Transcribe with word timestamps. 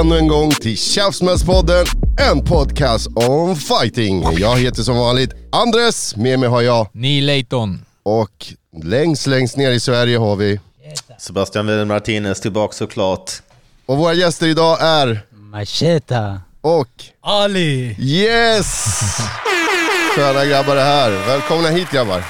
Ännu 0.00 0.18
en 0.18 0.28
gång 0.28 0.50
till 0.50 0.78
Tjafsmällspodden, 0.78 1.86
en 2.30 2.44
podcast 2.44 3.06
om 3.14 3.56
fighting. 3.56 4.24
Jag 4.38 4.56
heter 4.58 4.82
som 4.82 4.96
vanligt 4.96 5.30
Andres, 5.52 6.16
med 6.16 6.38
mig 6.38 6.48
har 6.48 6.60
jag 6.60 6.88
Neil 6.92 7.26
Layton. 7.26 7.84
och 8.02 8.46
längst, 8.82 9.26
längst 9.26 9.56
ner 9.56 9.70
i 9.70 9.80
Sverige 9.80 10.18
har 10.18 10.36
vi. 10.36 10.60
Sebastian 11.18 11.66
Wilhelm 11.66 11.88
Martinez 11.88 12.40
tillbaka 12.40 12.72
såklart. 12.72 13.30
Och 13.86 13.96
våra 13.98 14.14
gäster 14.14 14.46
idag 14.46 14.78
är 14.80 15.20
Macheta. 15.30 16.40
och 16.60 16.88
Ali! 17.20 17.96
yes! 17.98 18.84
Sköna 20.16 20.44
grabbar 20.44 20.74
det 20.74 20.82
här. 20.82 21.10
Välkomna 21.10 21.68
hit 21.68 21.90
grabbar. 21.90 22.24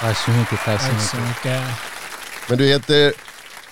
Tack 0.00 0.18
så 0.18 0.30
mycket, 0.30 0.58
tack 0.64 0.80
så 0.80 1.16
mycket. 1.16 1.62
Men 2.48 2.58
du 2.58 2.66
heter 2.66 3.12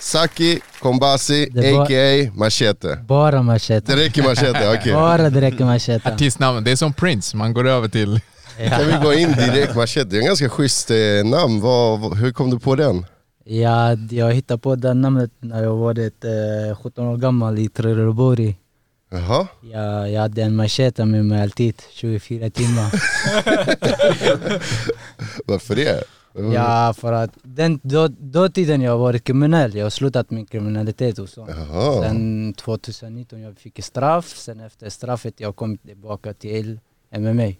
Saki 0.05 0.59
Kombasi, 0.79 1.43
a.k.a. 1.43 2.31
Machete. 2.35 2.97
Bara 3.07 3.41
macheta. 3.41 3.95
Det 3.95 4.03
räcker 4.03 4.23
Machete, 4.23 4.73
okej. 4.79 4.93
Bara 4.93 5.29
det 5.29 5.41
räcker 5.41 5.65
macheta. 5.65 6.13
Artistnamn, 6.13 6.63
det 6.63 6.71
är 6.71 6.75
som 6.75 6.93
Prince, 6.93 7.37
man 7.37 7.53
går 7.53 7.67
över 7.67 7.87
till... 7.87 8.19
Kan 8.69 8.87
vi 8.87 8.93
gå 9.03 9.13
in 9.13 9.31
direkt 9.31 9.75
Machete? 9.75 10.09
Det 10.09 10.17
är 10.17 10.19
en 10.19 10.25
ganska 10.25 10.49
schysst 10.49 10.91
eh, 10.91 10.97
namn. 11.25 11.61
Vad, 11.61 12.17
hur 12.17 12.31
kom 12.31 12.49
du 12.49 12.59
på 12.59 12.75
den? 12.75 13.05
Ja, 13.43 13.93
jag 14.09 14.33
hittade 14.33 14.57
på 14.57 14.75
det 14.75 14.93
namnet 14.93 15.31
när 15.39 15.63
jag 15.63 15.75
var 15.75 15.99
eh, 15.99 16.77
17 16.83 17.07
år 17.07 17.17
gammal 17.17 17.59
i 17.59 17.69
Trelleborg. 17.69 18.55
Jaha? 19.11 19.47
Jag, 19.61 20.11
jag 20.11 20.21
hade 20.21 20.41
en 20.41 20.55
macheta 20.55 21.05
med 21.05 21.25
mig 21.25 21.41
alltid, 21.41 21.81
24 21.91 22.49
timmar. 22.49 22.91
Varför 25.45 25.75
det? 25.75 26.03
Ja, 26.53 26.93
för 26.97 27.13
att 27.13 27.31
den 27.43 27.79
då, 27.83 28.07
då 28.07 28.49
tiden 28.49 28.81
jag 28.81 28.97
var 28.97 29.17
kriminell, 29.17 29.75
jag 29.75 29.85
har 29.85 29.89
slutat 29.89 30.31
min 30.31 30.45
kriminalitet 30.45 31.19
och 31.19 31.29
sånt. 31.29 31.49
Jaha. 31.49 32.01
Sen 32.03 32.53
2019 32.53 33.41
jag 33.41 33.57
fick 33.57 33.83
straff, 33.83 34.27
sen 34.37 34.59
efter 34.59 34.89
straffet 34.89 35.33
jag 35.39 35.55
kom 35.55 35.77
tillbaka 35.77 36.33
till 36.33 36.79
MMA. 37.17 37.51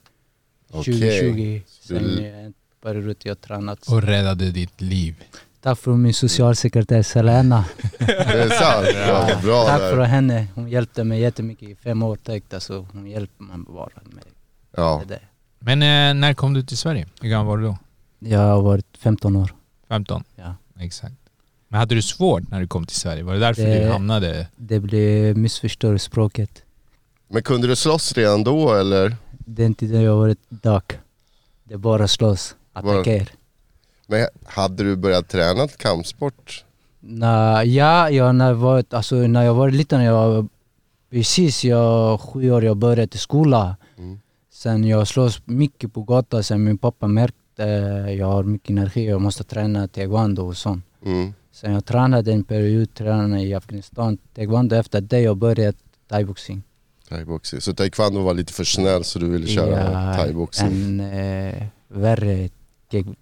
Okej. 0.72 0.94
2020, 1.00 1.62
Du- 1.88 1.98
sen 2.16 2.26
en 2.26 2.54
period 2.84 3.16
jag 3.24 3.42
tränat. 3.42 3.88
Och 3.88 4.02
räddade 4.04 4.52
ditt 4.52 4.82
liv. 4.82 5.16
Tack 5.62 5.80
för 5.80 5.92
min 5.92 6.14
socialsekreterare 6.14 7.04
Selena. 7.04 7.66
Det 8.00 8.14
är 8.14 8.50
sant? 8.50 8.88
Ja, 9.08 9.30
vad 9.34 9.44
bra 9.44 9.66
Tack 9.66 9.80
för 9.80 9.98
där. 9.98 10.04
henne, 10.06 10.48
hon 10.56 10.70
hjälpte 10.70 11.04
mig 11.04 11.20
jättemycket 11.22 11.70
i 11.70 11.76
fem 11.76 12.04
år 12.04 12.16
täckte 12.16 12.60
så 12.60 12.88
hon 12.94 13.08
hjälpte 13.08 13.44
mig 13.44 13.58
bara 13.58 13.90
med 14.04 14.24
Ja. 14.78 15.04
det. 15.08 15.20
Men 15.60 15.82
eh, 15.82 16.20
när 16.22 16.34
kom 16.34 16.54
du 16.54 16.64
till 16.64 16.78
Sverige? 16.78 17.08
Hur 17.22 17.30
gammal 17.30 17.46
var 17.48 17.58
du 17.58 17.64
då? 17.64 17.78
Jag 18.26 18.40
har 18.40 18.62
varit 18.62 18.98
15 18.98 19.36
år. 19.36 19.54
15? 19.88 20.24
Ja. 20.36 20.56
Exakt. 20.80 21.16
Men 21.68 21.80
hade 21.80 21.96
du 21.96 22.02
svårt 22.02 22.50
när 22.52 22.60
du 22.62 22.68
kom 22.68 22.86
till 22.86 22.96
Sverige? 22.96 23.24
Var 23.24 23.34
det 23.34 23.40
därför 23.40 23.62
Det- 23.62 23.80
du 23.86 23.92
hamnade... 23.92 24.48
Det 24.56 24.80
blev 24.80 25.38
missförstått 25.38 26.02
språket. 26.02 26.64
Men 27.28 27.44
kunde 27.44 27.68
du 27.68 27.76
slåss 27.76 28.14
redan 28.14 28.44
då 28.44 28.74
eller? 28.74 29.16
Den 29.32 29.74
tiden 29.74 30.02
jag 30.02 30.16
varit 30.18 30.50
dag. 30.50 30.82
Det 31.64 31.78
bara 31.78 32.08
slåss, 32.08 32.56
attackera. 32.74 33.26
Men 34.08 34.28
hade 34.46 34.84
du 34.84 34.96
börjat 34.96 35.28
träna 35.30 35.68
kampsport? 35.68 36.66
När, 37.00 37.64
ja, 37.64 38.10
jag, 38.10 38.36
när, 38.36 38.48
jag 38.48 38.56
var, 38.56 38.84
alltså, 38.90 39.16
när 39.16 39.44
jag 39.44 39.54
var 39.54 39.70
liten, 39.72 40.02
jag 40.04 40.48
precis 41.10 41.64
jag, 41.66 42.22
sju 42.22 42.52
år, 42.52 42.64
jag 42.66 42.78
började 42.78 43.16
i 43.16 43.18
skolan. 43.18 43.74
Mm. 43.98 44.20
Sen 44.52 44.84
jag 44.84 45.08
slåss 45.08 45.42
mycket 45.46 45.94
på 45.94 46.04
gatan, 46.04 46.44
sen 46.44 46.64
min 46.64 46.78
pappa 46.78 47.08
märkte 47.08 47.38
jag 48.18 48.28
har 48.28 48.44
mycket 48.44 48.70
energi, 48.70 49.06
jag 49.10 49.22
måste 49.22 49.44
träna 49.44 49.88
taekwondo 49.88 50.48
och 50.48 50.58
sånt. 50.58 50.84
Mm. 51.06 51.34
Sen 51.52 51.74
jag 51.74 51.86
tränade 51.86 52.32
en 52.34 52.44
period, 52.44 52.94
tränade 52.94 53.42
i 53.42 53.54
Afghanistan, 53.54 54.18
taekwondo. 54.36 54.76
Efter 54.76 55.02
det 55.02 55.20
jag 55.20 55.38
började 55.38 55.78
thaiboxning. 56.10 56.64
Thaiboxning. 57.10 57.62
Så 57.62 57.74
taekwondo 57.74 58.22
var 58.22 58.34
lite 58.34 58.54
för 58.54 58.64
snäll 58.64 59.04
så 59.04 59.20
du 59.20 59.30
ville 59.30 59.48
köra 59.48 60.14
thaiboxning? 60.16 60.72
en 60.72 61.00
eh, 61.00 61.64
värre 61.88 62.50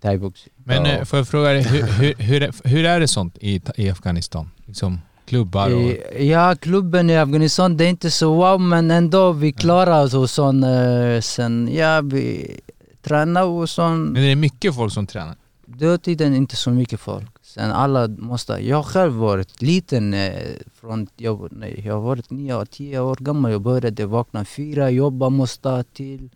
thaiboxning. 0.01 0.53
Men 0.63 0.85
Ja. 0.85 0.91
eh, 0.91 1.03
får 1.03 1.19
jag 1.19 1.27
fråga 1.27 1.49
dig, 1.49 1.63
hur, 1.63 1.83
hur, 1.83 2.13
hur, 2.17 2.43
är- 2.43 2.67
hur 2.69 2.85
är 2.85 2.99
det 2.99 3.07
sånt 3.07 3.37
i, 3.41 3.61
i 3.75 3.89
Afghanistan? 3.89 4.49
Liksom 4.65 5.01
klubbar 5.25 5.73
och... 5.75 5.81
Eh, 5.81 6.25
Ja, 6.27 6.55
klubben 6.61 7.09
i 7.09 7.17
Afghanistan, 7.17 7.77
det 7.77 7.85
är 7.85 7.89
inte 7.89 8.11
så 8.11 8.33
wow, 8.33 8.61
men 8.61 8.91
ändå 8.91 9.31
vi 9.31 9.51
klarar 9.51 10.03
oss 10.03 10.13
och 10.13 10.29
sån. 10.29 10.63
eh, 10.63 11.21
Sen, 11.21 11.69
ja, 11.73 12.01
vi 12.01 12.59
tränar 13.03 13.43
och 13.43 13.69
sån. 13.69 14.05
Men 14.05 14.21
det 14.21 14.31
är 14.31 14.35
mycket 14.35 14.75
folk 14.75 14.93
som 14.93 15.07
tränar. 15.07 15.35
Då 15.65 15.97
tiden 15.97 16.35
inte 16.35 16.55
så 16.55 16.71
mycket 16.71 16.99
folk. 16.99 17.31
Sen 17.41 17.71
alla 17.71 18.07
måste, 18.07 18.53
jag 18.53 18.85
själv 18.85 19.13
varit 19.13 19.61
liten, 19.61 20.13
eh, 20.13 20.33
från, 20.73 21.07
jag, 21.17 21.47
nej, 21.51 21.81
jag 21.85 21.93
har 21.93 22.01
varit 22.01 22.29
nio, 22.31 22.65
tio 22.65 22.99
år 22.99 23.15
gammal, 23.19 23.51
jag 23.51 23.61
började 23.61 24.05
vakna 24.05 24.45
fyra, 24.45 24.89
jobba, 24.89 25.29
måste 25.29 25.83
till 25.93 26.29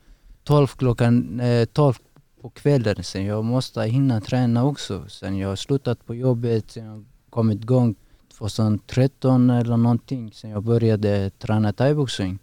tolv 0.44 0.68
klockan, 0.68 1.40
eh, 1.40 1.66
tolv 1.66 1.94
på 2.42 2.50
kvällen. 2.50 3.04
Sen 3.04 3.26
jag 3.26 3.46
måste 3.46 3.82
hinna 3.82 4.22
träna 4.22 4.66
också. 4.66 5.06
Sen 5.10 5.38
jag 5.38 5.58
slutat 5.58 6.06
på 6.06 6.16
jobbet, 6.16 6.72
sen 6.72 6.86
jag 6.86 7.06
kommit 7.30 7.62
igång 7.62 7.96
2013 8.38 9.50
eller 9.50 9.78
någonting. 9.78 10.32
Sen 10.34 10.50
jag 10.50 10.64
började 10.64 11.30
träna 11.30 11.74
thaiboxning. 11.74 12.40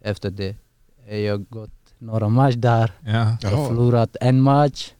Efter 0.00 0.30
det 0.30 0.56
har 1.08 1.16
jag 1.16 1.48
gått 1.48 1.81
några 2.02 2.28
matcher 2.28 2.56
där. 2.56 2.92
Ja. 3.04 3.36
Jag 3.42 3.50
har 3.50 3.68
förlorat 3.68 4.16
en 4.20 4.40
match. 4.40 4.90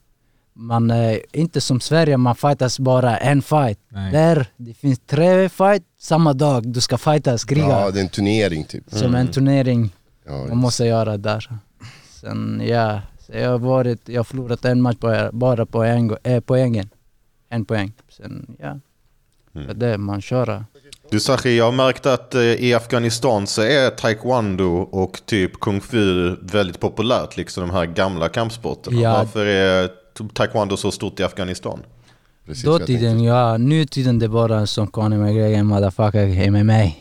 Man 0.55 0.91
är 0.91 1.21
inte 1.33 1.61
som 1.61 1.81
Sverige, 1.81 2.17
man 2.17 2.35
fightas 2.35 2.79
bara 2.79 3.19
en 3.19 3.43
fight. 3.43 3.79
Nej. 3.89 4.13
Där 4.13 4.47
det 4.57 4.75
finns 4.75 4.99
tre 5.07 5.49
fight 5.49 5.83
samma 5.99 6.33
dag. 6.33 6.69
Du 6.73 6.81
ska 6.81 6.99
fightas, 6.99 7.45
kriga. 7.45 7.69
Ja, 7.69 7.91
det 7.91 7.99
är 8.01 8.03
en 8.03 8.09
turnering 8.09 8.65
typ. 8.65 8.85
Som 8.91 9.15
en 9.15 9.29
turnering 9.29 9.91
Ja, 10.27 10.47
man 10.49 10.57
måste 10.59 10.85
göra 10.85 11.17
där. 11.17 11.51
Sen 12.21 12.63
ja, 12.67 13.01
så 13.27 13.33
jag 13.33 13.51
har 13.51 13.59
varit, 13.59 14.09
jag 14.09 14.19
har 14.19 14.25
förlorat 14.25 14.65
en 14.65 14.83
match 14.83 14.97
på, 14.97 15.31
bara 15.33 15.67
på 15.67 15.83
en, 15.85 16.17
eh, 16.23 16.41
poängen. 16.41 16.89
En 17.49 17.65
poäng. 17.65 17.93
Sen 18.09 18.57
ja, 18.59 18.79
Mm. 19.55 19.67
det 19.79 19.87
är 19.87 19.91
det 19.91 19.99
man 19.99 20.21
kör. 20.21 20.65
Du 21.13 21.21
Sachi, 21.21 21.57
jag 21.57 21.65
har 21.65 21.73
märkt 21.73 22.07
att 22.07 22.35
eh, 22.35 22.43
i 22.43 22.75
Afghanistan 22.75 23.47
så 23.47 23.63
är 23.63 23.91
taekwondo 23.91 24.77
och 24.77 25.21
typ 25.27 25.61
kung 25.61 25.81
fu 25.81 26.37
väldigt 26.43 26.81
populärt, 26.81 27.37
liksom 27.37 27.69
de 27.69 27.71
här 27.75 27.87
gamla 27.87 28.29
kampsporterna. 28.29 29.01
Ja. 29.01 29.13
Varför 29.13 29.47
är 29.47 29.91
taekwondo 30.35 30.77
så 30.77 30.91
stort 30.91 31.21
i 31.21 31.23
Afghanistan? 31.23 31.83
precis 32.47 32.65
tänkte. 32.65 32.79
Dåtiden, 32.79 33.25
ja. 33.25 33.57
Nu 33.57 33.85
tiden 33.85 34.19
det 34.19 34.27
är 34.27 34.29
bara 34.29 34.67
som 34.67 34.87
Conor 34.87 35.19
McGregor, 35.19 35.63
motherfucker, 35.63 36.51
MMA. 36.51 36.93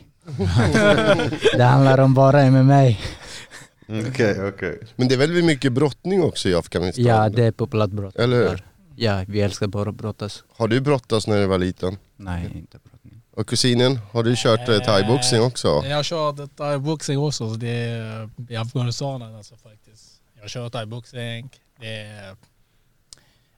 det 1.57 1.63
handlar 1.63 1.99
om 1.99 2.13
bara 2.13 2.51
MMA. 2.51 2.81
Mm, 2.83 4.05
Okej, 4.09 4.47
okej. 4.47 4.79
Men 4.95 5.07
det 5.07 5.15
är 5.15 5.19
väl 5.19 5.43
mycket 5.43 5.73
brottning 5.73 6.23
också 6.23 6.49
i 6.49 6.55
Afghanistan? 6.55 7.05
Ja, 7.05 7.29
det 7.29 7.43
är 7.43 7.51
populärt 7.51 7.89
brott. 7.89 8.15
Eller 8.15 8.37
hur? 8.37 8.65
Ja, 8.95 9.25
vi 9.27 9.41
älskar 9.41 9.67
bara 9.67 9.91
brottas. 9.91 10.43
Har 10.57 10.67
du 10.67 10.81
brottats 10.81 11.27
när 11.27 11.39
du 11.39 11.45
var 11.45 11.57
liten? 11.57 11.97
Nej, 12.17 12.43
inte 12.55 12.77
brottning. 12.77 13.00
Och 13.33 13.47
kusinen, 13.47 13.99
har 14.11 14.23
du 14.23 14.35
kört 14.37 14.69
eh, 14.69 14.79
thaiboxning 14.79 15.41
också? 15.41 15.67
Jag 15.85 15.95
har 15.95 16.03
kört 16.03 16.55
thaiboxning 16.57 17.17
också, 17.17 17.49
så 17.49 17.55
det 17.55 17.69
är 17.69 18.29
i 18.49 18.55
Afghanistan 18.55 19.21
alltså 19.35 19.55
faktiskt. 19.55 20.21
Jag 20.41 20.49
kör 20.49 20.69
thaiboxning, 20.69 21.49
det 21.79 21.95
är 22.01 22.35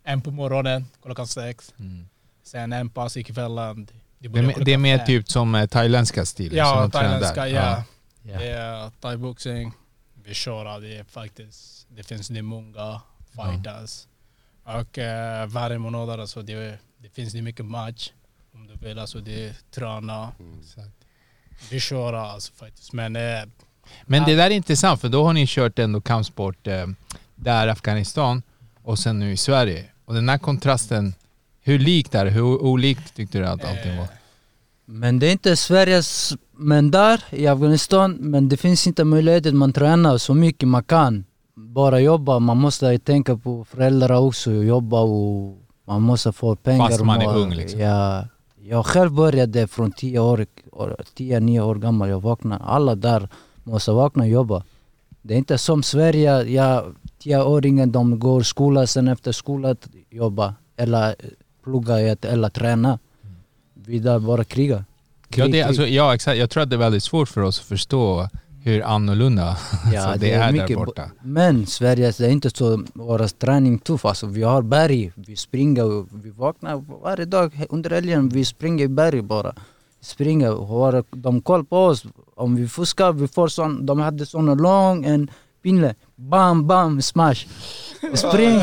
en 0.03 0.21
på 0.21 0.31
morgonen 0.31 0.85
klockan 1.03 1.27
sex, 1.27 1.73
Mm. 1.79 2.07
sen 2.43 2.73
en 2.73 2.89
pass 2.89 3.17
i 3.17 3.23
kvällen. 3.23 3.87
Det, 4.19 4.27
är, 4.39 4.43
mer- 4.43 4.63
det 4.65 4.73
är 4.73 4.77
mer 4.77 4.97
typ 4.99 5.29
som 5.31 5.55
eh, 5.55 5.65
thailändska 5.67 6.25
stilen 6.25 6.57
Ja, 6.57 6.73
som 6.73 6.81
de 6.81 6.91
tränar 6.91 7.09
thailändska, 7.09 7.47
ja. 7.47 7.83
Ja. 8.23 8.37
Det 8.39 8.49
är 8.49 8.89
thaiboxning, 9.01 9.71
vi 10.23 10.33
kör 10.33 10.79
det 10.79 10.97
är 10.97 11.03
faktiskt, 11.03 11.87
det 11.89 12.03
finns 12.03 12.27
det 12.27 12.41
många 12.41 13.01
fighters. 13.35 14.07
Och 14.63 14.97
eh, 14.97 15.47
varje 15.47 15.77
månad 15.77 16.09
alltså 16.19 16.41
det, 16.41 16.77
det 16.97 17.09
finns 17.09 17.33
det 17.33 17.41
mycket 17.41 17.65
match. 17.65 18.11
Om 18.55 18.67
du 18.67 18.87
vill 18.87 18.99
alltså 18.99 19.19
det 19.19 19.53
träna. 19.71 20.31
Exakt. 20.61 20.91
vi 21.71 21.79
köra 21.79 22.21
alltså 22.21 22.53
faktiskt. 22.53 22.93
Men 22.93 23.15
eh, 23.15 23.43
Men 24.05 24.23
det 24.23 24.35
där 24.35 24.45
är 24.45 24.49
intressant 24.49 25.01
för 25.01 25.09
då 25.09 25.23
har 25.23 25.33
ni 25.33 25.45
kört 25.47 25.79
ändå 25.79 26.01
kampsport 26.01 26.67
eh, 26.67 26.85
där 27.35 27.67
Afghanistan 27.67 28.41
och 28.83 28.99
sen 28.99 29.19
nu 29.19 29.31
i 29.31 29.37
Sverige. 29.37 29.85
Och 30.05 30.13
den 30.13 30.29
här 30.29 30.37
kontrasten, 30.37 31.13
hur 31.61 31.79
likt 31.79 32.15
är 32.15 32.25
det? 32.25 32.31
Hur 32.31 32.63
olikt 32.63 33.15
tyckte 33.15 33.37
du 33.37 33.45
att 33.47 33.65
allting 33.65 33.97
var? 33.97 34.07
Men 34.85 35.19
det 35.19 35.27
är 35.27 35.31
inte 35.31 35.55
Sveriges, 35.55 36.33
men 36.51 36.91
där 36.91 37.23
i 37.29 37.47
Afghanistan, 37.47 38.17
men 38.19 38.49
det 38.49 38.57
finns 38.57 38.87
inte 38.87 39.03
möjlighet 39.03 39.45
att 39.45 39.53
man 39.53 39.73
tränar 39.73 40.17
så 40.17 40.33
mycket 40.33 40.69
man 40.69 40.83
kan. 40.83 41.25
Bara 41.55 41.99
jobba, 41.99 42.39
man 42.39 42.57
måste 42.57 42.99
tänka 42.99 43.37
på 43.37 43.65
föräldrar 43.65 44.19
också, 44.19 44.51
jobba 44.51 44.99
och 44.99 45.57
man 45.87 46.01
måste 46.01 46.31
få 46.31 46.55
pengar. 46.55 46.89
Fast 46.89 47.01
man 47.03 47.21
är 47.21 47.37
ung, 47.37 47.53
liksom. 47.53 47.79
Ja, 47.79 48.27
jag 48.65 48.85
själv 48.85 49.11
började 49.11 49.67
från 49.67 49.91
10 49.91 50.19
år, 50.19 50.45
10-9 50.71 51.59
år 51.61 51.75
gammal, 51.75 52.09
jag 52.09 52.21
vaknade. 52.21 52.63
Alla 52.63 52.95
där 52.95 53.29
måste 53.63 53.91
vakna 53.91 54.23
och 54.23 54.29
jobba. 54.29 54.63
Det 55.21 55.33
är 55.33 55.37
inte 55.37 55.57
som 55.57 55.83
Sverige, 55.83 56.43
ja, 56.43 56.85
10-åringen 57.23 57.91
de 57.91 58.19
går 58.19 58.41
skola, 58.41 58.87
sen 58.87 59.07
efter 59.07 59.31
skolan 59.31 59.75
jobba 60.09 60.55
eller 60.77 61.15
plugga 61.63 61.99
eller 62.21 62.49
träna. 62.49 62.99
Vi 63.73 63.99
där 63.99 64.19
bara 64.19 64.43
kriga. 64.43 64.75
Ja, 64.75 64.83
Krig, 65.29 65.45
det, 65.45 65.51
krig. 65.51 65.61
alltså, 65.61 65.87
ja, 65.87 66.15
exakt. 66.15 66.37
Jag 66.37 66.49
tror 66.49 66.63
att 66.63 66.69
det 66.69 66.75
är 66.75 66.77
väldigt 66.77 67.03
svårt 67.03 67.29
för 67.29 67.41
oss 67.41 67.59
att 67.59 67.65
förstå 67.65 68.29
hur 68.63 68.83
annorlunda 68.83 69.57
Ja, 69.93 70.01
alltså, 70.01 70.19
det, 70.19 70.31
är, 70.31 70.51
där 70.51 70.75
borta. 70.75 71.11
Men 71.21 71.65
Sverige, 71.65 72.13
det 72.17 72.25
är 72.25 72.29
inte 72.29 72.49
så, 72.49 72.83
vår 72.93 73.27
träning 73.27 73.79
tuff 73.79 74.05
alltså. 74.05 74.25
Vi 74.25 74.43
har 74.43 74.61
berg, 74.61 75.11
vi 75.15 75.35
springer, 75.35 75.83
och 75.83 76.07
vi 76.11 76.29
vaknar 76.29 76.83
varje 77.03 77.25
dag 77.25 77.65
under 77.69 77.89
helgen, 77.89 78.29
vi 78.29 78.45
springer 78.45 78.85
i 78.85 78.87
berg 78.87 79.21
bara. 79.21 79.53
Springer, 80.01 80.51
har 80.51 81.03
de 81.11 81.41
koll 81.41 81.65
på 81.65 81.77
oss. 81.77 82.05
Om 82.35 82.55
vi 82.55 82.67
fuskar, 82.67 83.13
vi 83.13 83.27
får 83.27 83.47
sån, 83.47 83.85
de 83.85 83.99
hade 83.99 84.25
sån 84.25 84.57
lång 84.57 85.05
en 85.05 85.29
pinne. 85.63 85.95
Bam, 86.15 86.67
bam, 86.67 87.01
smash. 87.01 87.45
Spring! 88.13 88.61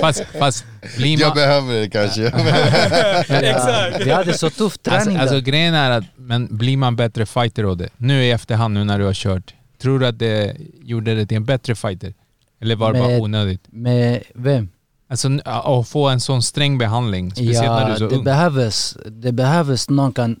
Fast, 0.00 0.24
fast 0.38 0.64
blir 0.96 1.20
Jag 1.20 1.34
behöver 1.34 1.74
det 1.80 1.90
kanske. 1.90 2.22
Ja, 2.22 3.98
vi 4.04 4.10
hade 4.10 4.34
så 4.34 4.50
tuff 4.50 4.78
träning 4.78 5.16
Alltså, 5.16 5.34
alltså 5.34 5.50
grejen 5.50 5.74
är 5.74 5.90
att, 5.90 6.04
men 6.16 6.56
blir 6.56 6.76
man 6.76 6.96
bättre 6.96 7.26
fighter 7.26 7.64
av 7.64 7.76
det? 7.76 7.88
Nu 7.96 8.24
i 8.24 8.30
efterhand, 8.30 8.74
nu 8.74 8.84
när 8.84 8.98
du 8.98 9.04
har 9.04 9.14
kört. 9.14 9.54
Tror 9.82 9.98
du 9.98 10.06
att 10.06 10.18
det 10.18 10.56
gjorde 10.82 11.14
det 11.14 11.26
till 11.26 11.36
en 11.36 11.44
bättre 11.44 11.74
fighter? 11.74 12.14
Eller 12.60 12.76
var 12.76 12.92
det 12.92 12.98
bara 12.98 13.18
onödigt? 13.18 13.62
Med 13.66 14.22
vem? 14.34 14.68
Alltså 15.08 15.28
att 15.44 15.88
få 15.88 16.08
en 16.08 16.20
sån 16.20 16.42
sträng 16.42 16.78
behandling, 16.78 17.30
speciellt 17.30 17.66
när 17.66 17.86
du 17.86 17.92
är 17.92 17.96
så 17.96 18.08
det 18.08 18.16
ung. 18.16 18.24
behövs, 18.24 18.96
det 19.06 19.32
behövs 19.32 19.90
någon 19.90 20.12
kan 20.12 20.40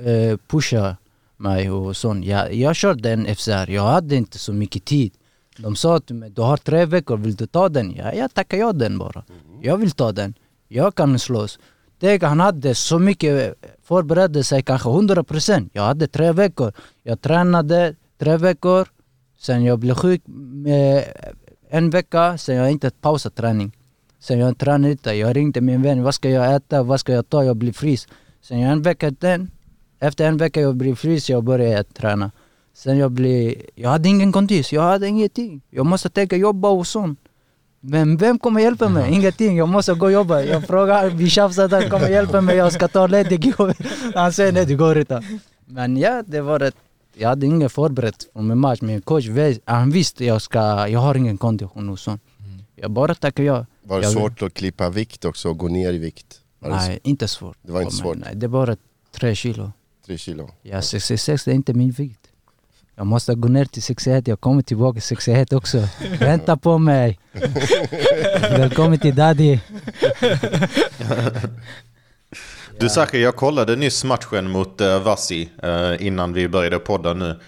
eh, 0.00 0.36
pusha 0.50 0.96
mig 1.36 1.70
och 1.70 1.96
sånt. 1.96 2.24
Jag, 2.24 2.54
jag 2.54 2.76
körde 2.76 3.10
en 3.10 3.36
FCR, 3.36 3.70
jag 3.70 3.82
hade 3.82 4.16
inte 4.16 4.38
så 4.38 4.52
mycket 4.52 4.84
tid. 4.84 5.12
De 5.58 5.76
sa 5.76 6.00
till 6.00 6.16
mig, 6.16 6.30
du 6.30 6.42
har 6.42 6.56
tre 6.56 6.86
veckor, 6.86 7.16
vill 7.16 7.36
du 7.36 7.46
ta 7.46 7.68
den? 7.68 7.94
Ja, 7.96 8.12
jag 8.12 8.34
tackar 8.34 8.58
ja 8.58 8.72
den 8.72 8.98
bara. 8.98 9.24
Jag 9.62 9.76
vill 9.76 9.90
ta 9.90 10.12
den. 10.12 10.34
Jag 10.68 10.94
kan 10.94 11.18
slåss. 11.18 11.58
Tänk, 12.00 12.22
han 12.22 12.40
hade 12.40 12.74
så 12.74 12.98
mycket, 12.98 13.54
förberedde 13.82 14.44
sig 14.44 14.62
kanske 14.62 14.88
100%. 14.88 15.70
Jag 15.72 15.82
hade 15.82 16.06
tre 16.06 16.32
veckor. 16.32 16.72
Jag 17.02 17.20
tränade 17.20 17.94
tre 18.18 18.36
veckor, 18.36 18.88
sen 19.38 19.64
jag 19.64 19.78
blev 19.78 19.94
sjuk 19.94 20.22
med 20.26 21.04
en 21.70 21.90
vecka, 21.90 22.38
sen 22.38 22.56
jag 22.56 22.70
inte 22.70 22.90
pausat 22.90 23.34
träning. 23.34 23.72
Sen 24.20 24.38
jag 24.38 24.58
tränade 24.58 24.92
inte, 24.92 25.12
jag 25.12 25.36
ringde 25.36 25.60
min 25.60 25.82
vän, 25.82 26.02
vad 26.02 26.14
ska 26.14 26.30
jag 26.30 26.54
äta, 26.54 26.82
vad 26.82 27.00
ska 27.00 27.12
jag 27.12 27.28
ta, 27.28 27.44
jag 27.44 27.56
blir 27.56 27.72
fris. 27.72 28.08
Sen 28.42 28.60
jag 28.60 28.72
en 28.72 28.82
vecka 28.82 29.10
den, 29.10 29.50
efter 30.00 30.24
en 30.28 30.36
vecka 30.36 30.60
jag 30.60 30.76
blir 30.76 30.94
fris, 30.94 31.30
jag 31.30 31.44
började 31.44 31.84
träna. 31.84 32.30
Sen 32.74 32.98
jag 32.98 33.10
blir, 33.12 33.54
jag 33.74 33.90
hade 33.90 34.08
ingen 34.08 34.32
kondis, 34.32 34.72
jag 34.72 34.82
hade 34.82 35.08
ingenting. 35.08 35.60
Jag 35.70 35.86
måste 35.86 36.10
tänka 36.10 36.36
jobba 36.36 36.68
och 36.68 36.86
sånt. 36.86 37.18
Men 37.80 38.16
vem 38.16 38.38
kommer 38.38 38.60
hjälpa 38.60 38.88
mig? 38.88 39.12
Ingenting, 39.12 39.56
jag 39.56 39.68
måste 39.68 39.94
gå 39.94 40.06
och 40.06 40.12
jobba. 40.12 40.40
Jag 40.42 40.66
frågar, 40.66 41.10
vi 41.10 41.30
tjafsade, 41.30 41.76
han 41.76 41.90
kommer 41.90 42.08
hjälpa 42.08 42.40
mig, 42.40 42.56
jag 42.56 42.72
ska 42.72 42.88
ta 42.88 43.06
ledigt. 43.06 43.56
Han 44.14 44.32
säger 44.32 44.52
nej, 44.52 44.66
det 44.66 44.74
går 44.74 44.98
inte. 44.98 45.22
Men 45.66 45.96
ja, 45.96 46.22
det 46.26 46.40
var 46.40 46.60
ett, 46.60 46.74
jag 47.16 47.28
hade 47.28 47.46
ingen 47.46 47.70
förberett 47.70 48.22
för 48.32 48.42
min 48.42 48.58
match. 48.58 48.80
Min 48.80 49.02
coach 49.02 49.24
han 49.64 49.90
visste 49.90 50.24
jag 50.24 50.42
ska, 50.42 50.88
jag 50.88 51.00
har 51.00 51.14
ingen 51.14 51.38
kondition 51.38 51.88
och 51.88 51.98
sånt. 51.98 52.22
Jag 52.76 52.90
bara 52.90 53.14
tackar 53.14 53.42
ja. 53.44 53.66
Var 53.82 53.98
det 53.98 54.04
Jag- 54.04 54.12
svårt 54.12 54.42
att 54.42 54.54
klippa 54.54 54.90
vikt 54.90 55.24
också 55.24 55.48
och 55.48 55.58
gå 55.58 55.68
ner 55.68 55.92
i 55.92 55.98
vikt? 55.98 56.40
Var 56.58 56.70
det 56.70 56.76
Nej, 56.76 56.98
inte 57.02 57.28
svårt. 57.28 57.56
Det 57.62 57.72
var 57.72 57.80
inte 57.82 57.94
svårt. 57.94 58.16
Nej, 58.16 58.30
det 58.34 58.46
är 58.46 58.48
bara 58.48 58.76
tre 59.18 59.34
kilo. 59.34 59.72
Tre 60.06 60.18
kilo? 60.18 60.50
Ja, 60.62 60.82
66 60.82 61.44
det 61.44 61.50
är 61.50 61.54
inte 61.54 61.74
min 61.74 61.90
vikt. 61.90 62.20
Jag 62.96 63.06
måste 63.06 63.34
gå 63.34 63.48
ner 63.48 63.64
till 63.64 63.82
61, 63.82 64.28
jag 64.28 64.40
kommer 64.40 64.62
tillbaka 64.62 64.94
till 64.94 65.02
61 65.02 65.52
också. 65.52 65.88
Vänta 66.20 66.56
på 66.56 66.78
mig. 66.78 67.18
Välkommen 68.40 68.98
till 68.98 69.14
daddy. 69.14 69.58
Du 72.78 72.88
Zachary, 72.88 73.22
jag 73.22 73.36
kollade 73.36 73.76
nyss 73.76 74.04
matchen 74.04 74.50
mot 74.50 74.80
uh, 74.80 74.98
Vassi 75.02 75.48
eh, 75.62 76.06
innan 76.06 76.32
vi 76.32 76.48
började 76.48 76.78
podda 76.78 77.14
nu. 77.14 77.40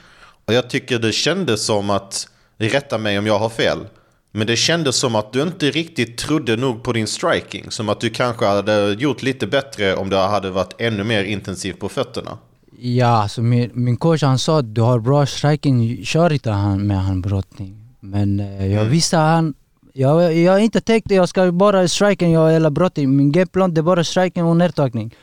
Och 0.44 0.54
jag 0.54 0.70
tycker 0.70 0.98
det 0.98 1.12
kändes 1.12 1.64
som 1.64 1.90
att, 1.90 2.28
rätta 2.58 2.98
mig 2.98 3.18
om 3.18 3.26
jag 3.26 3.38
har 3.38 3.48
fel, 3.48 3.86
men 4.32 4.46
det 4.46 4.56
kändes 4.56 4.96
som 4.96 5.14
att 5.14 5.32
du 5.32 5.42
inte 5.42 5.70
riktigt 5.70 6.18
trodde 6.18 6.56
nog 6.56 6.82
på 6.82 6.92
din 6.92 7.06
striking. 7.06 7.70
Som 7.70 7.88
att 7.88 8.00
du 8.00 8.10
kanske 8.10 8.46
hade 8.46 8.92
gjort 8.92 9.22
lite 9.22 9.46
bättre 9.46 9.96
om 9.96 10.10
du 10.10 10.16
hade 10.16 10.50
varit 10.50 10.74
ännu 10.78 11.04
mer 11.04 11.24
intensiv 11.24 11.72
på 11.72 11.88
fötterna. 11.88 12.38
Ja, 12.78 13.06
alltså 13.06 13.42
min, 13.42 13.70
min 13.74 13.96
coach 13.96 14.22
han 14.22 14.38
sa 14.38 14.58
att 14.58 14.74
du 14.74 14.80
har 14.80 14.98
bra 14.98 15.26
striking, 15.26 16.04
kör 16.04 16.32
inte 16.32 16.50
han 16.50 16.86
med 16.86 17.02
han 17.02 17.20
brottning. 17.20 17.76
Men 18.00 18.40
eh, 18.40 18.66
jag 18.66 18.84
visste 18.84 19.16
han, 19.16 19.54
jag, 19.92 20.36
jag 20.36 20.64
inte 20.64 20.80
tänkte 20.80 21.14
jag 21.14 21.28
ska 21.28 21.52
bara 21.52 21.88
striking 21.88 22.32
jag, 22.32 22.56
eller 22.56 22.70
brottning. 22.70 23.16
Min 23.16 23.32
gameplan 23.32 23.74
det 23.74 23.80
är 23.80 23.82
bara 23.82 24.04
striking 24.04 24.44
och 24.44 24.56
nedtagning. 24.56 25.14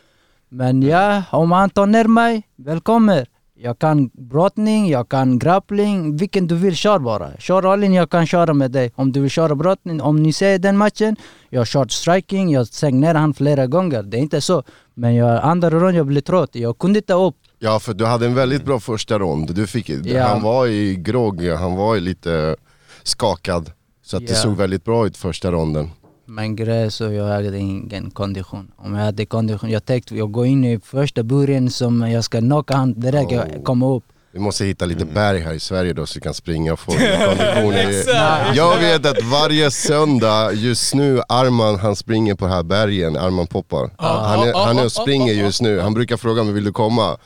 Men 0.50 0.82
ja, 0.84 1.24
om 1.32 1.52
han 1.52 1.70
tar 1.70 1.86
ner 1.86 2.06
mig, 2.06 2.44
välkommen. 2.56 3.26
Jag 3.56 3.80
kan 3.80 4.10
brottning, 4.14 4.90
jag 4.90 5.10
kan 5.10 5.40
grappling, 5.40 6.18
vilken 6.18 6.48
du 6.48 6.56
vill 6.56 6.76
kör 6.76 7.00
bara. 7.00 7.38
Kör 7.40 7.74
all 7.74 7.84
in, 7.84 7.94
jag 7.94 8.10
kan 8.10 8.28
köra 8.28 8.54
med 8.54 8.72
dig. 8.72 8.92
Om 8.96 9.12
du 9.12 9.22
vill 9.22 9.30
köra 9.30 9.56
brottning, 9.56 10.02
om 10.02 10.24
ni 10.24 10.34
ser 10.34 10.60
den 10.60 10.78
matchen, 10.78 11.16
jag 11.50 11.68
kört 11.68 11.92
striking, 11.92 12.50
jag 12.52 12.68
säng 12.68 13.00
ner 13.00 13.16
han 13.16 13.34
flera 13.34 13.68
gånger. 13.68 14.04
Det 14.04 14.18
är 14.18 14.22
inte 14.22 14.42
så. 14.42 14.64
Men 14.94 15.16
jag, 15.16 15.44
andra 15.44 15.70
rond 15.70 15.96
jag 15.96 16.06
blev 16.06 16.22
trött, 16.22 16.56
jag 16.56 16.78
kunde 16.78 17.00
inte 17.00 17.14
upp. 17.14 17.36
Ja 17.66 17.80
för 17.80 17.94
du 17.94 18.06
hade 18.06 18.26
en 18.26 18.36
väldigt 18.36 18.66
bra 18.66 18.80
första 18.80 19.20
rond, 19.20 19.56
du 19.56 19.68
fick, 19.68 19.90
Ja. 19.90 20.28
han 20.28 20.42
var 20.42 20.68
i 20.68 20.96
grogg, 20.96 21.44
han 21.50 21.76
var 21.76 22.00
lite 22.00 22.56
skakad. 23.04 23.72
Så 24.06 24.18
att 24.18 24.28
det 24.28 24.34
Ja. 24.34 24.40
såg 24.40 24.58
väldigt 24.58 24.84
bra 24.86 25.06
ut 25.08 25.18
första 25.18 25.52
ronden. 25.52 25.90
Men 26.26 26.56
grejen 26.56 26.92
så 26.92 27.04
jag 27.12 27.28
hade 27.28 27.58
ingen 27.58 28.12
kondition. 28.12 28.72
Om 28.78 28.96
jag 28.96 29.06
hade 29.06 29.26
kondition, 29.26 29.70
jag 29.70 29.86
tänkte 29.86 30.16
jag 30.16 30.32
går 30.32 30.46
in 30.46 30.64
i 30.64 30.80
första 30.80 31.24
burgen 31.24 31.70
som 31.70 32.12
jag 32.12 32.24
ska 32.24 32.40
knocka 32.40 32.76
han 32.76 33.00
direkt 33.00 33.32
Oh. 33.32 33.34
jag 33.54 33.64
kommer 33.64 33.88
upp. 33.96 34.04
Vi 34.32 34.40
måste 34.40 34.66
hitta 34.66 34.86
lite 34.86 35.02
Mm. 35.02 35.14
berg 35.14 35.40
här 35.40 35.54
i 35.54 35.60
Sverige 35.60 35.94
då 35.94 36.06
så 36.06 36.14
vi 36.16 36.22
kan 36.22 36.34
springa 36.34 36.74
och 36.74 36.80
få 36.80 36.92
lite 37.00 37.18
konditioner. 37.26 38.54
Jag 38.56 38.78
vet 38.80 39.06
att 39.06 39.24
varje 39.24 39.72
söndag 39.72 40.52
just 40.54 40.94
nu, 40.96 41.22
Arman 41.30 41.80
han 41.80 41.96
springer 41.96 42.36
på 42.36 42.46
de 42.46 42.52
här 42.54 42.64
bergen, 42.64 43.18
Arman 43.18 43.48
Poppar. 43.48 43.90
Han 43.98 44.48
är, 44.48 44.54
han 44.66 44.78
är 44.78 44.86
och 44.86 44.92
springer 44.92 45.34
just 45.34 45.62
nu, 45.62 45.80
han 45.80 45.94
brukar 45.94 46.18
fråga 46.18 46.44
mig 46.44 46.54
vill 46.54 46.64
du 46.64 46.72
komma? 46.72 47.18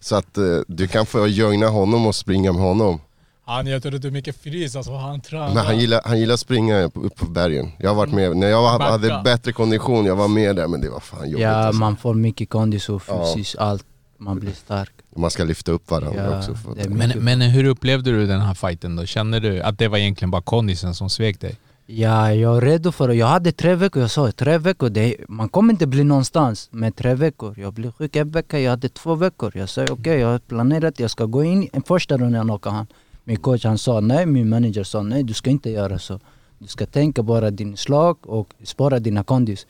Så 0.00 0.16
att 0.16 0.38
eh, 0.38 0.44
du 0.68 0.88
kan 0.88 1.06
få 1.06 1.26
joina 1.26 1.66
honom 1.68 2.06
och 2.06 2.14
springa 2.14 2.52
med 2.52 2.62
honom. 2.62 3.00
han 3.46 3.66
jag 3.66 3.82
tror 3.82 3.92
det 3.92 4.08
är 4.08 4.10
mycket 4.10 4.36
fris 4.42 4.76
alltså, 4.76 4.92
han 4.96 5.20
tränar. 5.20 5.54
Men 5.54 5.64
han 5.66 5.78
gillar, 5.78 6.00
han 6.04 6.18
gillar 6.20 6.34
att 6.34 6.40
springa 6.40 6.82
upp 6.82 7.16
på 7.16 7.26
bergen. 7.26 7.72
Jag 7.78 7.90
har 7.90 7.94
varit 7.94 8.12
med, 8.12 8.36
när 8.36 8.48
jag 8.48 8.62
var- 8.62 8.80
hade 8.90 9.20
bättre 9.24 9.52
kondition, 9.52 10.04
jag 10.04 10.16
var 10.16 10.28
med 10.28 10.56
där 10.56 10.68
men 10.68 10.80
det 10.80 10.90
var 10.90 11.00
fan 11.00 11.30
jobbigt 11.30 11.42
Ja, 11.42 11.50
alltså. 11.50 11.80
man 11.80 11.96
får 11.96 12.14
mycket 12.14 12.48
kondis 12.50 12.88
och 12.88 13.02
Ja. 13.08 13.32
fysiskt 13.36 13.58
allt. 13.58 13.84
Man 14.20 14.40
blir 14.40 14.52
stark. 14.52 14.90
Man 15.16 15.30
ska 15.30 15.44
lyfta 15.44 15.72
upp 15.72 15.90
varandra 15.90 16.30
Ja, 16.30 16.38
också. 16.38 16.56
Men, 16.88 17.12
men 17.16 17.40
hur 17.40 17.64
upplevde 17.64 18.10
du 18.10 18.26
den 18.26 18.40
här 18.40 18.54
fighten 18.54 18.96
då? 18.96 19.06
Kände 19.06 19.40
du 19.40 19.60
att 19.62 19.78
det 19.78 19.88
var 19.88 19.98
egentligen 19.98 20.30
bara 20.30 20.42
kondisen 20.42 20.94
som 20.94 21.10
svek 21.10 21.40
dig? 21.40 21.56
Ja, 21.90 22.32
jag 22.32 22.56
är 22.56 22.60
redo 22.60 22.92
för 22.92 23.08
det. 23.08 23.14
Jag 23.14 23.26
hade 23.26 23.52
tre 23.52 23.74
veckor, 23.74 24.02
jag 24.02 24.10
sa 24.10 24.32
tre 24.32 24.58
veckor, 24.58 24.88
det 24.88 25.16
man 25.28 25.48
kommer 25.48 25.72
inte 25.72 25.86
bli 25.86 26.04
någonstans 26.04 26.68
med 26.72 26.96
tre 26.96 27.14
veckor. 27.14 27.54
Jag 27.58 27.72
blev 27.72 27.92
sjuk 27.92 28.16
en 28.16 28.30
vecka, 28.30 28.60
jag 28.60 28.70
hade 28.70 28.88
två 28.88 29.14
veckor. 29.14 29.52
Jag 29.54 29.68
sa 29.68 29.84
okej, 29.90 30.20
jag 30.20 30.28
har 30.28 30.38
planerat, 30.38 31.00
jag 31.00 31.10
ska 31.10 31.24
gå 31.24 31.44
in 31.44 31.68
en 31.72 31.82
första 31.82 32.16
rundan 32.16 32.50
och 32.50 32.66
han. 32.66 32.86
Min 33.24 33.36
coach 33.36 33.64
han 33.64 33.78
sa 33.78 34.00
nej, 34.00 34.26
min 34.26 34.48
manager 34.48 34.84
sa 34.84 35.02
nej, 35.02 35.22
du 35.22 35.34
ska 35.34 35.50
inte 35.50 35.70
göra 35.70 35.98
så. 35.98 36.20
Du 36.58 36.66
ska 36.66 36.86
tänka 36.86 37.22
bara 37.22 37.50
din 37.50 37.76
slag 37.76 38.16
och 38.22 38.54
spara 38.64 38.98
dina 38.98 39.24
kondis. 39.24 39.66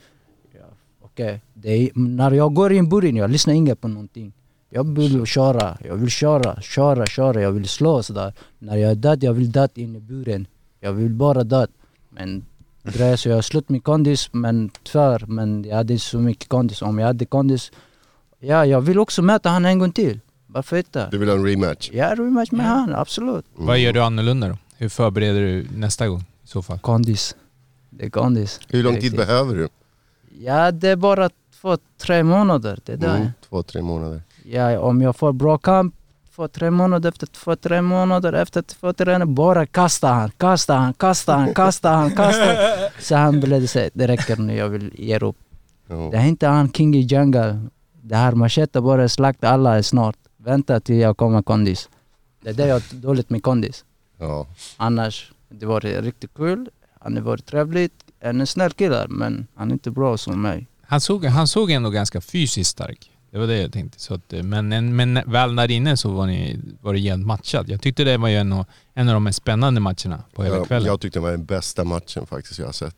Ja, 0.53 0.65
okej, 1.01 1.41
okay. 1.55 1.91
när 1.95 2.31
jag 2.31 2.53
går 2.53 2.73
in 2.73 2.85
i 2.85 2.87
buren, 2.87 3.15
jag 3.15 3.29
lyssnar 3.29 3.53
inte 3.53 3.75
på 3.75 3.87
någonting. 3.87 4.33
Jag 4.69 4.95
vill 4.95 5.25
köra, 5.25 5.77
jag 5.85 5.95
vill 5.95 6.09
köra, 6.09 6.61
köra, 6.61 7.05
köra, 7.05 7.41
jag 7.41 7.51
vill 7.51 7.67
slå 7.67 8.03
sådär. 8.03 8.33
När 8.59 8.77
jag 8.77 8.91
är 8.91 8.95
död, 8.95 9.23
jag 9.23 9.33
vill 9.33 9.51
död 9.51 9.71
in 9.75 9.95
i 9.95 9.99
buren. 9.99 10.47
Jag 10.79 10.93
vill 10.93 11.13
bara 11.13 11.43
död. 11.43 11.69
Men 12.09 12.45
grejen 12.83 13.17
så 13.17 13.29
jag 13.29 13.35
har 13.35 13.41
slut 13.41 13.69
med 13.69 13.83
kondis, 13.83 14.29
men 14.33 14.71
tyvärr, 14.83 15.25
men 15.27 15.63
jag 15.63 15.75
hade 15.75 15.93
inte 15.93 16.05
så 16.05 16.17
mycket 16.19 16.49
kondis. 16.49 16.81
Om 16.81 16.99
jag 16.99 17.07
hade 17.07 17.25
kondis, 17.25 17.71
ja 18.39 18.65
jag 18.65 18.81
vill 18.81 18.99
också 18.99 19.21
möta 19.21 19.49
han 19.49 19.65
en 19.65 19.79
gång 19.79 19.91
till. 19.91 20.19
Varför 20.47 20.77
inte? 20.77 21.07
Du 21.11 21.17
vill 21.17 21.29
ha 21.29 21.35
en 21.35 21.45
rematch? 21.45 21.89
Ja, 21.93 22.15
rematch 22.15 22.51
med 22.51 22.65
han, 22.65 22.95
absolut. 22.95 23.45
Vad 23.55 23.79
gör 23.79 23.93
du 23.93 24.01
annorlunda 24.03 24.47
då? 24.47 24.57
Hur 24.77 24.89
förbereder 24.89 25.41
du 25.41 25.67
nästa 25.75 26.07
gång 26.07 26.19
i 26.43 26.47
så 26.47 26.61
fall? 26.61 26.79
Kondis. 26.79 27.35
Det 27.89 28.05
är 28.05 28.09
kondis. 28.09 28.59
Hur 28.67 28.83
lång 28.83 28.99
tid 28.99 29.15
behöver 29.15 29.55
du? 29.55 29.67
Ja, 30.39 30.71
det 30.71 30.89
är 30.89 30.95
bara 30.95 31.29
två, 31.61 31.77
tre 31.97 32.23
månader. 32.23 32.79
Det 32.85 32.93
är. 32.93 33.15
Mm, 33.15 33.27
två, 33.49 33.63
tre 33.63 33.81
månader. 33.81 34.21
Ja, 34.43 34.79
om 34.79 35.01
jag 35.01 35.15
får 35.15 35.33
bra 35.33 35.57
kamp, 35.57 35.95
två, 36.39 36.47
tre 36.47 36.71
månader 36.71 37.09
efter 37.09 37.27
två, 37.27 37.55
tre 37.55 37.81
månader 37.81 38.33
efter 38.33 38.61
två, 38.61 38.93
tre 38.93 39.05
månader, 39.05 39.25
bara 39.25 39.65
kasta 39.65 40.07
han, 40.07 40.31
kasta 40.37 40.73
han, 40.73 40.93
kasta 40.93 41.33
han, 41.33 41.53
kasta 41.53 41.89
han, 41.89 42.15
kasta 42.15 42.45
han. 42.45 42.89
Så 42.99 43.15
han 43.15 43.39
blev 43.39 43.67
säga 43.67 43.89
det 43.93 44.07
räcker 44.07 44.37
nu, 44.37 44.55
jag 44.55 44.69
vill 44.69 44.91
ge 44.97 45.19
upp. 45.19 45.35
Det 45.87 46.17
är 46.17 46.25
inte 46.25 46.47
han 46.47 46.71
king 46.71 46.95
i 46.95 47.01
jungle. 47.01 47.67
Det 48.01 48.15
här 48.15 48.31
machete 48.31 48.81
bara 48.81 49.09
slakta 49.09 49.49
alla 49.49 49.83
snart. 49.83 50.15
Vänta 50.37 50.79
till 50.79 50.95
jag 50.95 51.17
kommer 51.17 51.41
kondis. 51.41 51.89
Det 52.41 52.49
är 52.49 52.53
det 52.53 52.67
jag 52.67 52.75
har 52.75 52.95
dåligt 52.95 53.29
med 53.29 53.43
kondis. 53.43 53.85
Ja. 54.17 54.47
Annars, 54.77 55.31
det 55.49 55.65
var 55.65 55.81
riktigt 55.81 56.33
kul. 56.33 56.69
Han 56.99 57.15
har 57.15 57.23
varit 57.23 57.45
trevligt. 57.45 57.93
En 58.19 58.47
snäll 58.47 58.71
kille, 58.71 59.05
men 59.09 59.47
han 59.55 59.69
är 59.69 59.73
inte 59.73 59.91
bra 59.91 60.17
som 60.17 60.41
mig. 60.41 60.67
Han 60.81 61.01
såg, 61.01 61.25
han 61.25 61.47
såg 61.47 61.71
ändå 61.71 61.89
ganska 61.89 62.21
fysiskt 62.21 62.71
stark. 62.71 63.11
Det 63.31 63.37
var 63.39 63.47
det 63.47 63.57
jag 63.61 63.73
tänkte. 63.73 63.99
Så 63.99 64.13
att, 64.13 64.33
eh, 64.33 64.43
men, 64.43 64.95
men 64.95 65.19
väl 65.25 65.55
där 65.55 65.71
inne 65.71 65.97
så 65.97 66.09
var, 66.11 66.27
ni, 66.27 66.59
var 66.81 66.93
det 66.93 66.99
jämnt 66.99 67.25
matchat. 67.25 67.67
Jag 67.67 67.81
tyckte 67.81 68.03
det 68.03 68.17
var 68.17 68.27
ju 68.29 68.35
en, 68.35 68.53
av- 68.53 68.65
en 68.93 69.07
av 69.07 69.13
de 69.13 69.23
mest 69.23 69.37
spännande 69.37 69.79
matcherna 69.81 70.23
på 70.35 70.43
hela 70.43 70.55
Ja, 70.55 70.65
kvällen. 70.65 70.87
jag 70.87 71.01
tyckte 71.01 71.19
det 71.19 71.23
var 71.23 71.31
den 71.31 71.45
bästa 71.45 71.83
matchen 71.83 72.25
faktiskt 72.25 72.59
jag 72.59 72.65
har 72.65 72.73
sett. 72.73 72.95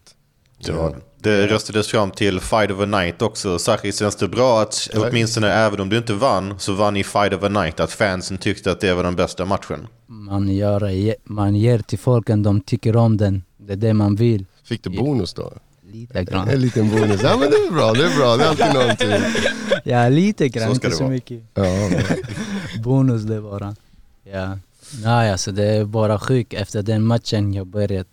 Det, 0.66 0.72
var, 0.72 0.96
det 1.20 1.48
röstades 1.48 1.88
fram 1.88 2.12
till 2.12 2.40
Fight 2.40 2.72
of 2.72 2.80
a 2.80 2.86
Night 2.86 3.22
också. 3.22 3.60
Särskilt 3.60 3.96
känns 3.96 4.16
det 4.16 4.28
bra 4.28 4.62
att 4.62 4.90
åtminstone 4.96 5.48
även 5.52 5.80
om 5.80 5.90
du 5.90 5.98
inte 5.98 6.14
vann 6.14 6.60
så 6.60 6.74
vann 6.74 6.98
i 6.98 7.04
Fight 7.04 7.34
of 7.34 7.44
a 7.44 7.50
Night. 7.50 7.80
Att 7.80 7.92
fansen 7.92 8.38
tyckte 8.38 8.72
att 8.72 8.80
det 8.80 8.94
var 8.94 9.04
den 9.04 9.16
bästa 9.16 9.46
matchen. 9.46 9.88
Man, 10.08 10.50
gör, 10.50 11.16
man 11.24 11.56
ger 11.56 11.80
till 11.80 12.00
folken, 12.00 12.44
de 12.44 12.62
tycker 12.62 12.96
om 12.96 13.18
den. 13.18 13.44
Det 13.58 13.74
är 13.74 13.78
det 13.78 13.94
man 13.94 14.16
vill. 14.16 14.46
Fick 14.64 14.84
du 14.84 14.90
bonus 14.90 15.34
då? 15.34 15.54
Lite 15.92 16.24
grann. 16.24 16.48
En 16.50 16.62
liten 16.62 16.90
bonus. 16.90 17.22
Ja 17.24 17.38
men 17.38 17.50
det 17.50 17.56
är 17.56 17.72
bra, 17.72 17.94
det 17.94 18.06
är 18.06 18.18
bra. 18.18 18.38
Det 18.38 18.44
är 18.44 18.48
alltid 18.50 18.74
någonting. 18.74 19.08
Ja, 19.84 20.10
lite 20.10 20.50
grann. 20.50 20.70
Så 20.70 20.76
ska 20.76 20.88
inte 20.88 20.88
det 20.88 20.96
så 20.96 21.04
vara. 21.04 21.14
mycket. 21.14 21.42
Ja. 21.54 21.64
Bonus 22.84 23.24
det 23.24 23.42
bara. 23.42 23.76
Ja. 24.24 24.58
Nej, 25.04 25.32
alltså 25.32 25.52
det 25.52 25.64
är 25.66 25.86
bara 25.86 26.20
sjukt. 26.20 26.54
Efter 26.54 26.82
den 26.84 27.04
matchen 27.04 27.54
jag 27.54 27.68
började... 27.68 28.06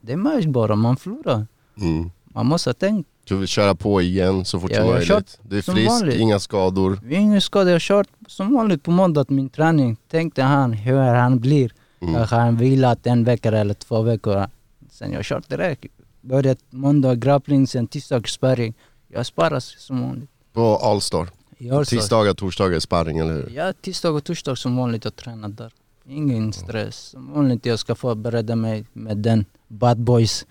Det 0.00 0.12
är 0.12 0.16
match 0.16 0.44
bara, 0.46 0.76
man 0.76 0.96
förlorar. 0.96 1.46
Mm. 1.80 2.10
Man 2.24 2.46
måste 2.46 2.72
tänka. 2.74 3.08
Du 3.24 3.36
vill 3.36 3.48
köra 3.48 3.74
på 3.74 4.02
igen 4.02 4.44
så 4.44 4.60
fort 4.60 4.70
Ja, 4.70 4.76
som 4.76 4.86
möjligt. 4.86 5.08
kört 5.08 5.26
Du 5.42 5.58
är 5.58 5.62
frisk, 5.62 5.90
vanligt. 5.90 6.16
inga 6.16 6.38
skador. 6.38 7.00
Ingen 7.10 7.40
skada, 7.40 7.70
jag 7.70 7.74
har 7.74 7.80
kört 7.80 8.08
som 8.26 8.54
vanligt 8.54 8.82
på 8.82 8.90
måndag 8.90 9.24
min 9.28 9.48
träning. 9.48 9.96
Tänkte 10.10 10.42
han 10.42 10.72
hur 10.72 10.98
han 10.98 11.38
blir. 11.40 11.70
Mm. 12.00 12.14
Kanske 12.14 12.36
han 12.36 12.56
vilat 12.56 13.06
en 13.06 13.24
vecka 13.24 13.48
eller 13.48 13.74
två 13.74 14.02
veckor. 14.02 14.46
Sen 14.90 15.12
jag 15.12 15.24
kört 15.24 15.48
direkt. 15.48 15.84
Började 16.20 16.60
måndag 16.70 17.14
grappling, 17.14 17.66
sen 17.66 17.86
tisdag 17.86 18.26
sparring. 18.26 18.74
Jag 19.08 19.26
sparar 19.26 19.60
som 19.60 20.02
vanligt. 20.02 20.30
På 20.52 20.76
Allstar. 20.76 21.28
Tisdagar, 21.84 22.34
torsdagar 22.34 22.80
sparring, 22.80 23.18
eller 23.18 23.32
hur? 23.32 23.50
Ja, 23.54 23.72
tisdag 23.72 24.10
och 24.10 24.24
torsdag 24.24 24.56
som 24.56 24.76
vanligt 24.76 25.04
jag 25.04 25.16
tränar 25.16 25.48
där. 25.48 25.72
Ingen 26.06 26.52
stress. 26.52 26.96
Som 26.96 27.32
vanligt 27.32 27.66
jag 27.66 27.78
ska 27.78 27.94
förbereda 27.94 28.56
mig 28.56 28.84
med 28.92 29.16
den 29.16 29.44
Bad 29.68 29.98
Boys, 29.98 30.46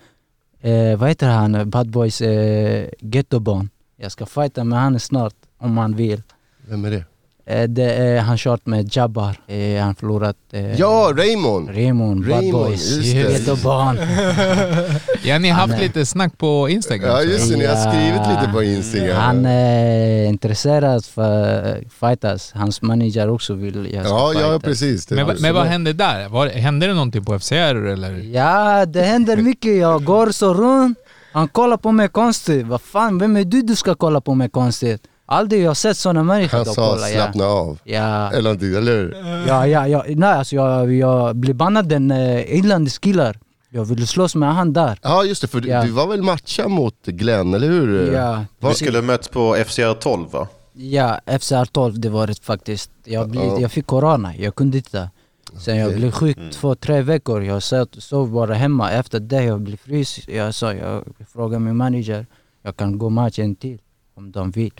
eh, 0.60 0.98
vad 0.98 1.08
heter 1.08 1.28
han, 1.28 1.70
Bad 1.70 1.90
Boys 1.90 2.20
eh, 2.20 2.88
Ghettobarn. 3.00 3.70
Jag 3.96 4.12
ska 4.12 4.26
fighta 4.26 4.64
med 4.64 4.78
han 4.78 5.00
snart 5.00 5.34
om 5.58 5.78
han 5.78 5.96
vill. 5.96 6.22
Vem 6.68 6.84
är 6.84 6.90
det? 6.90 7.04
Eh, 7.50 7.62
det 7.68 7.82
är 7.94 8.20
han 8.20 8.36
kört 8.38 8.66
med 8.66 8.96
Jabbar. 8.96 9.36
Eh, 9.46 9.82
han 9.82 9.94
förlorat 9.94 10.36
eh, 10.52 10.74
Ja, 10.80 11.12
Raymond! 11.16 11.68
Raymond, 11.70 12.20
Bad 12.28 12.38
Raymond, 12.38 12.64
Boys, 12.64 12.90
just 12.96 13.12
det. 13.12 13.18
Ghettobarn. 13.32 13.98
Ja, 15.22 15.38
ni 15.38 15.48
har 15.48 15.60
haft 15.60 15.72
Han 15.72 15.82
lite 15.82 16.06
snack 16.06 16.38
på 16.38 16.68
Instagram. 16.68 17.10
Ja 17.10 17.22
just 17.22 17.50
det, 17.50 17.56
ni 17.56 17.64
har 17.66 17.74
Ja. 17.74 17.90
skrivit 17.92 18.20
lite 18.28 18.52
på 18.52 18.62
Instagram. 18.62 19.16
Han 19.16 19.46
är 19.46 20.24
intresserad 20.24 21.04
för 21.04 21.84
fightas. 22.00 22.52
Hans 22.54 22.82
manager 22.82 23.30
också 23.30 23.54
vill 23.54 23.88
jag 23.94 24.04
ska 24.06 24.14
Ja, 24.14 24.32
ja 24.34 24.40
fightas. 24.40 24.62
precis. 24.62 25.06
Det 25.06 25.14
Men, 25.14 25.36
men 25.40 25.54
vad 25.54 25.66
hände 25.66 25.92
där? 25.92 26.28
Var, 26.28 26.46
hände 26.46 26.86
det 26.86 26.94
någonting 26.94 27.24
på 27.24 27.38
FCR 27.38 27.86
eller? 27.86 28.12
Ja, 28.32 28.86
det 28.86 29.02
händer 29.02 29.36
mycket. 29.50 29.76
Jag 29.78 30.04
går 30.04 30.30
så 30.30 30.54
runt. 30.54 30.98
Han 31.32 31.48
kollar 31.48 31.76
på 31.76 31.92
mig 31.92 32.08
konstigt. 32.08 32.66
Vad 32.66 32.80
fan, 32.80 33.18
vem 33.18 33.36
är 33.36 33.44
du 33.44 33.62
du 33.62 33.76
ska 33.76 33.94
kolla 33.94 34.20
på 34.20 34.34
mig 34.34 34.48
konstigt? 34.50 35.02
Aldrig 35.30 35.62
jag 35.62 35.76
sett 35.76 35.96
såna 35.96 36.22
människor 36.22 36.56
Han 36.58 36.66
sa 36.66 36.74
kolla, 36.90 37.10
ja. 37.10 37.14
slappna 37.22 37.44
av. 37.44 37.78
Ja, 37.84 38.30
Eller 38.32 38.42
någonting, 38.42 38.74
eller 38.74 38.92
hur? 38.92 39.16
ja, 39.48 39.66
ja, 39.66 39.88
ja. 39.88 40.04
Nej 40.08 40.32
alltså 40.32 40.54
jag, 40.56 40.92
jag 40.94 41.36
blev 41.36 41.56
bannad 41.56 41.88
den 41.88 42.10
uh, 42.10 42.56
irländsk 42.56 43.02
killar. 43.02 43.38
Jag 43.70 43.84
ville 43.84 44.06
slåss 44.06 44.34
med 44.34 44.54
han 44.54 44.72
där. 44.72 44.98
Ja 45.02 45.24
just 45.24 45.42
det, 45.42 45.48
för 45.48 45.60
du, 45.60 45.68
Ja. 45.68 45.82
du 45.82 45.90
var 45.90 46.06
väl 46.06 46.22
matcha 46.22 46.68
mot 46.68 47.06
Glenn, 47.06 47.54
eller 47.54 47.68
hur? 47.68 48.12
Ja, 48.12 48.44
Vi 48.58 48.74
skulle 48.74 49.02
möts 49.02 49.28
på 49.28 49.56
FCR 49.66 49.94
12 49.94 50.30
va? 50.30 50.48
ja 50.72 51.20
FCR 51.40 51.64
12 51.64 52.00
det 52.00 52.08
var 52.08 52.26
det 52.26 52.44
faktiskt. 52.44 52.90
Jag, 53.04 53.28
blev, 53.30 53.44
Ja. 53.44 53.60
jag 53.60 53.72
fick 53.72 53.86
corona, 53.86 54.36
jag 54.36 54.54
kunde 54.54 54.76
inte. 54.76 55.10
Sen 55.58 55.76
jag 55.76 55.94
blev 55.96 56.10
sjuk 56.10 56.38
två, 56.52 56.74
tre 56.74 57.02
veckor. 57.02 57.44
Jag 57.44 57.62
satt, 57.62 57.88
sov 57.98 58.30
bara 58.30 58.54
hemma. 58.54 58.90
Efter 58.90 59.20
det 59.20 59.44
jag 59.44 59.60
blev 59.60 59.76
frisk. 59.76 60.28
Jag 60.28 60.54
sa, 60.54 60.74
jag 60.74 61.04
frågade 61.32 61.58
min 61.60 61.76
manager, 61.76 62.26
jag 62.62 62.76
kan 62.76 62.98
gå 62.98 63.10
matchen 63.10 63.56
till 63.56 63.78
om 64.14 64.32
de 64.32 64.50
vill. 64.50 64.72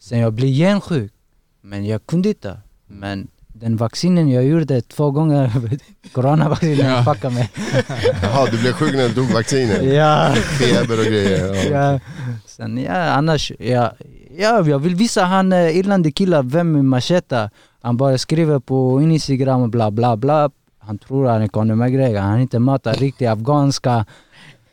Sen 0.00 0.18
jag 0.18 0.32
blev 0.32 0.48
igen 0.48 0.80
sjuk. 0.80 1.12
Men 1.60 1.86
jag 1.86 2.06
kunde 2.06 2.28
inte. 2.28 2.60
Men 2.86 3.28
den 3.48 3.76
vaccinen 3.76 4.28
jag 4.28 4.44
gjorde 4.44 4.80
två 4.80 5.10
gånger, 5.10 5.52
coronavaccinen, 6.12 6.86
Ja. 6.86 7.04
fuckade 7.04 7.34
mig. 7.34 7.50
Jaha, 8.22 8.46
du 8.50 8.58
blev 8.60 8.72
sjuk 8.72 8.94
när 8.94 9.08
du 9.08 9.14
tog 9.14 9.30
vaccinet? 9.32 9.84
Ja. 9.84 10.34
Feber 10.34 10.98
och 10.98 11.04
grejer. 11.04 11.54
Ja. 11.72 11.92
ja. 11.92 12.00
Sen 12.46 12.78
ja, 12.78 12.92
annars, 13.10 13.52
ja, 13.58 13.92
ja, 14.36 14.68
jag 14.68 14.78
vill 14.78 14.94
visa 14.94 15.24
han 15.24 15.52
uh, 15.52 15.76
irländsk 15.76 16.14
killar 16.14 16.42
vem 16.42 16.76
är 16.76 16.82
Macheta. 16.82 17.50
Han 17.82 17.96
bara 17.96 18.18
skriver 18.18 18.58
på 18.58 19.02
Instagram 19.02 19.62
och 19.62 19.68
bla 19.70 19.90
bla 19.90 20.16
bla. 20.16 20.50
Han 20.78 20.98
tror 20.98 21.26
han 21.28 21.42
är 21.42 21.48
Conor 21.48 21.74
McGregor. 21.74 22.20
Han 22.20 22.40
inte 22.40 22.58
matar 22.58 22.94
riktigt 22.94 23.28
afghanska 23.28 24.06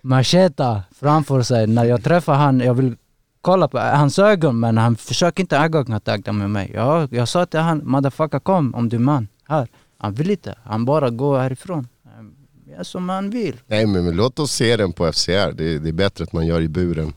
Macheta 0.01 0.83
framför 0.99 1.41
sig. 1.41 1.67
När 1.67 1.83
jag 1.85 2.03
träffar 2.03 2.33
han, 2.33 2.59
jag 2.59 2.73
vill 2.73 2.95
kolla 3.47 3.67
på 3.67 3.77
hans 3.77 4.19
ögon 4.19 4.59
men 4.59 4.77
han 4.77 4.95
försöker 4.95 5.41
inte 5.43 5.57
ögonkontakt 5.57 6.25
med 6.25 6.49
mig. 6.49 6.71
Jag, 6.73 7.13
jag 7.13 7.27
sa 7.27 7.45
till 7.45 7.59
han, 7.59 7.81
motherfucker 7.85 8.39
kom 8.39 8.75
om 8.75 8.89
du 8.89 8.95
är 8.95 9.01
man. 9.01 9.27
Här. 9.47 9.67
Han 9.97 10.13
vill 10.13 10.31
inte. 10.31 10.55
Han 10.63 10.85
bara 10.85 11.09
går 11.09 11.39
härifrån. 11.39 11.87
Ja, 12.77 12.83
som 12.83 13.09
han 13.09 13.29
vill. 13.29 13.55
Nej 13.67 13.85
men, 13.85 14.05
men 14.05 14.15
låt 14.15 14.39
oss 14.39 14.51
se 14.51 14.77
den 14.77 14.93
på 14.93 15.11
FCR, 15.11 15.51
det, 15.51 15.79
det 15.79 15.89
är 15.89 15.93
bättre 15.93 16.23
att 16.23 16.33
man 16.33 16.47
gör 16.47 16.61
i 16.61 16.67
buren. 16.67 17.13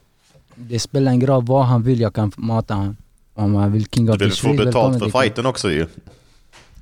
Det 0.55 0.79
spelar 0.79 1.13
ingen 1.13 1.27
roll 1.27 1.45
vad 1.47 1.65
han 1.65 1.83
vill, 1.83 2.01
jag 2.01 2.15
kan 2.15 2.33
mata 2.37 2.75
han. 2.75 2.97
Om 3.35 3.55
han 3.55 3.73
vill 3.73 3.87
King 3.87 4.07
Du 4.07 4.13
of 4.13 4.19
the 4.19 4.25
vill 4.25 4.33
få 4.33 4.37
Street, 4.37 4.65
betalt 4.65 4.99
för 4.99 5.21
fighten 5.21 5.47
också 5.47 5.71
ju. 5.71 5.87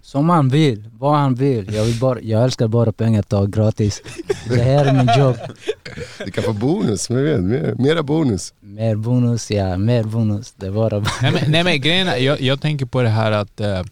Som 0.09 0.29
han 0.29 0.49
vill, 0.49 0.91
vad 0.99 1.19
han 1.19 1.35
vill. 1.35 1.75
Jag, 1.75 1.85
vill 1.85 1.99
bara, 1.99 2.21
jag 2.21 2.45
älskar 2.45 2.69
bara 2.69 2.93
pengar 2.93 3.23
ta 3.23 3.45
gratis. 3.45 4.03
Det 4.49 4.62
här 4.62 4.85
är 4.85 4.93
min 4.93 5.19
jobb. 5.19 5.37
Du 6.25 6.31
kan 6.31 6.45
få 6.45 6.53
bonus, 6.53 7.11
men 7.11 7.25
vet, 7.25 7.41
mer, 7.41 7.75
mera 7.79 8.03
bonus. 8.03 8.55
Mer 8.61 8.97
bonus, 8.97 9.50
ja, 9.50 9.77
mer 9.77 10.03
bonus. 10.03 10.55
Det 10.57 10.67
är 10.67 10.71
bara... 10.71 10.99
Nej 10.99 11.33
men, 11.33 11.50
nej, 11.50 11.65
men 11.65 11.81
grejen 11.81 12.09
är, 12.09 12.17
jag, 12.17 12.41
jag 12.41 12.61
tänker 12.61 12.87
på 12.87 13.03
det 13.03 13.09
här 13.09 13.33
att, 13.33 13.61
eh, 13.61 13.83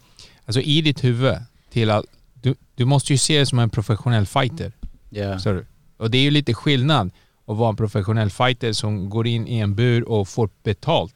alltså 0.47 0.61
i 0.61 0.81
ditt 0.83 1.05
huvud, 1.05 1.35
till 1.71 1.91
att 1.91 2.05
du, 2.35 2.55
du 2.75 2.85
måste 2.85 3.13
ju 3.13 3.19
se 3.19 3.39
det 3.39 3.47
som 3.47 3.59
en 3.59 3.71
professionell 3.71 4.27
fighter. 4.27 4.73
Ja. 5.11 5.39
Du? 5.45 5.67
Och 5.97 6.11
det 6.11 6.19
är 6.19 6.23
ju 6.23 6.31
lite 6.31 6.55
skillnad 6.55 7.11
att 7.47 7.57
vara 7.57 7.69
en 7.69 7.77
professionell 7.77 8.31
fighter 8.31 8.73
som 8.73 9.11
går 9.11 9.27
in 9.27 9.49
i 9.49 9.59
en 9.59 9.75
bur 9.75 10.09
och 10.09 10.29
får 10.29 10.49
betalt. 10.63 11.15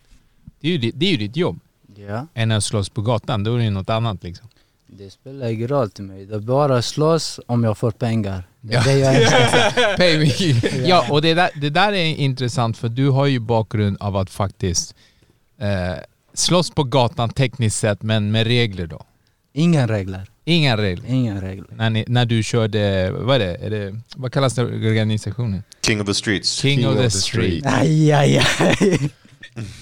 Det 0.61 0.69
är 0.69 0.78
ju, 0.78 0.90
det 0.95 1.07
är 1.07 1.11
ju 1.11 1.16
ditt 1.16 1.37
jobb. 1.37 1.61
ja. 1.97 2.26
Än 2.35 2.50
att 2.50 2.64
slåss 2.64 2.88
på 2.88 3.02
gatan, 3.02 3.45
då 3.45 3.54
är 3.54 3.59
det 3.59 3.64
ju 3.64 3.71
något 3.71 3.90
annat 3.90 4.23
liksom. 4.23 4.49
Det 4.92 5.11
spelar 5.11 5.49
ingen 5.49 5.68
roll 5.68 5.90
till 5.90 6.04
mig. 6.04 6.26
Det 6.26 6.35
är 6.35 6.38
bara 6.40 6.82
slåss 6.82 7.40
om 7.47 7.64
jag 7.64 7.78
får 7.78 7.90
pengar. 7.90 8.42
Det 8.61 8.75
är 8.75 8.78
Ja. 8.78 8.85
det 8.85 8.99
jag 8.99 9.14
älskar. 9.14 9.97
Pay 9.97 10.18
me. 10.18 10.61
ja, 10.88 11.06
och 11.11 11.23
det 11.23 11.35
där, 11.35 11.50
det 11.54 11.70
där 11.70 11.92
är 11.92 12.04
intressant 12.14 12.78
för 12.78 12.88
du 12.88 13.09
har 13.09 13.26
ju 13.26 13.38
bakgrund 13.38 13.97
av 14.00 14.16
att 14.16 14.30
faktiskt 14.30 14.94
eh, 15.59 15.99
slåss 16.35 16.70
på 16.70 16.85
gatan 16.85 17.30
tekniskt 17.30 17.78
sett, 17.78 18.02
men 18.02 18.30
med 18.30 18.47
regler 18.47 18.87
då. 18.87 19.02
Inga 19.52 19.87
regler. 19.88 20.26
Inga 20.44 20.76
regler. 20.76 21.11
Inga 21.11 21.40
regler. 21.42 21.66
När, 21.70 21.90
ni, 21.90 22.04
när 22.09 22.25
du 22.26 22.42
körde, 22.42 23.11
vad 23.11 23.37
är 23.37 23.38
det? 23.47 23.54
Är 23.56 23.70
det 23.70 24.00
vad 24.16 24.32
kallas 24.32 24.54
det 24.54 24.62
organisationen? 24.64 25.62
King 25.87 26.00
of 26.00 26.06
the 26.06 26.14
Streets. 26.14 26.52
King, 26.52 26.87
of, 26.88 26.97
the, 26.97 27.11
street. 27.11 27.66
Aj, 27.66 28.12
aj, 28.12 28.42
aj. 28.59 29.11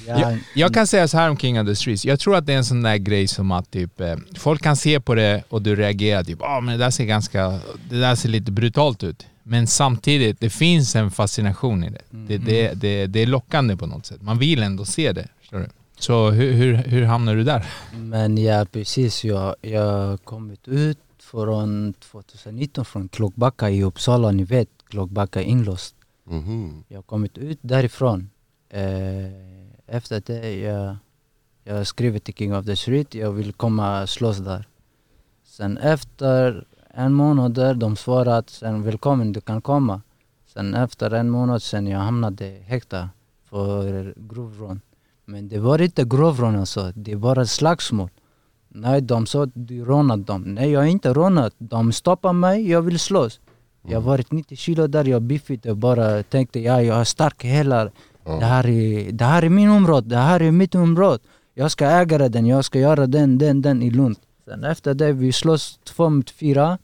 Ja, 0.06 0.20
Jag, 0.20 0.38
jag 0.54 0.74
kan 0.74 0.86
säga 0.86 1.08
så 1.08 1.18
här 1.18 1.30
om 1.30 1.36
King 1.36 1.60
of 1.60 1.66
the 1.66 1.76
Streets. 1.76 2.04
Jag 2.04 2.20
tror 2.20 2.36
att 2.36 2.46
det 2.46 2.52
är 2.52 2.56
en 2.56 2.64
sån 2.64 2.82
där 2.82 2.96
grej 2.96 3.28
som 3.28 3.50
att 3.50 3.70
typ, 3.70 4.00
eh, 4.00 4.16
folk 4.38 4.62
kan 4.62 4.76
se 4.76 5.00
på 5.00 5.14
det 5.14 5.42
och 5.48 5.62
du 5.62 5.76
reagerar 5.76 6.24
typ 6.24 6.42
ah, 6.42 6.60
men 6.60 6.78
det 6.78 6.84
där 6.84 6.90
ser 6.90 7.04
ganska, 7.04 7.60
det 7.90 8.00
där 8.00 8.14
ser 8.14 8.28
lite 8.28 8.52
brutalt 8.52 9.02
ut. 9.02 9.26
Men 9.42 9.66
samtidigt, 9.66 10.40
det 10.40 10.50
finns 10.50 10.96
en 10.96 11.10
fascination 11.10 11.84
i 11.84 11.90
det. 11.90 12.02
Det, 12.10 12.38
det, 12.38 12.72
det, 12.74 13.06
det 13.06 13.22
är 13.22 13.26
lockande 13.26 13.76
på 13.76 13.86
något 13.86 14.06
sätt. 14.06 14.22
Man 14.22 14.38
vill 14.38 14.62
ändå 14.62 14.84
se 14.84 15.12
det. 15.12 15.28
Förstår 15.40 15.58
du? 15.58 15.68
Så 15.98 16.30
hur, 16.30 16.52
hur, 16.52 16.74
hur 16.74 17.04
hamnar 17.04 17.34
du 17.34 17.44
där? 17.44 17.66
Men 17.96 18.38
ja, 18.38 18.66
precis. 18.72 19.24
Jag 19.24 19.54
jag 19.62 19.82
har 19.82 20.16
kommit 20.16 20.68
ut 20.68 20.98
från 21.20 21.94
2019 22.10 22.84
från 22.84 23.08
Klockbacka 23.08 23.70
i 23.70 23.82
Uppsala. 23.82 24.30
Ni 24.30 24.44
vet, 24.44 24.68
Klockbacka 24.88 25.42
inlåst. 25.42 25.94
Mhm. 26.24 26.84
Jag 26.88 26.98
har 26.98 27.02
kommit 27.02 27.38
ut 27.38 27.58
därifrån. 27.62 28.30
Eh, 28.70 28.80
efter 29.88 30.22
det 30.26 30.60
jag, 30.60 30.96
jag 31.64 31.86
skrivit 31.86 32.24
till 32.24 32.34
King 32.34 32.56
of 32.56 32.66
the 32.66 32.76
Street. 32.76 33.14
Jag 33.14 33.32
vill 33.32 33.52
komma 33.52 34.06
slåss 34.06 34.38
där. 34.38 34.68
Sen 35.44 35.78
efter 35.78 36.64
en 36.94 37.12
månad 37.12 37.54
där, 37.54 37.74
de 37.74 37.96
svarade 37.96 38.36
att 38.36 38.50
sen 38.50 38.82
välkommen, 38.82 39.32
du 39.32 39.40
kan 39.40 39.60
komma. 39.60 40.02
Sen 40.46 40.74
efter 40.74 41.10
en 41.10 41.30
månad 41.30 41.62
sen 41.62 41.86
jag 41.86 41.98
hamnade 41.98 42.44
häktad 42.44 43.08
för 43.44 44.14
grovrån. 44.16 44.80
Men 45.24 45.48
det 45.48 45.58
var 45.58 45.82
inte 45.82 46.04
grovrån 46.04 46.56
alltså, 46.56 46.92
det 46.94 47.14
var 47.14 47.38
ett 47.38 47.50
slagsmål. 47.50 48.10
Nej, 48.68 49.00
de 49.00 49.26
sa 49.26 49.42
att 49.42 49.50
du 49.54 49.84
rånat 49.84 50.26
dem. 50.26 50.42
Nej, 50.42 50.70
jag 50.70 50.80
har 50.80 50.86
inte 50.86 51.12
rånat. 51.12 51.54
De 51.58 51.92
stoppade 51.92 52.34
mig, 52.34 52.70
jag 52.70 52.82
vill 52.82 52.98
slåss. 52.98 53.40
Jag 53.82 54.00
har 54.00 54.10
varit 54.10 54.32
90 54.32 54.56
kilo 54.56 54.86
där, 54.86 55.04
jag 55.04 55.22
biffigt 55.22 55.66
och 55.66 55.76
bara 55.76 56.22
tänkte 56.22 56.60
ja, 56.60 56.82
jag 56.82 57.00
är 57.00 57.04
stark 57.04 57.44
hela. 57.44 57.90
Det, 58.36 58.44
här 58.44 58.66
är, 58.66 59.12
det 59.12 59.24
här 59.24 59.42
är 59.42 59.48
min 59.48 59.70
område, 59.70 60.08
det 60.08 60.16
här 60.16 60.42
är 60.42 60.50
mitt 60.50 60.74
område. 60.74 61.18
Jag 61.54 61.70
ska 61.70 61.86
äga 61.86 62.28
den, 62.28 62.46
jag 62.46 62.64
ska 62.64 62.78
göra 62.78 63.06
den, 63.06 63.38
den, 63.38 63.62
den 63.62 63.82
i 63.82 63.90
Lund. 63.90 64.16
Sen 64.44 64.64
efter 64.64 64.94
det, 64.94 65.12
vi 65.12 65.32
slåss 65.32 65.78
två 65.84 66.10
mot 66.10 66.30
fyra. 66.30 66.78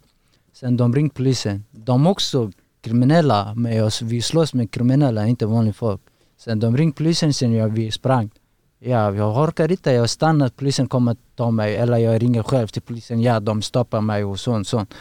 Sen 0.53 0.77
de 0.77 0.95
ringde 0.95 1.15
polisen. 1.15 1.65
De 1.71 2.07
också 2.07 2.51
kriminella 2.81 3.55
med 3.55 3.85
oss. 3.85 4.03
Vi 4.03 4.23
slåss 4.23 4.55
med 4.55 4.71
kriminella, 4.71 5.27
inte 5.27 5.47
vanligt 5.47 5.77
folk. 5.77 6.01
Sen 6.37 6.61
de 6.61 6.77
ringde 6.77 6.97
polisen, 6.97 7.33
sen 7.33 7.53
jag, 7.53 7.69
vi 7.69 7.91
sprang. 7.91 8.31
Ja, 8.79 9.15
jag 9.15 9.37
orkar 9.37 9.71
inte, 9.71 9.93
jag 9.93 10.11
stannar, 10.11 10.49
polisen 10.49 10.89
kommer 10.89 11.17
ta 11.37 11.51
mig. 11.51 11.77
Eller 11.77 11.99
jag 11.99 12.23
ringer 12.23 12.43
själv 12.43 12.67
till 12.67 12.83
polisen, 12.83 13.23
ja 13.23 13.41
de 13.41 13.63
stoppar 13.63 14.01
mig 14.01 14.25
och 14.25 14.41
sånt, 14.41 14.69
sånt. 14.69 14.95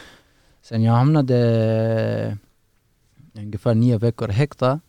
Sen 0.62 0.82
jag 0.82 0.92
hamnade 0.92 2.38
ungefär 3.32 3.74
nio 3.74 3.98
veckor 3.98 4.28
häktad. 4.28 4.80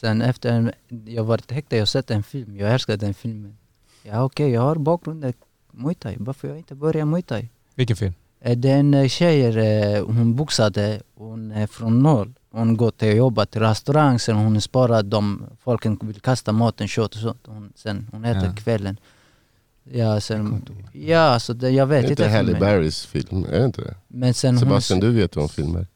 Sen 0.00 0.22
efter 0.22 0.52
en, 0.52 0.72
jag 1.06 1.24
varit 1.24 1.50
häktad, 1.52 1.76
jag 1.76 1.88
sett 1.88 2.10
en 2.10 2.22
film, 2.22 2.56
jag 2.56 2.72
älskar 2.72 2.96
den 2.96 3.14
filmen. 3.14 3.56
Ja 4.02 4.22
okej, 4.24 4.50
jag 4.50 4.60
har 4.60 4.76
bakgrunden 4.76 5.32
Muay 5.72 5.94
Thai, 5.94 6.16
varför 6.18 6.48
jag 6.48 6.56
inte 6.56 6.74
börja 6.74 7.04
Muay 7.04 7.22
Thai? 7.22 7.48
Vilken 7.74 7.96
film? 7.96 8.14
Eh, 8.40 8.56
Det 8.58 8.70
är 8.70 8.78
en 8.78 8.94
eh, 8.94 9.08
tjej, 9.08 9.44
eh, 9.44 10.04
hon 10.06 10.34
boxade, 10.36 11.00
hon 11.14 11.50
är 11.50 11.66
från 11.66 12.02
norr. 12.02 12.32
Hon 12.50 12.76
går 12.76 12.90
till 12.90 13.16
jobba 13.16 13.46
till 13.46 13.60
restaurang, 13.60 14.18
sen 14.18 14.36
hon 14.36 14.60
sparar 14.60 15.02
de 15.02 15.42
folken 15.62 15.98
vill 16.02 16.20
kasta 16.20 16.52
maten, 16.52 16.88
kött 16.88 17.14
och 17.14 17.20
sånt. 17.20 17.40
Hon, 17.46 17.72
sen 17.74 18.08
hon 18.12 18.24
äter 18.24 18.44
Ja. 18.44 18.52
kvällen. 18.56 18.96
Ja, 19.92 20.20
sen, 20.20 20.62
ja 20.92 21.40
så 21.40 21.52
det, 21.52 21.70
jag 21.70 21.86
vet 21.86 22.04
Är 22.04 22.10
inte. 22.10 22.22
inte 22.22 22.36
Halle. 22.36 22.58
Berrys 22.58 23.06
film? 23.06 23.44
Är 23.44 23.58
det 23.58 23.64
inte 23.64 23.80
det? 23.82 23.94
Men 24.08 24.34
sen 24.34 24.58
Sebastian, 24.58 25.02
hon, 25.02 25.10
du 25.10 25.16
vet 25.20 25.36
vad 25.36 25.42
en 25.42 25.48
film 25.48 25.76
är? 25.76 25.86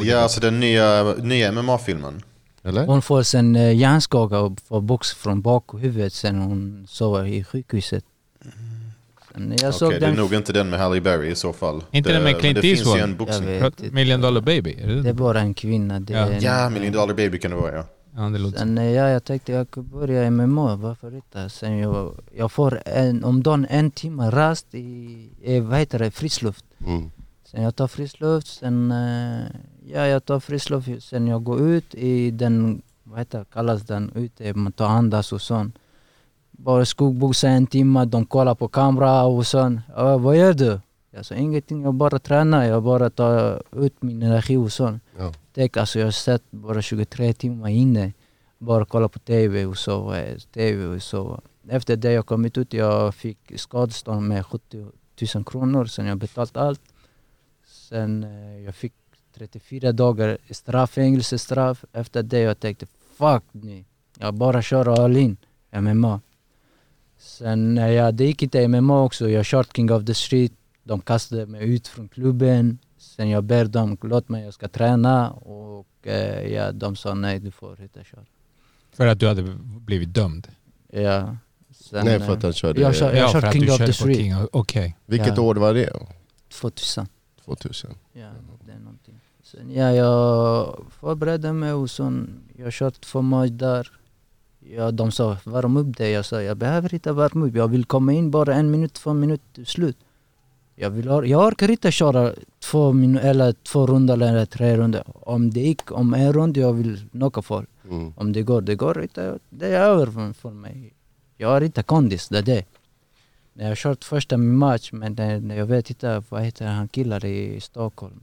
Ja, 0.00 0.18
alltså 0.18 0.40
den 0.40 0.60
nya, 0.60 1.14
nya 1.22 1.52
MMA-filmen. 1.52 2.22
Eller? 2.62 2.86
hon 2.86 3.02
får 3.02 3.22
sen 3.22 3.56
uh, 3.56 3.74
hjärnskaka 3.74 4.38
och 4.38 4.60
får 4.60 4.80
box 4.80 5.10
från 5.12 5.42
bakhuvudet 5.42 6.12
sen 6.12 6.38
hon 6.40 6.86
sover 6.88 7.24
i 7.26 7.44
sjukhuset. 7.44 8.04
Sen 9.32 9.54
jag 9.62 9.74
såg 9.74 9.88
Okej, 9.88 10.00
det 10.00 10.06
är 10.06 10.10
den, 10.10 10.18
nog 10.18 10.34
inte 10.34 10.52
den 10.52 10.70
med 10.70 10.78
Halle 10.80 11.00
Berry 11.00 11.30
i 11.30 11.34
så 11.34 11.52
fall. 11.52 11.84
Inte 11.90 12.08
det, 12.10 12.14
den 12.14 12.22
med 12.24 12.32
men 12.32 12.40
Clint 12.40 12.56
Det 12.56 12.62
finns 12.62 12.80
ju 12.80 12.82
Eastwood? 12.82 13.00
en 13.02 13.08
jag 13.08 13.18
boxning. 13.18 13.48
vet 13.48 13.80
inte. 13.80 13.94
Million 13.94 14.20
Dollar 14.20 14.40
Baby? 14.40 14.76
Är 14.82 14.86
det 14.86 15.02
Det 15.02 15.08
är 15.08 15.12
bara 15.12 15.40
en 15.40 15.54
kvinna. 15.54 16.00
Det 16.00 16.12
Ja. 16.12 16.18
är 16.18 16.30
en, 16.32 16.42
Ja, 16.42 16.70
Million 16.70 16.92
Dollar 16.92 17.14
Baby 17.14 17.38
kan 17.38 17.50
det 17.50 17.56
vara 17.56 17.74
ja. 17.76 17.84
Ja, 18.16 18.22
det 18.22 18.38
låter 18.38 18.58
Sen 18.58 18.78
eh, 18.78 18.84
ja, 18.90 19.08
jag 19.08 19.24
tänkte 19.24 19.52
jag 19.52 19.70
kunde 19.70 19.90
börja 19.90 20.30
MMA, 20.30 20.76
varför 20.76 21.14
inte? 21.14 21.50
Sen 21.50 21.78
jag, 21.78 22.14
jag 22.36 22.52
får 22.52 22.82
en, 22.84 23.24
om 23.24 23.42
dagen 23.42 23.66
en 23.70 23.90
timme 23.90 24.30
rast 24.30 24.74
i, 24.74 25.28
i 25.42 25.60
vad 25.60 25.78
heter 25.78 25.98
det, 25.98 26.10
friskluft. 26.10 26.64
Mm. 26.86 27.10
Sen 27.44 27.62
jag 27.62 27.76
tar 27.76 27.86
friskluft, 27.88 28.46
sen 28.46 28.90
eh, 28.90 29.44
ja, 29.88 30.06
jag 30.06 30.24
tar 30.24 30.40
friskluft, 30.40 31.02
sen 31.02 31.26
jag 31.26 31.44
går 31.44 31.60
ut 31.60 31.94
i 31.94 32.30
den, 32.30 32.82
vad 33.02 33.18
heter 33.18 33.44
kallas 33.44 33.82
den, 33.82 34.12
ute, 34.14 34.54
man 34.54 34.72
tar 34.72 34.86
andas 34.86 35.32
och 35.32 35.42
sånt. 35.42 35.74
Bara 36.50 36.84
skuggboxa 36.84 37.48
en 37.48 37.66
timme, 37.66 38.04
de 38.04 38.26
kollar 38.26 38.54
på 38.54 38.68
kamera 38.68 39.24
och 39.24 39.46
sånt. 39.46 39.80
Ja, 39.96 40.18
vad 40.18 40.36
gör 40.36 40.52
du? 40.52 40.80
Jag 41.10 41.26
sa 41.26 41.34
ingenting, 41.34 41.82
jag 41.82 41.94
bara 41.94 42.18
tränar, 42.18 42.64
jag 42.64 42.82
bara 42.82 43.10
tar 43.10 43.62
ut 43.72 44.02
min 44.02 44.22
energi 44.22 44.56
och 44.56 44.72
sånt. 44.72 45.02
Ja. 45.18 45.32
Tänk 45.54 45.76
alltså 45.76 45.98
jag 45.98 46.14
sett 46.14 46.42
bara 46.50 46.82
23 46.82 47.32
timmar 47.32 47.68
inne. 47.68 48.12
Bara 48.58 48.84
kolla 48.84 49.08
på 49.08 49.18
TV 49.18 49.66
och 49.66 49.78
sova, 49.78 50.16
TV 50.54 50.86
och 50.86 51.02
sova. 51.02 51.40
Efter 51.68 51.96
det 51.96 52.12
jag 52.12 52.26
kommit 52.26 52.58
ut, 52.58 52.72
jag 52.72 53.14
fick 53.14 53.38
skadestånd 53.56 54.28
med 54.28 54.46
70 54.46 54.86
000 55.34 55.44
kronor, 55.44 55.84
sen 55.84 56.06
jag 56.06 56.18
betalt 56.18 56.56
allt. 56.56 56.80
Sen 57.66 58.24
eh, 58.24 58.64
jag 58.64 58.74
fick 58.74 58.92
34 59.38 59.92
dagar 59.92 60.38
straff, 60.50 60.90
fängelsestraff. 60.90 61.84
Efter 61.92 62.22
det 62.22 62.38
jag 62.40 62.60
tänkte 62.60 62.86
fuck 63.18 63.42
ni, 63.52 63.84
jag 64.18 64.34
bara 64.34 64.62
kör 64.62 65.04
all 65.04 65.16
in 65.16 65.36
MMA. 65.70 66.20
Sen 67.18 67.78
eh, 67.78 67.90
ja, 67.90 68.12
det 68.12 68.24
gick 68.24 68.42
inte 68.42 68.68
MMA 68.68 69.02
också, 69.02 69.28
jag 69.30 69.44
kört 69.46 69.76
King 69.76 69.92
of 69.92 70.04
the 70.04 70.14
Street. 70.14 70.52
De 70.84 71.00
kastade 71.00 71.46
mig 71.46 71.68
ut 71.74 71.88
från 71.88 72.08
klubben. 72.08 72.78
Sen 72.98 73.28
jag 73.28 73.44
ber 73.44 73.64
dem, 73.64 73.98
låt 74.02 74.28
mig, 74.28 74.44
jag 74.44 74.54
ska 74.54 74.68
träna. 74.68 75.30
Och 75.30 75.86
eh, 76.06 76.52
ja, 76.52 76.72
de 76.72 76.96
sa 76.96 77.14
nej, 77.14 77.38
du 77.40 77.50
får 77.50 77.80
inte 77.82 78.04
köra. 78.04 78.24
För 78.92 79.06
att 79.06 79.20
du 79.20 79.28
hade 79.28 79.42
blivit 79.60 80.14
dömd? 80.14 80.48
Ja. 80.92 81.36
Sen, 81.70 82.04
Nej, 82.04 82.20
för 82.20 82.32
att 82.32 82.42
han 82.42 82.52
körde... 82.52 82.80
jag 82.80 82.94
kör- 82.96 83.14
Ja, 83.14 83.28
för 83.28 83.42
att 83.42 83.52
King 83.52 83.62
of 83.62 83.68
körde 83.68 83.86
the 83.86 83.92
Street. 83.92 84.48
Okej. 84.52 84.96
Vilket 85.06 85.36
Ja. 85.36 85.42
år 85.42 85.54
var 85.54 85.74
det? 85.74 85.92
2000. 86.48 87.06
2000? 87.44 87.94
Ja. 88.12 88.30
Sen 89.50 89.70
ja, 89.74 89.92
jag 89.92 90.76
förberedde 91.00 91.52
mig 91.52 91.72
och 91.72 91.90
sen 91.90 92.40
jag 92.56 92.72
kört 92.72 93.00
två 93.00 93.22
matcher 93.22 93.50
där. 93.50 93.90
Ja, 94.60 94.90
de 94.90 95.10
sa 95.10 95.36
värm 95.44 95.76
upp 95.76 95.96
dig. 95.96 96.10
Jag 96.12 96.24
sa 96.24 96.42
jag 96.42 96.56
behöver 96.56 96.94
inte 96.94 97.12
värma 97.12 97.46
upp. 97.46 97.56
Jag 97.56 97.68
vill 97.68 97.84
komma 97.84 98.12
in 98.12 98.30
bara 98.30 98.54
en 98.54 98.70
minut, 98.70 98.92
två 98.92 99.14
minuter, 99.14 99.64
slut. 99.64 99.96
Jag, 100.74 100.90
vill, 100.90 101.06
jag 101.06 101.46
orkar 101.46 101.70
inte 101.70 101.92
köra 101.92 102.32
två, 102.58 102.92
minu- 102.92 103.20
eller 103.20 103.52
två 103.52 103.86
runder 103.86 104.14
eller 104.14 104.46
tre 104.46 104.76
runder. 104.76 105.04
Om 105.28 105.50
det 105.50 105.60
gick 105.60 105.92
om 105.92 106.14
en 106.14 106.32
runda, 106.32 106.60
jag 106.60 106.72
vill 106.72 107.08
knocka 107.10 107.42
folk. 107.42 107.68
Mm. 107.90 108.12
Om 108.16 108.32
det 108.32 108.42
går, 108.42 108.60
det 108.60 108.74
går 108.74 109.02
inte. 109.02 109.38
Det 109.50 109.66
är 109.66 109.80
över 109.80 110.32
för, 110.32 110.50
mig. 110.50 110.94
Jag 111.36 111.48
har 111.48 111.60
inte 111.60 111.82
kondis, 111.82 112.28
det 112.28 112.38
är 112.38 112.42
det. 112.42 112.64
När 113.52 113.64
jag 113.64 113.70
har 113.70 113.76
kört 113.76 114.04
första 114.04 114.36
min 114.36 114.56
match, 114.56 114.92
men 114.92 115.50
jag 115.50 115.66
vet 115.66 115.90
inte 115.90 116.22
vad 116.28 116.42
heter 116.42 116.66
han 116.66 116.88
killar 116.88 117.24
i 117.24 117.60
Stockholm. 117.60 118.20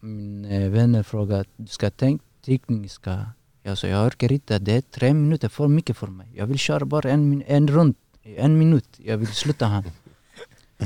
Min 0.00 0.44
eh, 0.44 0.70
vänner 0.70 1.02
frågade, 1.02 1.44
du 1.56 1.66
ska 1.66 1.90
tänka 1.90 2.24
tekniska. 2.44 3.26
Jag 3.62 3.78
sa, 3.78 3.86
jag 3.86 4.06
orkar 4.06 4.32
inte, 4.32 4.58
det 4.58 4.72
är 4.72 4.80
tre 4.80 5.14
minuter 5.14 5.48
för 5.48 5.68
mycket 5.68 5.96
för 5.96 6.06
mig. 6.06 6.28
Jag 6.34 6.46
vill 6.46 6.58
köra 6.58 6.84
bara 6.84 7.10
en, 7.10 7.42
en 7.46 7.68
rund, 7.68 7.94
en 8.22 8.58
minut. 8.58 8.88
Jag 8.96 9.18
vill 9.18 9.28
sluta 9.28 9.66
han. 9.66 9.84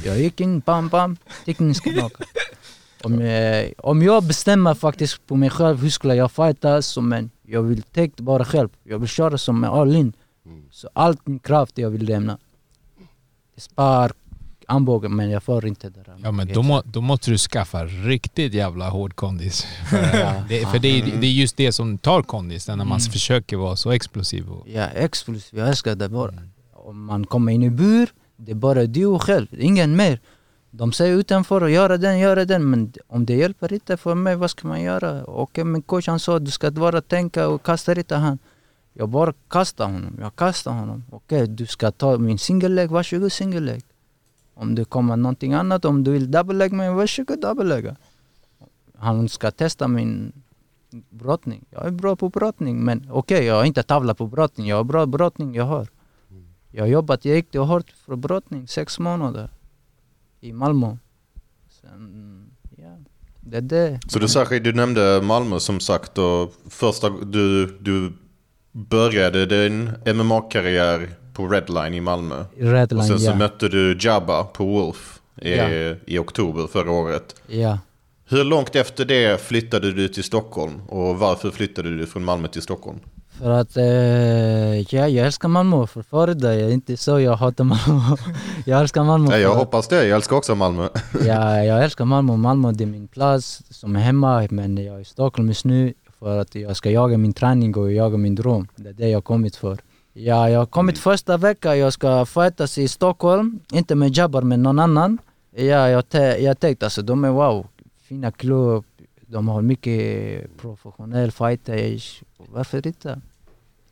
Jag 0.04 0.18
gick 0.18 0.40
in, 0.40 0.60
bam 0.60 0.88
bam, 0.88 1.16
tekniska 1.44 1.90
knockar. 1.90 2.26
Om, 3.02 3.20
eh, 3.20 3.70
om 3.78 4.02
jag 4.02 4.24
bestämmer 4.24 4.74
faktiskt 4.74 5.26
på 5.26 5.36
mig 5.36 5.50
själv 5.50 5.78
hur 5.78 5.90
skulle 5.90 6.14
jag 6.14 6.32
fightas, 6.32 6.96
men 6.96 7.30
jag 7.42 7.62
vill 7.62 7.82
tänka 7.82 8.22
bara 8.22 8.44
själv. 8.44 8.68
Jag 8.82 8.98
vill 8.98 9.08
köra 9.08 9.38
som 9.38 9.60
med 9.60 9.70
all 9.70 9.96
in. 9.96 10.12
Så 10.70 10.88
allt 10.92 11.26
min 11.26 11.38
kraft 11.38 11.78
jag 11.78 11.90
vill 11.90 12.04
lämna. 12.04 12.38
Spark, 13.56 14.16
armbåge, 14.68 15.08
men 15.08 15.30
jag 15.30 15.42
får 15.42 15.66
inte 15.66 15.90
det 15.90 16.02
där. 16.02 16.14
Ja 16.22 16.30
men 16.32 16.52
då, 16.52 16.62
må, 16.62 16.82
då 16.84 17.00
måste 17.00 17.30
du 17.30 17.38
skaffa 17.38 17.84
riktigt 17.84 18.54
jävla 18.54 18.88
hård 18.90 19.14
kondis. 19.16 19.62
För, 19.90 20.18
Ja. 20.18 20.32
det, 20.48 20.66
för 20.68 20.78
det, 20.78 20.88
är, 21.00 21.20
det 21.20 21.26
är 21.26 21.30
just 21.32 21.56
det 21.56 21.72
som 21.72 21.98
tar 21.98 22.22
kondis, 22.22 22.68
när 22.68 22.76
man 22.76 22.86
Mm. 22.86 23.00
försöker 23.00 23.56
vara 23.56 23.76
så 23.76 23.90
explosiv. 23.90 24.48
Och, 24.50 24.68
Ja, 24.68 24.84
explosiv. 24.86 25.58
Jag 25.58 25.68
älskar 25.68 25.94
det 25.94 26.08
bara. 26.08 26.34
Om 26.72 27.04
man 27.04 27.26
kommer 27.26 27.52
in 27.52 27.62
i 27.62 27.70
bur, 27.70 28.08
det 28.36 28.50
är 28.50 28.56
bara 28.56 28.86
du 28.86 29.18
själv, 29.18 29.46
ingen 29.58 29.96
mer. 29.96 30.20
De 30.70 30.92
säger 30.92 31.16
utanför 31.16 31.60
att 31.62 31.70
göra 31.70 31.96
den, 31.96 32.18
göra 32.18 32.44
den, 32.44 32.70
men 32.70 32.92
om 33.08 33.26
det 33.26 33.34
hjälper 33.34 33.72
inte 33.72 33.96
för 33.96 34.14
mig, 34.14 34.36
vad 34.36 34.50
ska 34.50 34.68
man 34.68 34.82
göra? 34.82 35.24
Okej, 35.24 35.64
men 35.64 35.82
coachen 35.82 36.18
sa 36.20 36.38
du 36.38 36.50
ska 36.50 36.70
bara 36.70 37.00
tänka 37.00 37.48
och 37.48 37.62
kasta 37.62 37.94
inte 37.98 38.16
han. 38.16 38.38
Jag 38.92 39.08
bara 39.08 39.32
kastar 39.50 39.84
honom, 39.84 40.16
jag 40.20 40.36
kastar 40.36 40.72
honom. 40.72 41.04
Okej, 41.10 41.46
du 41.48 41.66
ska 41.66 41.90
ta 41.90 42.18
min 42.18 42.38
singellägg, 42.38 42.90
varsågod 42.90 43.32
singellägg. 43.32 43.82
Om 44.54 44.74
det 44.74 44.84
kommer 44.84 45.16
någonting 45.16 45.52
annat, 45.52 45.84
om 45.84 46.04
du 46.04 46.10
vill 46.10 46.30
dubbellägga 46.30 46.76
mig, 46.76 46.90
varsågod 46.90 47.40
dubbellägga. 47.40 47.96
Han 48.98 49.28
ska 49.28 49.50
testa 49.50 49.88
min 49.88 50.32
brottning. 51.10 51.64
Jag 51.70 51.86
är 51.86 51.90
bra 51.90 52.16
på 52.16 52.28
brottning, 52.28 52.84
men 52.84 53.08
okej, 53.10 53.44
jag 53.44 53.54
har 53.54 53.64
inte 53.64 53.82
tavla 53.82 54.14
på 54.14 54.26
brottning. 54.26 54.66
Jag 54.66 54.76
har 54.76 54.84
bra 54.84 55.06
brottning, 55.06 55.54
jag 55.54 55.64
har. 55.64 55.88
Jag 56.70 56.82
har 56.82 56.88
jobbat 56.88 57.24
jäkligt 57.24 57.62
hårt 57.62 57.90
för 57.90 58.16
brottning, 58.16 58.68
sex 58.68 58.98
månader. 58.98 59.50
I 60.40 60.52
Malmö. 60.52 60.96
Sen, 61.68 62.50
ja, 62.76 62.96
det 63.40 63.56
är 63.56 63.60
det. 63.60 64.00
Så 64.08 64.18
du, 64.18 64.28
särskilt, 64.28 64.64
du 64.64 64.72
nämnde 64.72 65.20
Malmö 65.22 65.60
som 65.60 65.80
sagt 65.80 66.18
och 66.18 66.54
första 66.68 67.10
du, 67.10 67.66
du 67.80 68.12
började 68.72 69.46
din 69.46 69.90
MMA-karriär 70.06 71.10
på 71.34 71.46
Redline 71.48 71.94
i 71.94 72.00
Malmö. 72.00 72.44
Redline, 72.58 73.00
och 73.00 73.06
sen 73.06 73.20
så 73.20 73.30
ja. 73.30 73.34
mötte 73.34 73.68
du 73.68 73.98
Jabba 74.00 74.44
på 74.44 74.64
Wolf 74.64 75.20
i, 75.42 75.56
Ja. 75.56 75.68
i 76.06 76.18
oktober 76.18 76.66
förra 76.66 76.90
året. 76.90 77.34
Ja. 77.46 77.78
Hur 78.28 78.44
långt 78.44 78.76
efter 78.76 79.04
det 79.04 79.40
flyttade 79.40 79.92
du 79.92 80.08
till 80.08 80.24
Stockholm? 80.24 80.82
Och 80.88 81.18
varför 81.18 81.50
flyttade 81.50 81.96
du 81.96 82.06
från 82.06 82.24
Malmö 82.24 82.48
till 82.48 82.62
Stockholm? 82.62 82.98
För 83.38 83.50
att 83.50 83.76
eh, 83.76 84.80
ja, 84.80 85.08
jag 85.08 85.26
älskar 85.26 85.48
Malmö 85.48 85.86
för 85.86 86.02
förut. 86.02 86.40
Det 86.40 86.50
är 86.50 86.70
inte 86.70 86.96
så 86.96 87.20
jag 87.20 87.36
hatar 87.36 87.64
Malmö. 87.64 88.16
jag 88.66 88.80
älskar 88.80 89.04
Malmö. 89.04 89.28
Nej, 89.30 89.40
jag 89.40 89.52
för- 89.52 89.58
hoppas 89.58 89.88
det. 89.88 90.06
Jag 90.06 90.16
älskar 90.16 90.36
också 90.36 90.54
Malmö. 90.54 90.88
ja, 91.26 91.62
jag 91.64 91.84
älskar 91.84 92.04
Malmö. 92.04 92.36
Malmö 92.36 92.72
det 92.72 92.84
är 92.84 92.88
min 92.88 93.08
plats 93.08 93.62
som 93.70 93.96
är 93.96 94.00
hemma. 94.00 94.46
Men 94.50 94.76
jag 94.84 94.96
är 94.96 95.00
i 95.00 95.04
Stockholm 95.04 95.48
just 95.48 95.64
nu 95.64 95.94
för 96.18 96.38
att 96.38 96.54
jag 96.54 96.76
ska 96.76 96.90
jaga 96.90 97.18
min 97.18 97.32
träning 97.32 97.76
och 97.76 97.92
jaga 97.92 98.16
min 98.16 98.34
dröm. 98.34 98.68
Det 98.76 98.88
är 98.88 98.92
det 98.92 99.08
jag 99.08 99.16
har 99.16 99.22
kommit 99.22 99.56
för. 99.56 99.78
Ja, 100.16 100.50
jag 100.50 100.58
har 100.58 100.66
kommit 100.66 100.98
första 100.98 101.36
veckan. 101.36 101.78
Jag 101.78 101.92
ska 101.92 102.24
fightas 102.24 102.78
i 102.78 102.88
Stockholm. 102.88 103.60
Inte 103.72 103.94
med 103.94 104.16
Jabbar 104.16 104.42
men 104.42 104.62
någon 104.62 104.78
annan. 104.78 105.18
Ja, 105.50 105.88
jag, 105.88 106.08
te- 106.08 106.38
jag 106.44 106.60
tänkte 106.60 106.86
alltså 106.86 107.02
de 107.02 107.24
är 107.24 107.30
wow. 107.30 107.66
Fina 108.02 108.30
klubb. 108.32 108.84
De 109.26 109.48
har 109.48 109.62
mycket 109.62 110.56
professionell 110.60 111.30
fighters. 111.30 112.22
Varför 112.52 112.86
inte? 112.86 113.20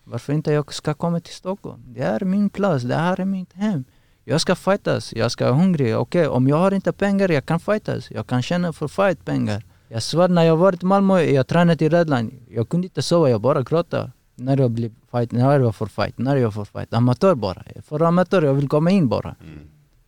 Varför 0.04 0.32
inte 0.32 0.52
jag 0.52 0.74
ska 0.74 0.94
komma 0.94 1.20
till 1.20 1.34
Stockholm? 1.34 1.82
Det 1.86 2.02
här 2.02 2.20
är 2.22 2.24
min 2.26 2.50
plats, 2.50 2.84
det 2.84 2.94
här 2.94 3.20
är 3.20 3.24
mitt 3.24 3.52
hem. 3.52 3.84
Jag 4.24 4.40
ska 4.40 4.54
fightas, 4.54 5.12
jag 5.12 5.30
ska 5.30 5.44
vara 5.44 5.54
hungrig. 5.54 5.96
Okej, 5.96 6.28
om 6.28 6.48
jag 6.48 6.56
har 6.56 6.74
inte 6.74 6.92
pengar, 6.92 7.28
jag 7.28 7.46
kan 7.46 7.60
fightas. 7.60 8.10
Jag 8.10 8.26
kan 8.26 8.42
tjäna 8.42 8.72
för 8.72 8.88
fight 8.88 9.24
pengar. 9.24 9.64
Jag 9.88 10.02
svär, 10.02 10.28
när 10.28 10.42
jag 10.42 10.56
varit 10.56 10.82
i 10.82 10.86
Malmö, 10.86 11.22
jag 11.22 11.46
tränade 11.46 11.84
i 11.84 11.88
Redline. 11.88 12.40
Jag 12.50 12.68
kunde 12.68 12.86
inte 12.86 13.02
sova, 13.02 13.30
jag 13.30 13.40
bara 13.40 13.62
gråta. 13.62 14.10
När 14.42 14.56
jag 14.56 14.70
blev 14.70 14.90
fight, 15.10 15.32
när 15.32 15.60
jag 15.60 15.74
får 15.74 15.86
fight, 15.86 16.18
när 16.18 16.36
jag 16.36 16.54
får 16.54 16.64
fight. 16.64 16.92
Amatör 16.92 17.34
bara. 17.34 17.62
För 17.82 18.02
amatör, 18.02 18.42
jag 18.42 18.54
vill 18.54 18.68
komma 18.68 18.90
in 18.90 19.08
bara. 19.08 19.34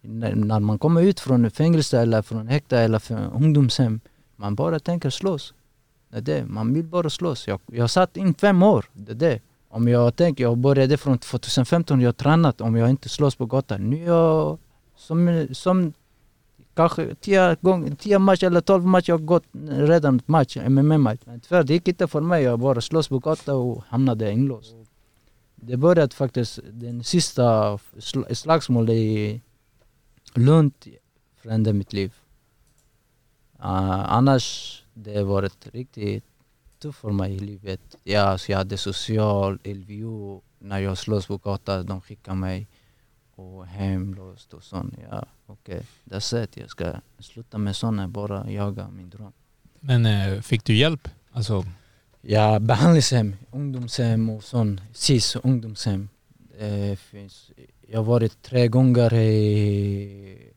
När, 0.00 0.34
när 0.34 0.60
man 0.60 0.78
kommer 0.78 1.02
ut 1.02 1.20
från 1.20 1.50
fängelse 1.50 2.00
eller 2.00 2.22
från 2.22 2.48
häkte 2.48 2.78
eller 2.78 2.98
från 2.98 3.18
ungdomshem, 3.18 4.00
man 4.36 4.54
bara 4.54 4.78
tänker 4.80 5.10
slåss. 5.10 5.54
Det 6.10 6.16
är 6.16 6.22
det, 6.22 6.44
man 6.46 6.74
vill 6.74 6.84
bara 6.84 7.10
slåss. 7.10 7.48
Jag, 7.48 7.60
jag 7.66 7.90
satt 7.90 8.16
in 8.16 8.34
fem 8.34 8.62
år, 8.62 8.84
det 8.92 9.12
är 9.12 9.16
det. 9.16 9.40
Om 9.68 9.88
jag 9.88 10.16
tänker, 10.16 10.44
jag 10.44 10.58
började 10.58 10.96
från 10.96 11.18
2015, 11.18 12.00
jag 12.00 12.16
tränat 12.16 12.60
om 12.60 12.76
jag 12.76 12.90
inte 12.90 13.08
slåss 13.08 13.34
på 13.34 13.46
gatan. 13.46 13.90
Nu 13.90 14.02
är 14.02 14.06
jag 14.06 14.58
som, 14.96 15.48
som 15.52 15.92
kanske 16.74 17.14
tio, 17.14 17.56
gång, 17.60 17.96
tio 17.96 18.18
matcher 18.18 18.46
eller 18.46 18.60
12 18.60 18.86
matcher 18.86 19.10
jag 19.10 19.18
har 19.18 19.24
gått 19.24 19.44
redan 19.68 20.20
match, 20.26 20.56
MMA-match. 20.56 21.20
Men 21.24 21.40
tyvärr, 21.40 21.64
det 21.64 21.72
gick 21.72 21.88
inte 21.88 22.08
för 22.08 22.20
mig. 22.20 22.42
Jag 22.42 22.58
bara 22.58 22.80
slåss 22.80 23.08
på 23.08 23.18
gatan 23.18 23.56
och 23.56 23.84
hamnade 23.88 24.32
inlåst. 24.32 24.74
Det 25.54 25.76
började 25.76 26.14
faktiskt, 26.14 26.58
den 26.72 27.04
sista 27.04 27.76
sl- 27.76 28.34
slagsmålet 28.34 28.94
i 28.94 29.40
Lund 30.34 30.72
förändrade 31.36 31.78
mitt 31.78 31.92
liv. 31.92 32.14
Uh, 33.58 34.12
annars 34.12 34.82
det 34.94 35.16
har 35.16 35.22
varit 35.22 35.68
riktigt 35.72 36.24
tufft 36.78 37.00
för 37.00 37.10
mig 37.10 37.34
i 37.34 37.38
livet. 37.38 37.96
Ja, 38.04 38.38
så 38.38 38.52
jag 38.52 38.58
hade 38.58 38.76
social, 38.76 39.58
LVU, 39.64 40.40
när 40.58 40.78
jag 40.78 40.98
slåss 40.98 41.26
på 41.26 41.36
gatan, 41.36 41.86
de 41.86 42.00
skickade 42.00 42.36
mig 42.36 42.66
och 43.36 43.66
hemlåst 43.66 44.54
och 44.54 44.64
sånt. 44.64 44.94
Ja, 45.10 45.24
det 45.64 45.84
är 46.10 46.20
sätt 46.20 46.56
jag 46.56 46.70
ska 46.70 46.92
sluta 47.18 47.58
med 47.58 47.76
sånt, 47.76 48.10
bara 48.10 48.50
jaga 48.50 48.88
min 48.88 49.10
dröm. 49.10 49.32
Men 49.80 50.06
eh, 50.06 50.40
fick 50.40 50.64
du 50.64 50.74
hjälp? 50.76 51.08
Alltså, 51.32 51.64
Ja, 52.26 52.58
behandlingshem, 52.58 53.36
ungdomshem 53.50 54.30
och 54.30 54.44
sånt. 54.44 54.80
SIS, 54.92 55.36
ungdomshem. 55.36 56.08
Det 56.58 56.98
finns, 56.98 57.50
jag 57.88 57.98
har 57.98 58.04
varit 58.04 58.42
tre 58.42 58.68
gånger 58.68 59.14
i 59.14 60.52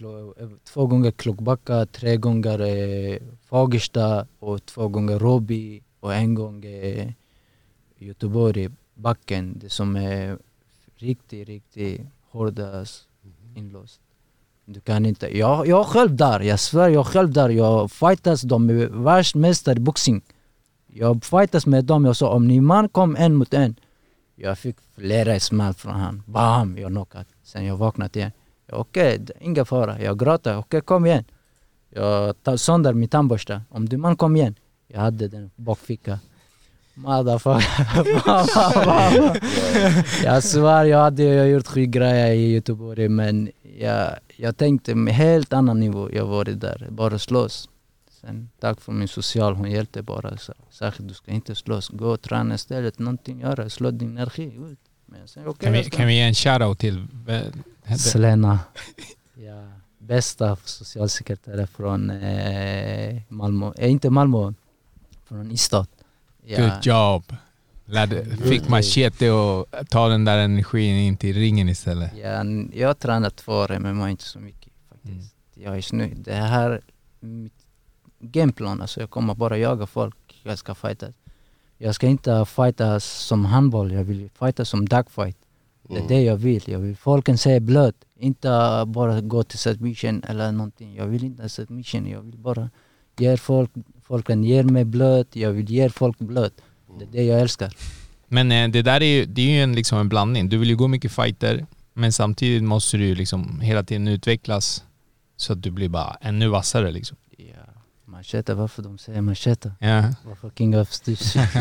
eh, 0.00 0.48
två 0.64 0.86
gånger 0.86 1.10
Klockbacka, 1.10 1.86
tre 1.86 2.16
gånger 2.16 2.60
eh, 2.60 3.18
Fagersta 3.44 4.26
och 4.38 4.66
två 4.66 4.88
gånger 4.88 5.18
Råby 5.18 5.82
och 6.00 6.14
en 6.14 6.34
gång 6.34 6.64
eh, 6.64 7.12
Göteborg, 7.98 8.68
Backen. 8.94 9.58
Det 9.58 9.70
som 9.70 9.96
är 9.96 10.38
riktigt, 11.06 11.48
riktigt 11.48 12.00
hårdast 12.30 13.08
inlåst. 13.54 14.00
Du 14.64 14.80
kan 14.80 15.06
inte. 15.06 15.38
Jag, 15.38 15.66
jag 15.66 15.86
själv 15.86 16.16
där, 16.16 16.40
jag 16.40 16.60
svär 16.60 16.88
jag 16.88 17.06
själv 17.06 17.32
där. 17.32 17.48
Jag 17.48 17.90
fightas, 17.90 18.42
de 18.42 18.70
är 18.70 18.86
världsmästare 18.86 19.76
i 19.76 19.80
boxning. 19.80 20.22
Jag 20.86 21.24
fightas 21.24 21.66
med 21.66 21.84
dem, 21.84 22.04
jag 22.04 22.16
sa 22.16 22.28
om 22.28 22.48
ni 22.48 22.60
man 22.60 22.88
kom 22.88 23.16
en 23.16 23.34
mot 23.34 23.54
en. 23.54 23.74
Jag 24.36 24.58
fick 24.58 24.76
flera 24.94 25.40
smäll 25.40 25.74
från 25.74 25.94
han. 25.94 26.22
Bam! 26.26 26.78
Jag 26.78 26.90
knockade. 26.90 27.24
Sen 27.42 27.64
jag 27.64 27.76
vaknade 27.76 28.18
igen. 28.18 28.32
Okej, 28.72 29.14
är 29.14 29.42
inga 29.42 29.64
fara. 29.64 30.00
Jag 30.00 30.18
gråter. 30.18 30.58
Okej, 30.58 30.80
kom 30.80 31.06
igen. 31.06 31.24
Jag 31.90 32.42
tar 32.42 32.56
sönder 32.56 32.92
min 32.92 33.08
tandborste. 33.08 33.62
Om 33.70 33.88
du 33.88 33.96
man 33.96 34.16
kom 34.16 34.36
igen. 34.36 34.54
Jag 34.88 35.00
hade 35.00 35.28
den 35.28 35.50
bakficka. 35.56 36.18
Motherfucker. 36.96 38.24
jag 40.24 40.42
svär, 40.42 40.84
jag 40.84 40.98
hade 40.98 41.46
gjort 41.46 41.66
skitgrejer 41.66 42.34
i 42.34 42.52
Göteborg 42.52 43.08
men 43.08 43.50
jag, 43.78 44.10
jag 44.36 44.56
tänkte 44.56 44.94
med 44.94 45.14
helt 45.14 45.52
annan 45.52 45.80
nivå. 45.80 46.10
Jag 46.12 46.26
var 46.26 46.44
där, 46.44 46.88
bara 46.90 47.18
slåss. 47.18 47.68
Sen 48.20 48.50
tack 48.60 48.80
för 48.80 48.92
min 48.92 49.08
social, 49.08 49.54
hon 49.54 49.70
hjälpte 49.70 50.02
bara. 50.02 50.36
Så, 50.36 50.52
särskilt 50.70 51.08
du 51.08 51.14
ska 51.14 51.30
inte 51.30 51.54
slåss, 51.54 51.88
gå 51.88 52.08
och 52.08 52.22
träna 52.22 52.54
istället, 52.54 52.98
någonting 52.98 53.40
göra, 53.40 53.70
slå 53.70 53.90
din 53.90 54.18
energi 54.18 54.52
ut. 54.70 54.78
Men 55.06 55.28
sen, 55.28 55.46
okej, 55.46 55.64
kan, 55.64 55.72
vi, 55.72 55.78
jag 55.78 55.92
kan 55.92 56.06
vi 56.06 56.14
ge 56.14 56.22
en 56.22 56.34
shoutout 56.34 56.78
till... 56.78 57.06
Selena. 57.98 58.58
Ja, 59.34 59.68
bästa 59.98 60.56
socialsekreterare 60.64 61.66
från 61.66 62.10
eh, 62.10 63.22
Malmö, 63.28 63.72
eh, 63.78 63.90
inte 63.90 64.10
Malmö, 64.10 64.52
från 65.24 65.52
Ystad. 65.52 65.86
Ja. 66.48 66.60
Good 66.60 66.72
job. 66.86 67.36
Lärde, 67.84 68.24
fick 68.36 68.68
machete 68.68 69.30
och 69.30 69.66
ta 69.88 70.08
den 70.08 70.24
där 70.24 70.38
energin 70.38 70.96
in 70.96 71.16
till 71.16 71.36
ringen 71.36 71.68
istället. 71.68 72.10
Ja, 72.16 72.44
jag 72.74 72.88
har 72.88 72.94
tränat 72.94 73.36
två 73.36 73.52
år 73.52 73.78
MMA, 73.78 74.10
inte 74.10 74.24
så 74.24 74.38
mycket 74.38 74.72
faktiskt. 74.90 75.34
Jag 75.54 75.76
är 75.76 75.80
snygg. 75.80 76.16
Det 76.24 76.34
här 76.34 76.70
är 76.70 76.80
mitt 77.20 77.52
gameplan, 78.20 78.80
alltså 78.80 79.00
jag 79.00 79.10
kommer 79.10 79.34
bara 79.34 79.58
jaga 79.58 79.86
folk 79.86 80.40
jag 80.42 80.58
ska 80.58 80.74
fighta. 80.74 81.06
Jag 81.78 81.94
ska 81.94 82.06
inte 82.06 82.44
fighta 82.44 83.00
som 83.00 83.44
handboll, 83.44 83.92
jag 83.92 84.04
vill 84.04 84.30
fighta 84.38 84.64
som 84.64 84.88
dagfight. 84.88 85.36
Det 85.88 85.94
är 85.94 85.98
Mm. 85.98 86.08
det 86.08 86.22
jag 86.22 86.36
vill. 86.36 86.62
Jag 86.66 86.78
vill 86.78 86.96
folken 86.96 87.38
säga 87.38 87.60
blöd, 87.60 87.94
inte 88.18 88.48
bara 88.86 89.20
gå 89.20 89.42
till 89.42 89.58
submission 89.58 90.22
eller 90.28 90.52
någonting. 90.52 90.94
Jag 90.94 91.06
vill 91.06 91.24
inte 91.24 91.48
submission, 91.48 92.06
jag 92.10 92.20
vill 92.20 92.38
bara 92.38 92.70
ge 93.18 93.36
folk, 93.36 93.70
folken 94.06 94.44
ger 94.44 94.62
mig 94.62 94.84
blöd, 94.84 95.26
jag 95.32 95.52
vill 95.52 95.70
ge 95.70 95.90
folk 95.90 96.18
blöd. 96.18 96.52
Det 96.98 97.04
är 97.04 97.08
det 97.12 97.22
jag 97.22 97.40
älskar. 97.40 97.72
Men 98.28 98.52
eh, 98.52 98.68
det 98.68 98.82
där 98.82 99.02
är 99.02 99.06
ju, 99.06 99.26
det 99.26 99.42
är 99.42 99.50
ju 99.50 99.62
en, 99.62 99.72
liksom 99.74 99.98
en 99.98 100.08
blandning. 100.08 100.48
Du 100.48 100.58
vill 100.58 100.68
ju 100.68 100.76
gå 100.76 100.88
mycket 100.88 101.12
fighter, 101.12 101.66
men 101.92 102.12
samtidigt 102.12 102.62
måste 102.62 102.96
du 102.96 103.06
ju 103.06 103.14
liksom 103.14 103.60
hela 103.60 103.82
tiden 103.82 104.08
utvecklas 104.08 104.84
så 105.36 105.52
att 105.52 105.62
du 105.62 105.70
blir 105.70 105.88
bara 105.88 106.16
ännu 106.20 106.48
vassare 106.48 106.90
liksom. 106.90 107.16
Machete, 108.16 108.54
varför 108.54 108.82
de 108.82 108.98
säger 108.98 109.20
machete? 109.20 109.72
Ja. 109.78 110.04
Varför 110.24 110.50
king 110.50 110.78
of, 110.78 111.00
the, 111.00 111.16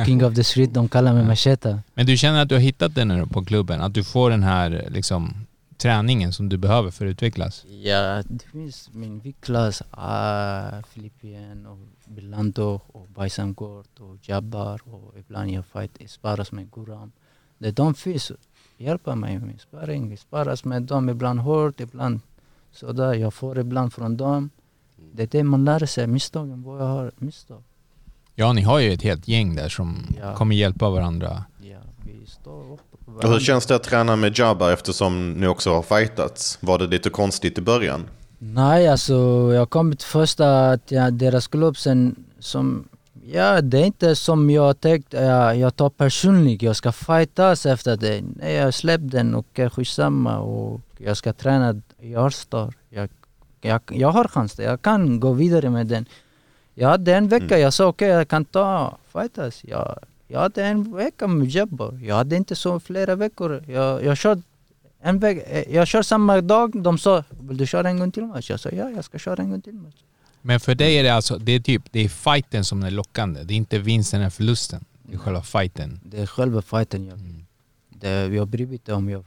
king 0.06 0.26
of 0.26 0.36
the 0.36 0.44
street, 0.44 0.74
de 0.74 0.90
kallar 0.90 1.14
mig 1.14 1.24
machete. 1.24 1.80
Men 1.94 2.06
du 2.06 2.18
känner 2.18 2.42
att 2.42 2.50
du 2.50 2.56
har 2.56 2.60
hittat 2.60 2.96
det 2.96 3.06
nu 3.06 3.28
på 3.28 3.46
klubben? 3.46 3.82
Att 3.82 3.94
du 3.94 4.04
får 4.04 4.30
den 4.30 4.44
här 4.44 4.88
liksom, 4.90 5.45
träningen 5.78 6.34
som 6.34 6.50
du 6.50 6.58
behöver 6.58 6.92
för 6.92 7.06
att 7.06 7.10
utvecklas? 7.10 7.66
Ja, 7.84 8.24
det 8.30 8.44
finns 8.52 8.90
min 8.94 9.20
viktklass, 9.20 9.82
uh, 9.82 10.82
Filippien 10.90 11.66
och 11.66 11.78
Bilanto 12.06 12.80
och 12.88 13.08
Bajsamgård 13.08 13.86
och 14.00 14.30
Jabbar 14.30 14.82
och 14.86 15.14
ibland 15.20 15.52
jag 15.52 15.66
fight 15.66 16.12
sparas 16.12 16.52
med 16.52 16.72
Guram. 16.72 17.12
Det 17.58 17.72
de 17.72 17.94
finns 17.96 18.32
hjälper 18.78 19.16
mig 19.16 19.40
med 19.40 19.62
sparring. 19.62 20.10
Vi 20.10 20.18
sparas 20.18 20.66
med 20.66 20.84
dem 20.84 21.10
ibland 21.10 21.40
hårt, 21.40 21.80
ibland 21.80 22.20
sådär. 22.72 23.14
Jag 23.14 23.34
får 23.34 23.60
ibland 23.60 23.94
från 23.94 24.18
dem. 24.18 24.50
Det 25.14 25.24
är 25.24 25.28
det 25.28 25.44
man 25.44 25.66
lär 25.66 25.86
sig, 25.86 26.08
misstagen, 26.08 26.64
vad 26.64 26.82
jag 26.82 26.86
har 26.88 27.12
misstag. 27.18 27.64
Ja, 28.36 28.54
ni 28.54 28.62
har 28.62 28.80
ju 28.80 28.94
ett 28.94 29.02
helt 29.02 29.28
gäng 29.28 29.56
där 29.56 29.70
som 29.70 30.06
Ja. 30.20 30.36
kommer 30.36 30.56
hjälpa 30.56 30.90
varandra. 30.90 31.44
Ja, 31.62 31.78
vi 32.06 32.26
står 32.26 32.74
upp. 32.74 32.95
Och 33.06 33.30
hur 33.30 33.40
känns 33.40 33.66
det 33.66 33.76
att 33.76 33.84
träna 33.84 34.16
med 34.16 34.40
Jabba 34.40 34.74
eftersom 34.74 35.34
ni 35.34 35.48
också 35.48 35.74
har 35.74 35.82
fightats? 35.82 36.58
Var 36.62 36.78
det 36.78 36.88
lite 36.88 37.10
konstigt 37.10 37.58
i 37.58 37.62
början? 37.62 38.06
Nej, 38.38 38.88
alltså 38.88 39.14
jag 39.54 39.70
kom 39.70 39.96
till 39.96 40.08
första 40.08 40.78
till 40.78 41.18
deras 41.18 41.48
klubb 41.48 41.78
sen 41.78 42.16
som 42.40 42.88
Ja, 43.28 43.62
det 43.62 43.78
är 43.78 43.86
inte 43.86 44.16
som 44.16 44.50
jag 44.50 44.80
tänkte, 44.80 45.18
jag, 45.18 45.58
jag 45.58 45.76
tar 45.76 45.90
personligt, 45.90 46.62
jag 46.62 46.76
ska 46.76 46.92
fightas 46.92 47.66
efter 47.66 47.98
det. 47.98 48.24
Nej, 48.36 48.54
jag 48.54 48.74
släppte 48.74 49.18
den 49.18 49.36
och 49.36 49.60
skitsamma 49.72 50.40
och 50.40 50.82
jag 50.98 51.18
ska 51.18 51.34
träna 51.34 51.82
i 52.00 52.16
Allstar. 52.16 52.74
Jag, 52.90 53.10
jag, 53.62 53.82
jag 53.92 54.12
har 54.12 54.28
chans, 54.28 54.60
jag 54.60 54.82
kan 54.82 55.20
gå 55.20 55.34
vidare 55.34 55.70
med 55.70 55.88
den. 55.88 56.06
Jag 56.74 56.90
hade 56.90 57.16
en 57.16 57.28
vecka, 57.28 57.60
jag 57.60 57.74
sa 57.74 57.86
okej 57.86 58.08
jag 58.08 58.28
kan 58.28 58.46
ta 58.46 58.98
fightas. 59.14 59.62
Jag, 59.64 60.00
Jag 60.36 60.42
hade 60.42 60.66
en 60.66 60.96
vecka 60.96 61.28
med 61.28 61.48
Jabbar. 61.48 62.00
Jag 62.04 62.16
hade 62.16 62.36
inte 62.36 62.56
så 62.56 62.80
flera 62.80 63.16
veckor. 63.16 63.64
Jag, 63.68 64.04
jag 64.04 64.18
kör 64.18 64.42
en 65.00 65.20
veck, 65.20 65.38
eh, 65.48 65.76
jag 65.76 65.88
kör 65.88 66.02
samma 66.02 66.42
dag. 66.42 66.82
De 66.84 66.98
sa, 66.98 67.24
vill 67.30 67.58
du 67.58 67.68
köra 67.68 67.90
en 67.90 68.00
gång 68.00 68.12
till 68.12 68.26
match? 68.26 68.50
Jag 68.50 68.60
sa, 68.60 68.70
ja 68.70 68.90
jag 68.90 69.06
ska 69.06 69.18
köra 69.20 69.44
en 69.44 69.50
gång 69.50 69.62
till 69.62 69.74
match. 69.74 69.96
Men 70.42 70.60
för 70.60 70.76
dig 70.76 70.98
är 70.98 71.04
det 71.04 71.10
alltså, 71.10 71.38
det 71.38 71.52
är 71.52 71.60
typ, 71.60 71.84
det 71.92 72.00
är 72.00 72.10
fighten 72.10 72.66
som 72.66 72.84
är 72.84 72.92
lockande. 72.92 73.44
Det 73.44 73.54
är 73.54 73.56
inte 73.56 73.80
vinsten 73.80 74.20
eller 74.22 74.30
förlusten. 74.30 74.86
Det 75.04 75.14
är 75.14 75.18
själva 75.18 75.42
fighten. 75.42 76.00
Det 76.04 76.22
är 76.22 76.26
själva 76.26 76.62
fighten 76.62 77.06
jag 77.06 77.16
vill. 77.16 77.46
Det, 77.90 78.10
jag 78.10 78.48
bryr 78.48 78.66
mig 78.66 78.74
inte 78.76 78.94
om 78.94 79.10
jag 79.10 79.26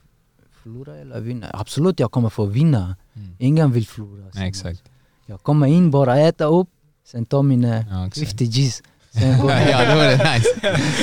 förlorar 0.63 0.97
eller 0.97 1.21
vinner. 1.21 1.51
Absolut 1.55 2.01
jag 2.01 2.11
kommer 2.11 2.29
få 2.29 2.45
vinna. 2.45 2.97
Ingen 3.39 3.73
vill 3.73 3.87
förlora. 3.87 4.31
Nej, 4.35 4.49
exakt. 4.49 4.83
Jag 5.27 5.43
kommer 5.43 5.67
in 5.67 5.91
bara 5.91 6.19
äta 6.19 6.45
upp, 6.45 6.69
sen 7.05 7.25
ta 7.25 7.43
mina 7.43 7.85
Ja, 7.91 8.07
exakt. 8.07 8.31
50 8.31 8.45
G's. 8.45 8.83
Sen, 9.11 9.41
går 9.41 9.51
ja, 9.71 9.95
det 9.97 10.35
nice. 10.35 10.49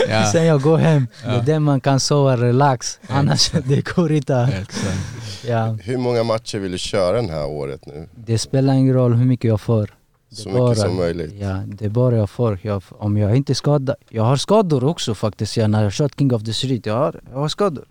Ja. 0.10 0.26
sen 0.32 0.46
jag 0.46 0.62
går 0.62 0.78
hem. 0.78 1.08
Det 1.24 1.30
Ja. 1.30 1.36
är 1.36 1.42
där 1.42 1.60
man 1.60 1.80
kan 1.82 2.00
sova 2.00 2.38
relax. 2.38 3.00
Annars 3.08 3.52
det 3.66 3.96
går 3.96 4.12
inte. 4.12 4.66
Ja, 5.48 5.78
Hur 5.84 5.98
många 5.98 6.24
matcher 6.24 6.58
vill 6.60 6.72
du 6.72 6.78
köra 6.78 7.22
det 7.22 7.32
här 7.32 7.46
året 7.46 7.86
nu? 7.86 8.08
det 8.16 8.38
spelar 8.38 8.74
ingen 8.74 8.94
roll 8.94 9.14
hur 9.14 9.26
mycket 9.26 9.48
jag 9.50 9.62
får. 9.62 9.94
Det 10.30 10.36
Så 10.36 10.50
är 10.50 10.54
mycket 10.70 10.78
som 10.82 10.96
möjligt. 10.96 11.34
Ja, 11.40 11.64
det 11.68 11.86
är 11.86 11.90
bara 11.90 12.16
jag 12.16 12.30
får. 12.30 12.60
Jag, 12.62 12.84
om 12.90 13.18
jag 13.18 13.36
inte 13.36 13.56
skadar. 13.56 13.96
Jag 14.10 14.24
har 14.24 14.38
skador 14.38 14.84
också 14.84 15.16
faktiskt. 15.16 15.58
Ja, 15.58 15.68
när 15.68 15.84
jag 15.84 15.94
kört 15.94 16.20
King 16.20 16.34
of 16.34 16.44
the 16.44 16.54
Street. 16.54 16.86
Jag 16.86 16.98
har, 16.98 17.20
jag 17.32 17.38
har 17.40 17.48
skador. 17.48 17.86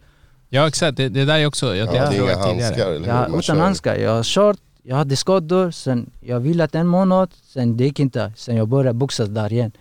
Ja 0.48 0.68
exakt, 0.68 0.96
det, 0.96 1.08
det 1.08 1.24
där 1.24 1.38
är 1.38 1.46
också, 1.46 1.76
jag 1.76 1.88
Ja, 1.88 1.92
det 2.10 2.16
är 2.16 2.22
inga 2.22 2.36
handskar 2.36 2.70
tidigare. 2.70 2.96
eller 2.96 3.08
Ja, 3.08 3.18
hur? 3.20 3.28
Utan 3.28 3.42
kör. 3.42 3.54
handskar. 3.56 3.94
Jag 3.96 4.10
har 4.10 4.22
kört, 4.22 4.56
jag 4.82 4.96
hade 4.96 5.16
skador, 5.16 5.70
sen 5.70 6.10
jag 6.20 6.40
villat 6.40 6.74
en 6.74 6.86
månad, 6.86 7.30
sen 7.52 7.76
det 7.76 7.84
gick 7.84 8.00
inte. 8.00 8.32
Sen 8.36 8.56
jag 8.56 8.68
började 8.68 8.98
boxas 8.98 9.28
där 9.28 9.52
igen. 9.52 9.72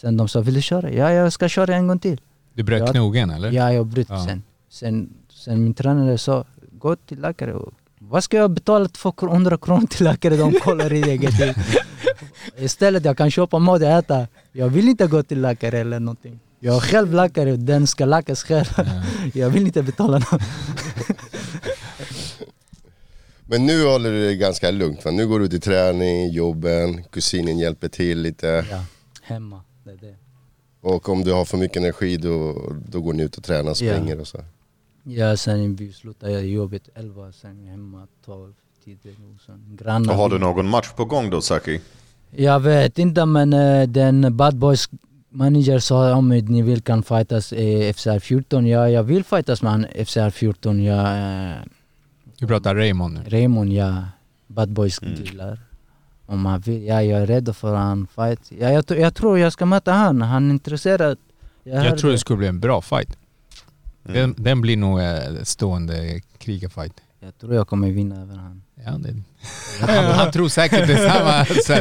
Sen 0.00 0.16
de 0.16 0.28
sa, 0.28 0.40
vill 0.40 0.54
du 0.54 0.62
köra? 0.62 0.90
Ja, 0.90 1.12
jag 1.12 1.32
ska 1.32 1.48
köra 1.48 1.74
en 1.76 1.86
gång 1.86 1.98
till. 1.98 2.20
Du 2.54 2.62
bröt 2.62 2.80
Ja. 2.86 2.92
knogen 2.92 3.30
eller? 3.30 3.52
Ja, 3.52 3.72
jag 3.72 3.86
bröt 3.86 4.06
Ja. 4.10 4.24
sen. 4.26 4.42
sen. 4.70 5.08
Sen 5.32 5.64
min 5.64 5.74
tränare 5.74 6.18
sa, 6.18 6.44
gå 6.72 6.96
till 6.96 7.20
läkare. 7.20 7.54
Och, 7.54 7.72
Vad 7.98 8.24
ska 8.24 8.36
jag 8.36 8.50
betala 8.50 8.88
200 8.88 9.58
kronor 9.58 9.86
till 9.86 10.04
läkare? 10.04 10.36
De 10.36 10.52
kollar 10.52 10.92
i 10.92 11.02
eget. 11.02 11.56
Istället 12.58 13.04
jag 13.04 13.16
kan 13.16 13.30
köpa 13.30 13.58
mat 13.58 13.82
och 13.82 13.88
äta. 13.88 14.26
Jag 14.52 14.68
vill 14.68 14.88
inte 14.88 15.06
gå 15.06 15.22
till 15.22 15.40
läkare 15.40 15.78
eller 15.78 16.00
någonting. 16.00 16.40
Jag 16.60 16.76
är 16.76 16.80
själv 16.80 17.14
läkare, 17.14 17.56
den 17.56 17.86
ska 17.86 18.04
läkas 18.04 18.42
själv. 18.44 18.66
Jag 19.34 19.50
vill 19.50 19.66
inte 19.66 19.82
betala 19.82 20.18
något. 20.18 20.42
Men 23.46 23.66
nu 23.66 23.84
håller 23.84 24.10
du 24.10 24.26
det 24.26 24.34
ganska 24.36 24.70
lugnt 24.70 25.04
va? 25.04 25.10
Nu 25.10 25.26
går 25.28 25.40
du 25.40 25.48
till 25.48 25.60
träning, 25.60 26.28
jobben, 26.30 27.04
kusinen 27.04 27.58
hjälper 27.58 27.88
till 27.88 28.22
lite. 28.22 28.64
Ja, 28.70 28.84
hemma. 29.22 29.62
Det 29.84 29.90
är 29.90 29.96
det. 29.96 30.14
Och 30.80 31.08
om 31.08 31.24
du 31.24 31.32
har 31.32 31.44
för 31.44 31.58
mycket 31.58 31.76
energi 31.76 32.16
då, 32.16 32.62
då 32.88 33.00
går 33.00 33.12
ni 33.12 33.22
ut 33.22 33.36
och 33.36 33.44
tränar, 33.44 33.74
springer 33.74 34.20
och 34.20 34.28
så. 34.28 34.38
Ja, 35.02 35.36
sen 35.36 35.76
vi 35.76 35.92
slutade 35.92 36.40
jobbet 36.40 36.88
11, 36.94 37.32
sen 37.32 37.66
hemma 37.66 38.06
12 38.24 38.52
tider. 38.84 39.12
Och 39.34 39.40
sen 39.46 39.76
grannar. 39.80 40.10
Och 40.12 40.18
har 40.18 40.28
du 40.28 40.38
någon 40.38 40.68
match 40.68 40.90
på 40.96 41.04
gång 41.04 41.30
då 41.30 41.40
Saki? 41.40 41.80
Jag 42.30 42.60
vet 42.60 42.98
inte 42.98 43.26
men 43.26 43.52
eh, 43.52 43.88
den 43.88 44.36
Bad 44.36 44.56
Boys 44.56 44.88
manager 45.28 45.78
sa 45.78 46.14
om 46.14 46.28
ni 46.28 46.62
vill 46.62 46.82
kan 46.82 47.02
fightas 47.02 47.52
i 47.52 47.92
FCR 47.92 48.18
14. 48.18 48.66
Ja, 48.66 48.88
jag 48.90 49.02
vill 49.02 49.24
fightas 49.24 49.62
med 49.62 50.06
FCR 50.06 50.30
14. 50.30 50.82
Ja, 50.82 51.16
eh, 51.16 51.56
Du 52.38 52.46
pratar 52.46 52.74
Raymond 52.74 53.14
nu. 53.14 53.20
Raymond, 53.26 53.72
ja. 53.72 54.04
Bad 54.46 54.68
Boys 54.72 55.02
Mm. 55.02 55.56
Om 56.30 56.46
han 56.46 56.60
vill. 56.60 56.82
Ja, 56.86 57.02
jag 57.02 57.20
är 57.22 57.26
rädd 57.26 57.56
för 57.56 57.74
han 57.74 58.06
fight. 58.14 58.40
Ja, 58.60 58.70
jag, 58.70 58.84
jag 58.98 59.14
tror 59.14 59.38
jag 59.38 59.52
ska 59.52 59.66
möta 59.66 59.92
han. 59.92 60.22
Han 60.22 60.46
är 60.46 60.50
intresserad. 60.50 61.18
Jag 61.64 61.76
hörde- 61.80 61.98
tror 61.98 62.10
det 62.10 62.18
skulle 62.18 62.36
bli 62.36 62.46
en 62.46 62.60
bra 62.60 62.80
fight. 62.80 63.16
Mm. 64.08 64.20
Den, 64.20 64.34
den 64.44 64.60
blir 64.60 64.76
nog 64.76 65.00
eh, 65.00 65.42
stående 65.42 66.20
krigarfight. 66.38 66.92
Jag 67.20 67.38
tror 67.38 67.54
jag 67.54 67.68
kommer 67.68 67.90
vinna 67.90 68.22
över 68.22 68.36
han. 68.36 68.62
Ja, 68.84 68.90
det, 68.98 69.14
han, 69.86 70.04
han 70.04 70.32
tror 70.32 70.48
säkert 70.48 70.86
detsamma. 70.86 71.44
Så, 71.64 71.72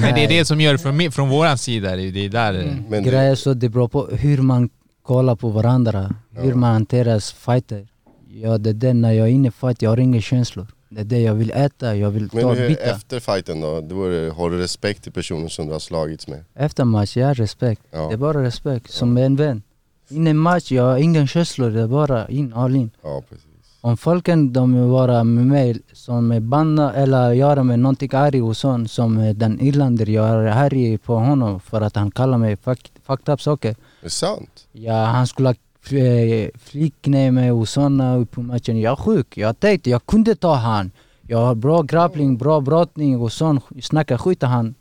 men 0.00 0.14
det 0.14 0.24
är 0.24 0.28
det 0.28 0.44
som 0.44 0.60
gör 0.60 0.72
det 0.72 0.78
från, 0.78 1.00
mi- 1.00 1.10
från 1.10 1.28
våran 1.28 1.58
sida. 1.58 1.96
Det 1.96 2.02
är 2.24 2.28
där... 2.28 2.76
Men 2.88 3.02
du, 3.04 3.10
Grejer 3.10 3.34
så 3.34 3.54
det 3.54 3.68
beror 3.68 3.88
på 3.88 4.06
hur 4.06 4.38
man 4.42 4.70
kollar 5.02 5.36
på 5.36 5.48
varandra. 5.48 6.14
Hur 6.30 6.54
man 6.54 6.72
hanterar 6.72 7.20
fighter. 7.20 7.88
Ja, 8.30 8.58
det 8.58 8.70
är 8.70 8.74
det 8.74 8.94
när 8.94 9.12
jag 9.12 9.26
är 9.28 9.32
inne 9.32 9.48
i 9.48 9.50
fight, 9.50 9.82
jag 9.82 9.90
har 9.90 9.96
inga 10.00 10.20
känslor. 10.20 10.66
Det 10.88 11.00
är 11.00 11.04
det 11.04 11.20
jag 11.20 11.34
vill 11.34 11.50
äta, 11.50 11.96
jag 11.96 12.10
vill 12.10 12.28
men 12.32 12.42
ta 12.42 12.54
hur, 12.54 12.68
bitar. 12.68 12.82
efter 12.82 13.20
fighten 13.20 13.60
då, 13.60 13.76
är 13.76 14.10
det, 14.10 14.30
har 14.32 14.50
du 14.50 14.58
respekt 14.58 15.02
till 15.02 15.12
personen 15.12 15.50
som 15.50 15.66
du 15.66 15.72
har 15.72 15.80
slagits 15.80 16.28
med? 16.28 16.44
Efter 16.54 16.84
match, 16.84 17.16
jag 17.16 17.26
har 17.26 17.34
respekt. 17.34 17.82
Ja. 17.90 18.08
Det 18.08 18.12
är 18.14 18.16
bara 18.16 18.42
respekt, 18.42 18.90
som 18.90 19.16
en 19.16 19.36
vän. 19.36 19.62
Innan 20.08 20.36
match, 20.36 20.72
jag 20.72 20.82
har 20.82 20.96
inga 20.96 21.26
känslor, 21.26 21.70
det 21.70 21.80
är 21.80 21.86
bara 21.86 22.28
in, 22.28 22.52
all 22.52 22.76
in. 22.76 22.90
Ja, 23.02 23.22
precis. 23.28 23.44
Om 23.80 23.96
folken 23.96 24.52
de 24.52 24.74
vill 24.74 24.90
vara 24.90 25.24
med 25.24 25.46
mig 25.46 25.80
som 25.92 26.32
är 26.32 26.40
banda 26.40 26.92
eller 26.92 27.32
göra 27.32 27.62
med 27.62 27.78
någonting 27.78 28.10
arg 28.12 28.42
och 28.42 28.56
sånt 28.56 28.90
som 28.90 29.34
den 29.36 29.60
irlander, 29.60 30.06
jag 30.06 30.28
är 30.28 30.46
arg 30.46 30.98
på 30.98 31.14
honom 31.14 31.60
för 31.60 31.80
att 31.80 31.96
han 31.96 32.10
kallar 32.10 32.38
mig 32.38 32.56
fuck, 32.56 32.92
fucked 33.06 33.34
up 33.34 33.42
saker. 33.42 33.76
Det 34.00 34.06
är 34.06 34.10
sant? 34.10 34.66
Ja, 34.72 35.04
han 35.04 35.26
skulle 35.26 35.54
eh, 35.90 36.48
flicknä 36.58 37.30
mig 37.30 37.52
och 37.52 37.68
såna 37.68 38.26
på 38.30 38.42
matchen. 38.42 38.80
Jag 38.80 38.92
är 38.92 38.96
sjuk. 38.96 39.36
Jag 39.36 39.60
tänkte 39.60 39.90
jag 39.90 40.06
kunde 40.06 40.36
ta 40.36 40.54
han. 40.54 40.90
Jag 41.22 41.38
har 41.38 41.54
bra 41.54 41.82
grappling, 41.82 42.36
bra 42.38 42.60
brottning 42.60 43.20
och 43.20 43.32
sånt. 43.32 43.64
Snacka 43.82 44.18
skit 44.18 44.42
han. 44.42 44.74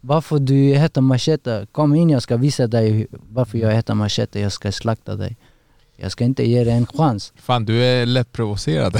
Varför 0.00 0.38
du 0.38 0.54
heter 0.54 1.00
Machete? 1.00 1.66
Kom 1.72 1.94
in 1.94 2.10
jag 2.10 2.22
ska 2.22 2.36
visa 2.36 2.66
dig 2.66 3.06
varför 3.10 3.58
jag 3.58 3.72
heter 3.72 3.94
Machete. 3.94 4.40
Jag 4.40 4.52
ska 4.52 4.72
slakta 4.72 5.16
dig. 5.16 5.36
Jag 5.96 6.12
ska 6.12 6.24
inte 6.24 6.48
ge 6.48 6.64
dig 6.64 6.72
en 6.74 6.86
chans. 6.86 7.32
Fan, 7.36 7.64
du 7.64 7.84
är 7.84 8.06
lätt 8.06 8.32
provocerad. 8.32 8.96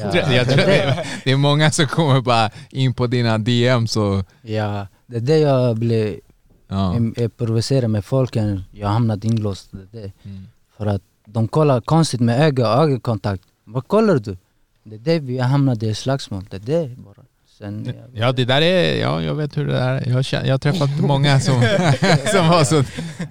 Ja, 0.00 0.32
jag 0.32 0.48
tror 0.48 0.56
det, 0.56 1.04
det 1.24 1.30
är 1.30 1.36
många 1.36 1.70
som 1.70 1.86
kommer 1.86 2.20
bara 2.20 2.50
in 2.70 2.94
på 2.94 3.06
dina 3.06 3.38
DMs 3.38 3.96
och... 3.96 4.24
ja, 4.42 4.86
det 5.06 5.16
är 5.16 5.20
det 5.20 5.38
jag 5.38 5.76
blir 5.76 6.20
Ja. 6.68 6.96
ja. 7.16 7.28
provocerad 7.28 7.90
med 7.90 8.04
folken. 8.04 8.64
Jag 8.72 8.86
har 8.86 8.92
hamnat 8.92 9.24
inlåst. 9.24 9.68
Det 9.72 9.98
det. 9.98 10.12
Mm. 10.24 10.46
För 10.80 10.86
att 10.86 11.02
de 11.26 11.48
kollar 11.48 11.80
konstigt 11.80 12.20
med 12.20 12.40
öga 12.40 12.74
och 12.76 12.82
ögonkontakt. 12.82 13.42
Vad 13.64 13.88
kollar 13.88 14.18
du? 14.18 14.36
Det 14.84 14.94
är 14.94 14.98
det 14.98 15.18
vi 15.18 15.38
har 15.38 15.48
hamnat 15.48 15.82
i 15.82 15.94
slagsmål. 15.94 16.44
Det 16.50 16.56
är 16.56 16.60
det 16.60 16.96
bara. 16.96 17.24
Sen, 17.58 17.92
Ja 18.14 18.32
det 18.32 18.44
där 18.44 18.62
är, 18.62 19.00
ja 19.00 19.22
jag 19.22 19.34
vet 19.34 19.56
hur 19.56 19.66
det 19.66 19.78
är. 19.78 20.08
Jag, 20.08 20.24
känner, 20.24 20.46
jag 20.46 20.54
har 20.54 20.58
träffat 20.58 21.00
många 21.00 21.40
som, 21.40 21.54
som 22.32 22.48
var 22.48 22.64
så... 22.64 22.84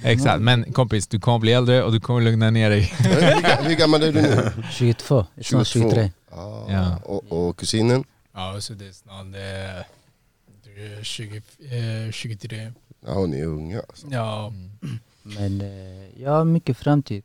Exakt, 0.03 0.41
men 0.41 0.73
kompis 0.73 1.07
du 1.07 1.19
kommer 1.19 1.39
bli 1.39 1.51
äldre 1.53 1.83
och 1.83 1.91
du 1.91 1.99
kommer 1.99 2.21
lugna 2.21 2.49
ner 2.49 2.69
dig. 2.69 2.81
Hur, 2.81 3.41
ga- 3.41 3.63
hur 3.67 3.75
gammal 3.75 4.03
är 4.03 4.11
du 4.11 4.21
nu? 4.21 4.51
22, 4.71 5.25
snart 5.41 5.67
23. 5.67 6.11
Ah, 6.31 6.71
Ja. 6.71 6.97
och, 7.05 7.23
och 7.47 7.57
kusinen? 7.57 8.03
Ja, 8.33 8.55
så 8.61 8.73
det 8.73 8.87
är 8.87 8.91
snart 8.91 9.25
eh, 9.25 9.85
du 10.63 10.99
är 10.99 11.03
20, 11.03 11.37
eh, 11.37 12.11
23. 12.11 12.71
Ja, 13.05 13.13
hon 13.13 13.33
är 13.33 13.45
unga 13.45 13.79
alltså. 13.89 14.07
Ja, 14.11 14.53
Men 15.23 15.61
eh, 15.61 16.21
jag 16.23 16.31
har 16.31 16.45
mycket 16.45 16.77
framtid. 16.77 17.23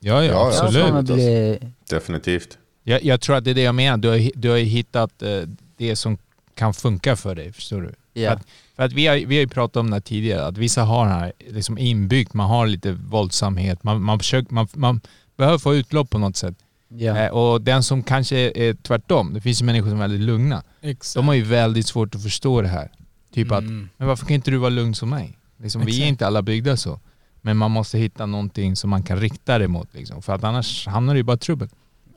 Ja, 0.00 0.24
ja, 0.24 0.46
absolut. 0.62 1.04
bli... 1.04 1.58
Definitivt. 1.90 2.58
Jag, 2.82 3.04
jag 3.04 3.20
tror 3.20 3.36
att 3.36 3.44
det 3.44 3.50
är 3.50 3.54
det 3.54 3.62
jag 3.62 3.74
menar. 3.74 3.96
Du 3.96 4.08
har, 4.08 4.30
du 4.34 4.50
har 4.50 4.56
ju 4.56 4.64
hittat 4.64 5.22
eh, 5.22 5.40
det 5.76 5.96
som 5.96 6.18
kan 6.54 6.74
funka 6.74 7.16
för 7.16 7.34
dig, 7.34 7.52
förstår 7.52 7.80
du? 7.82 7.94
Ja. 8.20 8.30
Att, 8.32 8.42
för 8.76 8.82
att 8.82 8.92
vi 8.92 9.06
har, 9.06 9.16
vi 9.16 9.34
har 9.36 9.40
ju 9.40 9.48
pratat 9.48 9.76
om 9.76 9.90
det 9.90 9.96
här 9.96 10.00
tidigare, 10.00 10.46
att 10.46 10.58
vissa 10.58 10.82
har 10.82 11.06
det 11.06 11.12
här 11.12 11.32
liksom 11.48 11.78
inbyggt, 11.78 12.34
man 12.34 12.48
har 12.50 12.66
lite 12.66 12.92
våldsamhet, 12.92 13.82
man, 13.84 14.02
man, 14.02 14.18
försöker, 14.18 14.54
man, 14.54 14.68
man 14.74 15.00
behöver 15.36 15.58
få 15.58 15.74
utlopp 15.74 16.10
på 16.10 16.18
något 16.18 16.36
sätt. 16.36 16.54
Ja. 16.88 17.16
Eh, 17.18 17.30
och 17.30 17.60
den 17.60 17.82
som 17.82 18.02
kanske 18.02 18.36
är 18.38 18.74
tvärtom, 18.74 19.34
det 19.34 19.40
finns 19.40 19.62
ju 19.62 19.66
människor 19.66 19.88
som 19.88 19.96
är 19.98 20.02
väldigt 20.02 20.20
lugna, 20.20 20.62
exakt. 20.80 21.14
de 21.14 21.28
har 21.28 21.34
ju 21.34 21.42
väldigt 21.42 21.86
svårt 21.86 22.14
att 22.14 22.22
förstå 22.22 22.62
det 22.62 22.68
här. 22.68 22.90
Typ 23.34 23.52
att, 23.52 23.62
Mm. 23.62 23.88
men 23.96 24.08
varför 24.08 24.26
kan 24.26 24.34
inte 24.34 24.50
du 24.50 24.56
vara 24.56 24.70
lugn 24.70 24.94
som 24.94 25.10
mig? 25.10 25.38
Liksom, 25.62 25.84
vi 25.84 26.02
är 26.02 26.06
inte 26.06 26.26
alla 26.26 26.42
byggda 26.42 26.76
så. 26.76 27.00
Men 27.42 27.56
man 27.56 27.70
måste 27.70 27.98
hitta 27.98 28.26
någonting 28.26 28.76
som 28.76 28.90
man 28.90 29.02
kan 29.02 29.16
rikta 29.20 29.58
det 29.58 29.68
mot. 29.68 29.94
Liksom. 29.94 30.22
För 30.22 30.32
att 30.32 30.44
annars 30.44 30.86
hamnar 30.86 31.14
du 31.14 31.20
ju 31.20 31.24
bara 31.24 31.36
i 31.36 31.38
trubbel. 31.38 31.68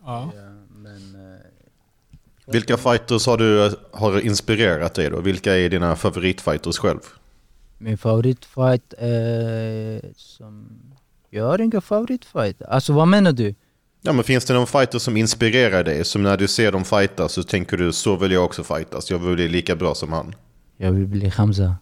Ja. 0.05 0.31
Ja, 0.35 0.41
men, 0.69 1.15
eh, 1.15 1.39
Vilka 2.53 2.77
fighters 2.77 3.27
har 3.27 3.37
du 3.37 3.75
har 3.91 4.25
inspirerat 4.25 4.93
dig 4.93 5.09
då? 5.09 5.21
Vilka 5.21 5.55
är 5.57 5.69
dina 5.69 5.95
favoritfighters 5.95 6.77
själv? 6.77 6.99
min 7.83 7.97
favoritfight 7.97 8.93
är 8.97 10.01
som... 10.15 10.67
Jag 11.29 11.45
har 11.45 11.61
ingen 11.61 11.81
favoritfight. 11.81 12.61
Alltså 12.61 12.93
vad 12.93 13.07
menar 13.07 13.31
du? 13.31 13.55
Ja, 14.01 14.13
men 14.13 14.23
finns 14.23 14.45
det 14.45 14.53
någon 14.53 14.67
fighter 14.67 14.99
som 14.99 15.17
inspirerar 15.17 15.83
dig? 15.83 16.05
Som 16.05 16.23
när 16.23 16.37
du 16.37 16.47
ser 16.47 16.71
dem 16.71 16.83
fightas 16.85 17.33
så 17.33 17.43
tänker 17.43 17.77
du 17.77 17.93
så 17.93 18.15
vill 18.15 18.31
jag 18.31 18.45
också 18.45 18.63
fightas. 18.63 19.11
Jag 19.11 19.19
vill 19.19 19.35
bli 19.35 19.47
lika 19.47 19.75
bra 19.75 19.95
som 19.95 20.11
han. 20.11 20.35
Jag 20.77 20.91
vill 20.91 21.07
bli 21.07 21.27
Hamza. 21.27 21.75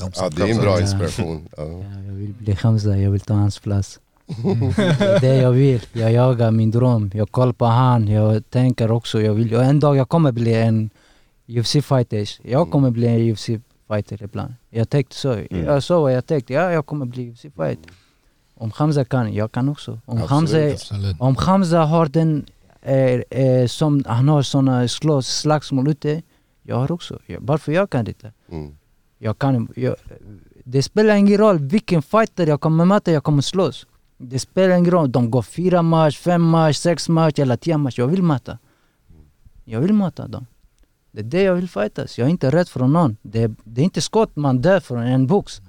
Ja, 0.00 0.30
det 0.36 0.42
är 0.42 0.48
en 0.48 0.60
bra 0.60 0.80
inspiration. 0.80 1.48
Ja. 1.56 1.62
Ja, 1.62 2.02
jag 2.06 2.12
vill 2.12 2.32
bli 2.34 2.52
Hamza, 2.52 2.96
jag 2.96 3.10
vill 3.10 3.20
ta 3.20 3.34
hans 3.34 3.58
plats. 3.58 4.00
Det 4.26 5.04
är 5.04 5.20
det 5.20 5.36
jag 5.36 5.52
vill. 5.52 5.80
Jag 5.92 6.12
jagar 6.12 6.50
min 6.50 6.70
dröm. 6.70 7.10
Jag 7.14 7.30
kollar 7.30 7.52
på 7.52 7.64
han. 7.64 8.08
Jag 8.08 8.50
tänker 8.50 8.90
också, 8.90 9.20
jag 9.20 9.34
vill, 9.34 9.54
en 9.54 9.80
dag 9.80 9.96
jag 9.96 10.08
kommer 10.08 10.32
bli 10.32 10.54
en 10.54 10.90
UFC-fighter. 11.46 12.28
Jag 12.42 12.70
kommer 12.70 12.90
bli 12.90 13.06
en 13.06 13.20
UFC-fighter 13.20 14.22
ibland. 14.22 14.54
Jag 14.70 14.90
tänkte 14.90 15.16
så. 15.16 15.38
Jag 15.50 15.82
sa 15.82 16.00
vad 16.00 16.12
jag 16.12 16.26
tänkte. 16.26 16.52
Ja, 16.52 16.72
jag 16.72 16.86
kommer 16.86 17.06
bli 17.06 17.30
UFC-fighter. 17.30 17.90
Om 18.56 18.70
Hamza 18.74 19.04
kan, 19.04 19.34
jag 19.34 19.52
kan 19.52 19.68
också. 19.68 19.90
Om 20.04 20.18
Absolut, 20.18 20.30
Hamza, 20.30 20.58
Absolut. 20.72 21.20
om 21.20 21.36
Hamza 21.36 21.78
har 21.78 22.06
den, 22.06 22.46
eh, 22.82 22.94
eh, 23.40 23.66
som 23.66 24.04
han 24.06 24.28
har 24.28 24.42
såna 24.42 24.88
slås, 24.88 25.28
slagsmål 25.28 25.88
ute, 25.88 26.22
jag 26.62 26.76
har 26.76 26.92
också. 26.92 27.18
Jag, 27.26 27.40
varför 27.40 27.72
jag 27.72 27.90
kan 27.90 28.08
inte? 28.08 28.32
Mm. 28.50 28.76
Jag 29.24 29.38
kan, 29.38 29.68
jag, 29.76 29.96
det 30.64 30.82
spelar 30.82 31.16
ingen 31.16 31.38
roll 31.38 31.58
vilken 31.58 32.02
fighter 32.02 32.46
jag 32.46 32.60
kommer 32.60 32.84
möta, 32.84 33.12
jag 33.12 33.24
kommer 33.24 33.42
slåss. 33.42 33.86
Det 34.18 34.38
spelar 34.38 34.76
ingen 34.76 34.90
roll, 34.90 35.12
de 35.12 35.30
går 35.30 35.42
fyra 35.42 35.82
match, 35.82 36.18
fem 36.18 36.42
match, 36.42 36.76
sex 36.76 37.08
match 37.08 37.38
eller 37.38 37.56
tio 37.56 37.78
match. 37.78 37.98
Jag 37.98 38.06
vill 38.06 38.22
möta. 38.22 38.58
Jag 39.64 39.80
vill 39.80 39.92
möta 39.92 40.28
dem. 40.28 40.46
Det 41.10 41.20
är 41.20 41.24
det 41.24 41.42
jag 41.42 41.54
vill 41.54 41.68
fightas. 41.68 42.18
Jag 42.18 42.26
är 42.26 42.30
inte 42.30 42.50
rädd 42.50 42.68
för 42.68 42.80
någon. 42.80 43.16
Det, 43.22 43.52
det 43.64 43.80
är 43.80 43.84
inte 43.84 44.00
skott 44.00 44.36
man 44.36 44.60
dör 44.60 44.80
från 44.80 45.02
en 45.02 45.26
box. 45.26 45.60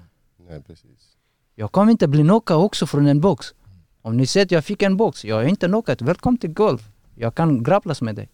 Nej, 0.50 0.62
precis. 0.68 1.16
Jag 1.56 1.72
kommer 1.72 1.92
inte 1.92 2.08
bli 2.08 2.24
knockad 2.24 2.58
också 2.58 2.86
från 2.86 3.08
en 3.08 3.22
box. 3.22 3.54
Om 4.02 4.18
ni 4.18 4.26
säger 4.26 4.46
att 4.46 4.52
jag 4.52 4.66
fick 4.66 4.82
en 4.82 4.98
box, 4.98 5.26
jag 5.26 5.44
är 5.44 5.48
inte 5.48 5.68
knockad. 5.68 6.02
Välkommen 6.02 6.38
till 6.38 6.54
golf. 6.54 6.82
Jag 7.16 7.36
kan 7.36 7.64
grapplas 7.64 8.02
med 8.02 8.16
dig. 8.16 8.30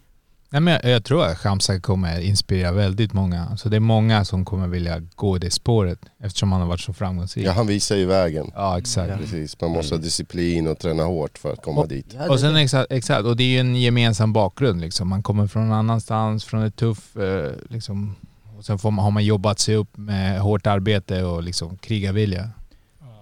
Nej, 0.53 0.61
men 0.61 0.73
jag, 0.73 0.91
jag 0.91 1.03
tror 1.03 1.25
att 1.25 1.37
Khamzat 1.37 1.81
kommer 1.81 2.19
inspirera 2.19 2.71
väldigt 2.71 3.13
många. 3.13 3.57
Så 3.57 3.69
det 3.69 3.75
är 3.75 3.79
många 3.79 4.25
som 4.25 4.45
kommer 4.45 4.67
vilja 4.67 4.99
gå 5.15 5.37
det 5.37 5.51
spåret 5.51 5.99
eftersom 6.19 6.51
han 6.51 6.61
har 6.61 6.67
varit 6.67 6.79
så 6.79 6.93
framgångsrik. 6.93 7.45
Ja, 7.45 7.51
han 7.51 7.67
visar 7.67 7.95
ju 7.95 8.05
vägen. 8.05 8.51
Ja, 8.55 8.77
exakt. 8.77 9.09
Ja. 9.09 9.17
Precis, 9.17 9.61
man 9.61 9.71
måste 9.71 9.95
ha 9.95 10.01
disciplin 10.01 10.67
och 10.67 10.79
träna 10.79 11.03
hårt 11.03 11.37
för 11.37 11.53
att 11.53 11.61
komma 11.61 11.85
dit. 11.85 12.15
Ja, 12.17 12.29
Och 12.29 12.39
sen 12.39 12.55
exakt, 12.55 12.91
exakt, 12.91 13.25
och 13.25 13.37
det 13.37 13.43
är 13.43 13.47
ju 13.47 13.59
en 13.59 13.75
gemensam 13.75 14.33
bakgrund 14.33 14.81
liksom. 14.81 15.07
Man 15.09 15.23
kommer 15.23 15.47
från 15.47 15.67
någon 15.69 15.77
annanstans, 15.77 16.45
från 16.45 16.63
ett 16.63 16.75
tuff 16.75 17.17
eh, 17.17 17.51
liksom. 17.69 18.15
Och 18.57 18.65
sen 18.65 18.79
får 18.79 18.91
man, 18.91 19.03
har 19.03 19.11
man 19.11 19.25
jobbat 19.25 19.59
sig 19.59 19.75
upp 19.75 19.97
med 19.97 20.39
hårt 20.41 20.67
arbete 20.67 21.23
och 21.23 21.43
liksom 21.43 21.77
krigarvilja. 21.77 22.49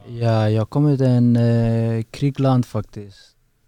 Ja, 0.07 0.49
jag 0.49 0.69
kommer 0.69 0.97
till 0.97 1.05
en 1.05 1.35
eh, 1.35 2.03
krigland 2.11 2.65
faktiskt. 2.65 3.17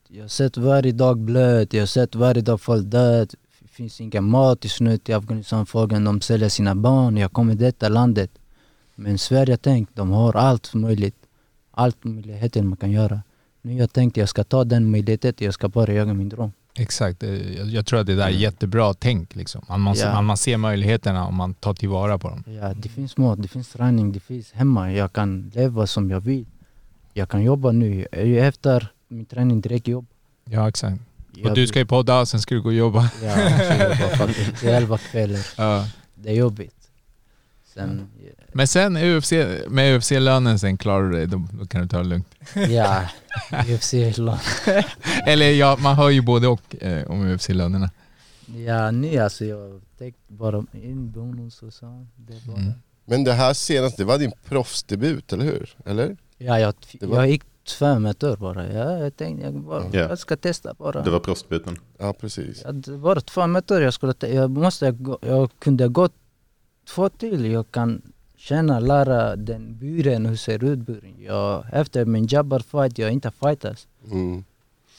Jag 0.08 0.24
har 0.24 0.28
sett 0.28 0.58
varje 0.58 0.92
dag 0.92 1.18
blöd, 1.18 1.68
jag 1.72 1.82
har 1.82 1.88
sett 1.88 2.16
varje 2.16 2.42
dag 2.42 2.62
folk 2.62 2.86
död. 2.86 3.34
Finns 3.82 4.02
ingen 4.02 4.24
mat 4.24 4.66
i 4.66 4.70
slut 4.70 5.10
i 5.10 5.14
Afghanistan, 5.14 5.66
folken 5.66 6.04
de 6.04 6.22
säljer 6.22 6.50
sina 6.50 6.76
barn. 6.76 7.18
Jag 7.18 7.34
kommer 7.34 7.54
till 7.54 7.62
detta 7.66 7.90
landet. 7.90 8.32
Men 8.96 9.18
Sverige 9.18 9.58
tänk, 9.58 9.90
de 9.96 10.10
har 10.12 10.36
allt 10.36 10.74
möjligt. 10.74 11.16
Allt 11.72 12.04
möjligheter 12.04 12.62
man 12.64 12.78
kan 12.78 12.92
göra. 12.92 13.22
Nu 13.62 13.74
jag 13.74 13.94
tänkte 13.94 14.20
jag 14.20 14.30
ska 14.30 14.44
ta 14.44 14.64
den 14.64 14.92
möjligheten, 14.92 15.34
jag 15.38 15.54
ska 15.54 15.68
bara 15.70 15.94
jaga 15.94 16.14
min 16.14 16.30
dröm. 16.30 16.52
Exakt, 16.74 17.24
Eh, 17.24 17.30
jag, 17.62 17.86
tror 17.86 18.00
att 18.00 18.06
det 18.06 18.16
där 18.16 18.26
är 18.26 18.30
jättebra 18.30 18.94
tänk 18.94 19.36
liksom. 19.36 19.62
Man, 19.70 19.82
man, 19.82 19.96
Ja. 19.98 20.14
man, 20.14 20.26
man 20.26 20.38
ser 20.38 20.58
möjligheterna 20.58 21.28
och 21.28 21.34
man 21.34 21.54
tar 21.54 21.74
tillvara 21.74 22.18
på 22.18 22.30
dem. 22.30 22.44
Ja, 22.48 22.74
det 22.74 22.90
finns 22.90 23.18
mat, 23.18 23.42
det 23.42 23.48
finns 23.48 23.70
träning, 23.70 24.12
det 24.12 24.20
finns 24.20 24.52
hemma. 24.52 24.94
Jag 24.94 25.14
kan 25.14 25.52
leva 25.56 25.88
som 25.88 26.10
jag 26.10 26.22
vill. 26.22 26.46
Jag 27.14 27.30
kan 27.30 27.44
jobba 27.44 27.72
nu. 27.72 28.06
Efter 28.50 28.92
min 29.08 29.26
träning 29.26 29.62
direkt 29.62 29.88
jobb. 29.88 30.06
Ja 30.46 30.70
exakt. 30.70 31.02
Jag 31.34 31.50
Och 31.50 31.56
du 31.56 31.68
ska 31.68 31.80
ju 31.80 31.86
podda, 31.86 32.26
sen 32.26 32.42
ska 32.42 32.56
du 32.56 32.62
gå 32.62 32.70
och 32.70 32.74
jobba. 32.76 33.10
Ja, 33.24 33.28
jag 33.42 33.66
ska 33.66 33.90
jobba 33.90 34.16
faktiskt 34.16 34.56
till 34.60 34.70
elva 34.70 34.98
kvällar. 34.98 35.40
Ja. 35.58 35.88
Det 36.16 36.30
är 36.30 36.34
jobbigt. 36.34 36.76
Sen, 37.74 38.08
Men 38.54 38.68
sen 38.68 38.98
UFC, 38.98 39.32
med 39.70 39.98
UFC-lönen 39.98 40.60
sen 40.60 40.78
klarar 40.78 41.04
du 41.10 41.12
dig, 41.18 41.28
då, 41.28 41.48
då 41.60 41.66
kan 41.66 41.82
du 41.82 41.88
ta 41.88 41.98
det 41.98 42.04
lugnt. 42.04 42.28
ja, 42.70 43.04
UFC 43.68 43.94
lån. 44.18 44.38
Eller 45.26 45.52
ja, 45.52 45.78
man 45.80 45.96
hör 45.96 46.10
ju 46.10 46.22
både 46.22 46.48
och 46.48 46.76
eh, 46.84 47.08
om 47.12 47.28
UFC-lönerna. 47.32 47.90
Ja, 48.66 48.92
nu 48.92 49.18
alltså 49.18 49.46
jag 49.46 49.82
tänkte 49.98 50.22
bara 50.28 50.66
in 50.74 51.12
bonus 51.12 51.62
och 51.64 51.74
så. 51.74 52.06
Det 52.16 52.46
bara. 52.48 52.58
Mm. 52.58 52.74
Men 53.06 53.24
det 53.24 53.34
här 53.34 53.54
senaste, 53.54 54.02
det 54.02 54.06
var 54.06 54.18
din 54.18 54.32
proffsdebut, 54.46 55.34
eller 55.34 55.46
hur? 55.46 55.76
Eller? 55.86 56.18
Ja, 56.38 56.60
jag, 56.60 56.74
var- 57.02 57.18
jag 57.18 57.30
gick 57.30 57.44
två 57.64 58.00
meter 58.00 58.36
bara. 58.36 58.68
Ja, 58.74 58.98
jag 58.98 59.18
tänkte 59.18 59.46
jag, 59.46 59.54
bara, 59.54 59.84
Ja. 59.94 60.00
jag 60.00 60.20
ska 60.20 60.36
testa 60.38 60.74
bara. 60.74 61.02
Det 61.02 61.10
var 61.10 61.20
proffsdebuten. 61.20 61.78
Ja, 61.98 62.14
precis. 62.14 62.62
Ja, 62.66 62.72
det 62.72 62.92
var 62.98 63.16
två 63.20 63.48
meter 63.48 63.82
jag 63.82 63.94
skulle 63.94 64.14
jag 64.20 64.52
måste, 64.52 64.92
gå, 64.92 65.18
jag 65.22 65.50
kunde 65.60 65.88
gå 65.88 66.10
två 66.88 67.10
till. 67.10 67.46
Jag 67.52 67.72
kan 67.72 68.02
känna, 68.38 68.80
lära 68.80 69.36
den 69.36 69.78
buren, 69.78 70.26
hur 70.26 70.36
ser 70.36 70.64
ut 70.64 70.80
buren. 70.80 71.16
Jag, 71.20 71.66
efter 71.74 72.06
min 72.06 72.28
jabbar 72.28 72.60
fight, 72.60 72.98
jag 72.98 73.12
inte 73.12 73.32
fightas. 73.32 73.88
Mm. 74.12 74.44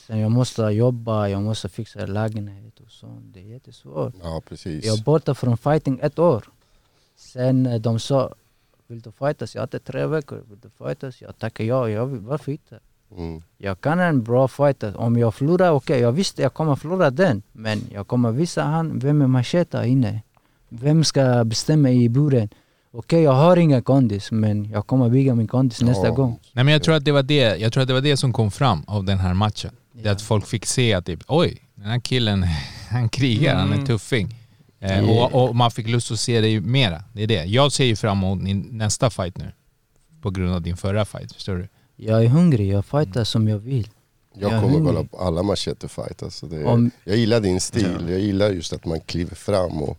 Sen 0.07 0.19
jag 0.19 0.31
måste 0.31 0.63
jobba, 0.63 1.29
jag 1.29 1.43
måste 1.43 1.69
fixa 1.69 2.07
lägenhet 2.07 2.81
och 2.81 2.91
sånt. 2.91 3.35
Det 3.35 3.41
är 3.41 3.45
jättesvårt. 3.45 4.15
Ja, 4.23 4.43
precis. 4.49 4.85
Jag 4.85 4.99
är 4.99 5.03
borta 5.03 5.35
från 5.35 5.57
fighting 5.59 5.99
ett 6.03 6.19
år. 6.19 6.45
Sen 7.17 7.67
eh, 7.67 7.81
de 7.81 7.99
sa, 7.99 8.35
vill 8.93 9.01
du 9.01 9.13
fightas? 9.13 9.55
Jag 9.55 9.63
hade 9.63 9.79
tre 9.79 10.07
veckor. 10.07 10.43
Vill 10.51 10.59
du 10.61 10.71
fightas? 10.85 11.21
Jag 11.23 11.39
tackade 11.39 11.69
ja, 11.69 11.89
jag 11.89 12.07
vill, 12.07 12.21
varför 12.21 12.53
inte? 12.53 12.79
Mm. 13.17 13.43
Jag 13.59 13.81
kan 13.81 14.01
en 14.01 14.23
bra 14.23 14.49
fighter. 14.49 14.97
Om 14.97 15.17
jag 15.19 15.35
förlorar, 15.35 15.71
okej, 15.71 16.01
jag 16.01 16.13
visste 16.13 16.43
jag 16.43 16.55
kommer 16.55 16.77
förlora 16.77 17.11
den. 17.11 17.43
Men 17.53 17.81
jag 17.93 18.07
kommer 18.07 18.31
visa 18.33 18.63
han 18.63 18.99
vem 18.99 19.23
är 19.23 19.27
macheta 19.27 19.87
inne. 19.87 20.23
Vem 20.69 21.05
ska 21.05 21.45
bestämma 21.45 21.91
i 21.91 22.09
buren? 22.09 22.49
Okej, 22.95 23.23
jag 23.23 23.33
har 23.33 23.57
ingen 23.57 23.83
kondis, 23.83 24.31
men 24.33 24.65
jag 24.71 24.87
kommer 24.87 25.09
bygga 25.09 25.35
min 25.35 25.47
kondis 25.49 25.81
nästa 25.83 26.07
Ja. 26.07 26.15
gång. 26.15 26.39
Nej 26.53 26.65
men 26.65 26.73
jag 26.73 26.83
tror 26.83 26.95
att 26.95 27.05
det 27.05 27.13
var 27.13 27.23
det, 27.23 27.57
jag 27.57 27.73
tror 27.73 27.83
att 27.83 27.89
det 27.89 27.95
var 27.95 28.01
det 28.01 28.17
som 28.17 28.33
kom 28.33 28.51
fram 28.51 28.83
av 28.87 29.05
den 29.05 29.19
här 29.19 29.35
matchen. 29.35 29.71
Det 29.93 30.03
Ja. 30.09 30.13
att 30.13 30.23
folk 30.23 30.47
fick 30.47 30.67
se 30.67 30.95
att 30.95 31.07
typ, 31.07 31.21
oj, 31.29 31.63
den 31.75 31.87
här 31.87 32.01
killen, 32.01 32.45
han 32.91 33.09
krigar, 33.09 33.55
han 33.57 33.69
är 33.69 33.75
Mm. 33.75 33.87
tuffing. 33.87 34.35
Eh, 34.83 35.05
Yeah. 35.05 35.35
och, 35.35 35.49
och 35.49 35.57
man 35.57 35.71
fick 35.71 35.89
lust 35.89 36.11
att 36.11 36.21
se 36.21 36.41
det 36.41 36.61
mera. 36.61 37.05
Det 37.13 37.23
är 37.23 37.27
det. 37.27 37.45
Jag 37.45 37.73
ser 37.73 37.85
ju 37.85 37.97
fram 37.97 38.19
emot 38.19 38.45
din 38.45 38.61
nästa 38.73 39.11
fight 39.11 39.39
nu. 39.39 39.53
På 40.23 40.31
grund 40.31 40.55
av 40.55 40.63
din 40.63 40.77
förra 40.77 41.05
fight, 41.05 41.33
förstår 41.33 41.57
du? 41.57 41.69
Jag 41.97 42.25
är 42.25 42.29
hungrig, 42.29 42.69
jag 42.73 42.85
fightar 42.85 43.25
som 43.25 43.49
jag 43.49 43.59
vill. 43.59 43.89
Jag 44.35 44.53
Jag 44.53 44.61
kommer 44.61 44.75
hungrig. 44.75 44.95
kolla 44.97 45.09
på 45.09 45.19
alla 45.19 45.43
machete 45.43 45.89
fight 45.89 46.23
alltså 46.23 46.47
det 46.47 46.65
Om- 46.65 46.91
Jag 47.05 47.17
gillar 47.17 47.41
din 47.41 47.61
stil, 47.61 48.07
jag 48.09 48.21
gillar 48.21 48.51
just 48.51 48.73
att 48.73 48.85
man 48.85 49.01
kliver 49.01 49.35
fram 49.35 49.83
och 49.83 49.99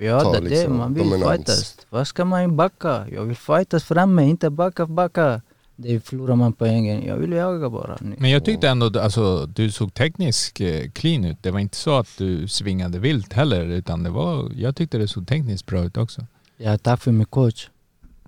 Ja, 0.00 0.20
Ta 0.20 0.30
det 0.32 0.36
är 0.38 0.42
liksom 0.42 0.72
det 0.72 0.78
man 0.78 0.94
vill 0.94 1.02
dominans. 1.10 1.32
fightas. 1.36 1.76
Vad 1.90 2.06
ska 2.08 2.24
man 2.24 2.56
backa? 2.56 3.06
Jag 3.12 3.22
vill 3.22 3.36
fightas 3.36 3.84
framme, 3.84 4.24
inte 4.28 4.50
backa, 4.50 4.86
backa. 4.86 5.42
Det 5.76 6.00
förlorar 6.00 6.36
man 6.36 6.52
poängen. 6.52 7.06
Jag 7.06 7.16
vill 7.16 7.32
jaga 7.32 7.70
bara. 7.70 7.96
nu. 8.00 8.16
Men 8.18 8.30
jag 8.30 8.44
tyckte 8.44 8.68
ändå, 8.68 9.00
alltså, 9.00 9.46
du 9.46 9.70
såg 9.70 9.94
tekniskt 9.94 10.60
eh, 10.60 10.90
clean 10.92 11.24
ut. 11.24 11.36
Det 11.42 11.50
var 11.50 11.60
inte 11.60 11.76
så 11.76 11.98
att 11.98 12.08
du 12.18 12.48
svingade 12.48 12.98
vilt 12.98 13.32
heller, 13.32 13.64
utan 13.64 14.02
det 14.02 14.10
var, 14.10 14.50
jag 14.56 14.76
tyckte 14.76 14.98
det 14.98 15.08
såg 15.08 15.26
tekniskt 15.28 15.66
bra 15.66 15.84
ut 15.84 15.96
också. 15.96 16.26
Ja, 16.56 16.78
tack 16.78 17.02
för 17.02 17.12
min 17.12 17.26
coach. 17.26 17.68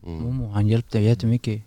mm. 0.07 0.23
Momo, 0.23 0.51
han 0.51 0.69
hjälpte 0.69 0.99
jättemycket. 1.01 1.63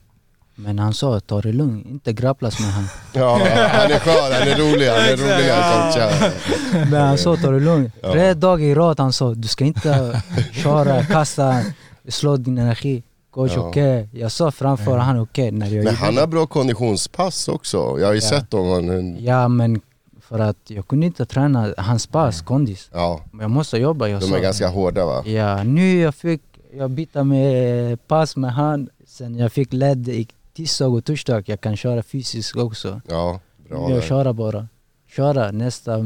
Men 0.55 0.79
han 0.79 0.93
sa, 0.93 1.19
ta 1.19 1.41
det 1.41 1.51
lugnt, 1.53 1.85
inte 1.85 2.13
grapplas 2.13 2.59
med 2.59 2.69
han. 2.69 2.83
Ja, 3.13 3.31
han 3.71 3.91
är 3.91 3.99
skön, 3.99 4.31
han 4.39 4.47
är 4.47 4.57
rolig, 4.57 4.87
han 4.87 4.99
är 4.99 5.17
rolig 5.17 5.49
han. 5.49 6.89
Men 6.91 7.01
han 7.07 7.17
sa, 7.17 7.35
ta 7.37 7.51
det 7.51 7.59
lugnt. 7.59 7.93
Ja. 8.01 8.11
Tre 8.11 8.33
dagar 8.33 8.65
i 8.65 8.75
rad 8.75 8.99
han 8.99 9.13
sa, 9.13 9.33
du 9.33 9.47
ska 9.47 9.65
inte 9.65 10.21
köra, 10.51 11.03
kasta, 11.05 11.61
slå 12.07 12.37
din 12.37 12.57
energi. 12.57 13.03
Coach, 13.31 13.51
Ja. 13.55 13.67
okej. 13.67 14.09
Jag 14.13 14.31
sa 14.31 14.51
framför 14.51 14.97
han, 14.97 15.19
okej. 15.19 15.51
när 15.51 15.67
jag 15.67 15.83
Men 15.83 15.95
han 15.95 16.17
har 16.17 16.27
bra 16.27 16.45
konditionspass 16.45 17.47
också, 17.47 17.77
jag 17.77 18.05
har 18.07 18.13
ju 18.13 18.19
Ja. 18.19 18.29
sett 18.29 18.53
honom. 18.53 19.15
Ja, 19.19 19.47
men 19.47 19.81
för 20.21 20.39
att 20.39 20.57
jag 20.67 20.87
kunde 20.87 21.05
inte 21.05 21.25
träna 21.25 21.73
hans 21.77 22.07
pass, 22.07 22.41
kondis. 22.41 22.89
Ja, 22.93 23.21
Men 23.31 23.41
jag 23.41 23.51
måste 23.51 23.77
jobba. 23.77 24.07
Jag 24.07 24.21
de 24.21 24.27
sa, 24.27 24.37
är 24.37 24.41
ganska 24.41 24.67
hårda 24.67 25.05
va? 25.05 25.23
Ja, 25.25 25.63
nu 25.63 25.99
jag 25.99 26.15
fick, 26.15 26.41
jag 26.73 26.89
byta 26.91 27.23
med 27.23 28.07
pass 28.07 28.35
med 28.35 28.53
han. 28.53 28.89
Sen 29.07 29.35
jag 29.37 29.51
fick 29.51 29.73
led 29.73 30.07
i 30.07 30.27
tisdag 30.53 30.87
och 30.87 31.05
torsdag. 31.05 31.43
Jag 31.45 31.61
kan 31.61 31.77
köra 31.77 32.03
fysiskt 32.03 32.55
också. 32.55 33.01
Ja, 33.09 33.39
bra 33.69 33.89
jag 33.91 34.03
köra 34.03 34.33
bara. 34.33 34.67
Köra 35.07 35.51
nästa, 35.51 35.97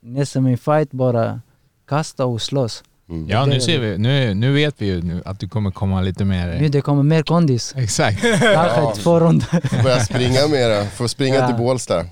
nästa 0.00 0.40
min 0.40 0.58
fight 0.58 0.90
bara. 0.92 1.40
Kasta 1.88 2.26
och 2.26 2.42
slåss. 2.42 2.84
Mm. 3.08 3.28
Ja, 3.28 3.46
nu 3.46 3.60
ser 3.60 3.78
vi, 3.78 3.98
nu, 3.98 4.34
nu 4.34 4.52
vet 4.52 4.82
vi 4.82 4.86
ju 4.86 5.02
nu 5.02 5.22
att 5.24 5.40
du 5.40 5.48
kommer 5.48 5.70
komma 5.70 6.00
lite 6.00 6.24
mer... 6.24 6.60
Nu 6.60 6.68
det 6.68 6.80
kommer 6.80 7.02
mer 7.02 7.22
kondis. 7.22 7.74
Exakt. 7.76 8.20
Kanske 8.22 8.46
Ja. 8.52 8.92
två 8.96 9.20
runder. 9.20 9.68
Får 9.68 9.82
börja 9.82 10.00
springa 10.00 10.48
mera, 10.50 10.84
får 10.84 11.06
springa 11.08 11.34
Ja. 11.36 11.46
till 11.46 11.56
Bålsta. 11.56 12.04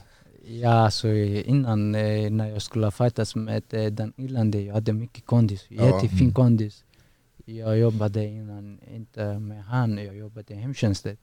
Ja, 0.47 0.91
så 0.91 1.09
innan 1.09 1.95
eh, 1.95 2.31
när 2.31 2.49
jag 2.49 2.63
skulle 2.63 2.91
fightas 2.91 3.35
med 3.37 3.63
eh, 3.71 3.85
den 3.85 4.13
irlande, 4.17 4.61
jag 4.61 4.75
hade 4.75 4.93
mycket 4.93 5.27
kondis. 5.27 5.67
Ja. 5.69 5.87
Jättefin 5.87 6.19
Mm. 6.21 6.35
kondis. 6.35 6.85
Jag 7.47 7.79
jobbade 7.79 8.25
innan, 8.25 8.79
inte 8.95 9.39
med 9.39 9.65
han, 9.65 9.99
jag 9.99 10.17
jobbade 10.17 10.55
i 10.55 10.57
hemtjänsten. 10.57 11.17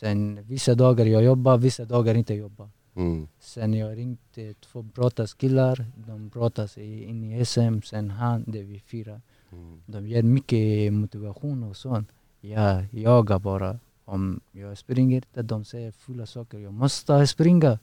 Sen 0.00 0.38
vissa 0.48 0.74
dagar 0.74 1.06
jag 1.06 1.22
jobbar, 1.24 1.58
vissa 1.58 1.84
dagar 1.84 2.14
inte 2.14 2.34
jobbar. 2.34 2.68
Mm. 2.98 3.28
Sen 3.38 3.74
jag 3.74 3.96
ringde 3.96 4.54
två 4.54 4.82
brottas 4.82 5.34
killar, 5.34 5.86
de 6.06 6.28
brottas 6.28 6.78
in 6.78 7.24
i 7.24 7.44
SM, 7.44 7.80
sen 7.84 8.10
han, 8.10 8.44
det 8.46 8.58
är 8.58 8.64
vi 8.64 8.80
fyra. 8.80 9.20
Mm. 9.52 9.82
De 9.86 10.06
ger 10.06 10.22
mycket 10.22 10.92
motivation 10.92 11.62
och 11.62 11.76
sånt. 11.76 12.08
Jag 12.40 12.86
jagar 12.90 13.38
bara. 13.38 13.78
Om 14.04 14.40
jag 14.52 14.78
springer 14.78 15.16
inte, 15.16 15.42
de 15.42 15.64
säger 15.64 15.92
fulla 15.92 16.26
saker. 16.26 16.58
Jag 16.58 16.72
måste 16.72 17.26
springa. 17.26 17.78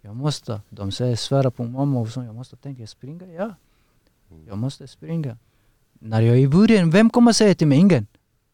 Jag 0.00 0.16
måste. 0.16 0.60
De 0.68 0.92
säger 0.92 1.16
svära 1.16 1.50
på 1.50 1.64
mamma 1.64 2.00
och 2.00 2.08
sånt. 2.08 2.26
Jag 2.26 2.34
måste 2.34 2.56
tänka, 2.56 2.86
springa? 2.86 3.26
Ja. 3.26 3.54
Jag 4.46 4.58
måste 4.58 4.88
springa. 4.88 5.38
När 5.92 6.20
jag 6.20 6.36
är 6.36 6.40
i 6.40 6.48
början, 6.48 6.90
vem 6.90 7.10
kommer 7.10 7.32
säga 7.32 7.54
till 7.54 7.66
mig? 7.66 7.78
Ingen. 7.78 8.06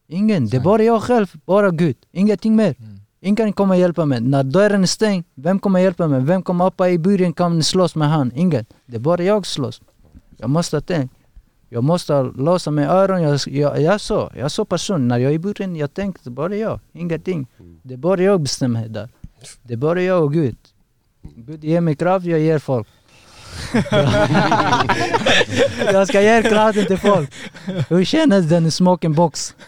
Ingen. 0.07 0.47
Det 0.47 0.57
är 0.57 0.61
bara 0.61 0.83
jag 0.83 1.03
själv, 1.03 1.33
bara 1.45 1.71
Gud. 1.71 1.97
Ingenting 2.11 2.55
mer. 2.55 2.75
Mm. 2.79 2.99
Ingen 3.21 3.53
kommer 3.53 3.75
hjälpa 3.75 4.05
mig. 4.05 4.21
När 4.21 4.43
dörren 4.43 4.83
är 4.83 4.87
stängd, 4.87 5.25
vem 5.35 5.59
kommer 5.59 5.79
hjälpa 5.79 6.07
mig? 6.07 6.21
Vem 6.21 6.43
kommer 6.43 6.65
uppa 6.65 6.89
i 6.89 6.97
byn 6.97 7.33
kan 7.33 7.63
slåss 7.63 7.95
med 7.95 8.09
han? 8.09 8.31
Ingen. 8.35 8.65
Det 8.85 8.95
är 8.95 8.99
bara 8.99 9.23
jag 9.23 9.45
slåss. 9.45 9.81
Jag 10.37 10.49
måste 10.49 10.81
tänka. 10.81 11.15
Jag 11.69 11.83
måste 11.83 12.23
låsa 12.23 12.71
mig 12.71 12.85
öron. 12.85 13.21
Jag, 13.21 13.39
jag, 13.47 13.81
jag 13.81 14.01
så, 14.01 14.31
jag 14.35 14.51
så 14.51 14.65
person. 14.65 15.07
När 15.07 15.17
jag 15.17 15.31
är 15.31 15.35
i 15.35 15.39
byn, 15.39 15.75
jag 15.75 15.93
tänkte 15.93 16.29
bara 16.29 16.55
jag. 16.55 16.79
Ingenting. 16.93 17.47
Det 17.83 17.93
är 17.93 17.97
bara 17.97 18.21
jag 18.21 18.41
bestämmer 18.41 18.87
där. 18.87 19.09
Det 19.63 19.73
är 19.73 19.77
bara 19.77 20.01
jag 20.01 20.23
och 20.23 20.33
Gud. 20.33 20.57
Gud 21.21 21.63
ger 21.63 21.81
mig 21.81 21.95
kraft, 21.95 22.25
jag 22.25 22.39
ger 22.39 22.59
folk. 22.59 22.87
jag 25.93 26.07
ska 26.07 26.21
ge 26.21 26.43
kraften 26.43 26.85
till 26.85 26.97
folk. 26.97 27.33
Hur 27.89 28.05
känns 28.05 28.49
den 28.49 28.71
smoking 28.71 29.13
box? 29.13 29.55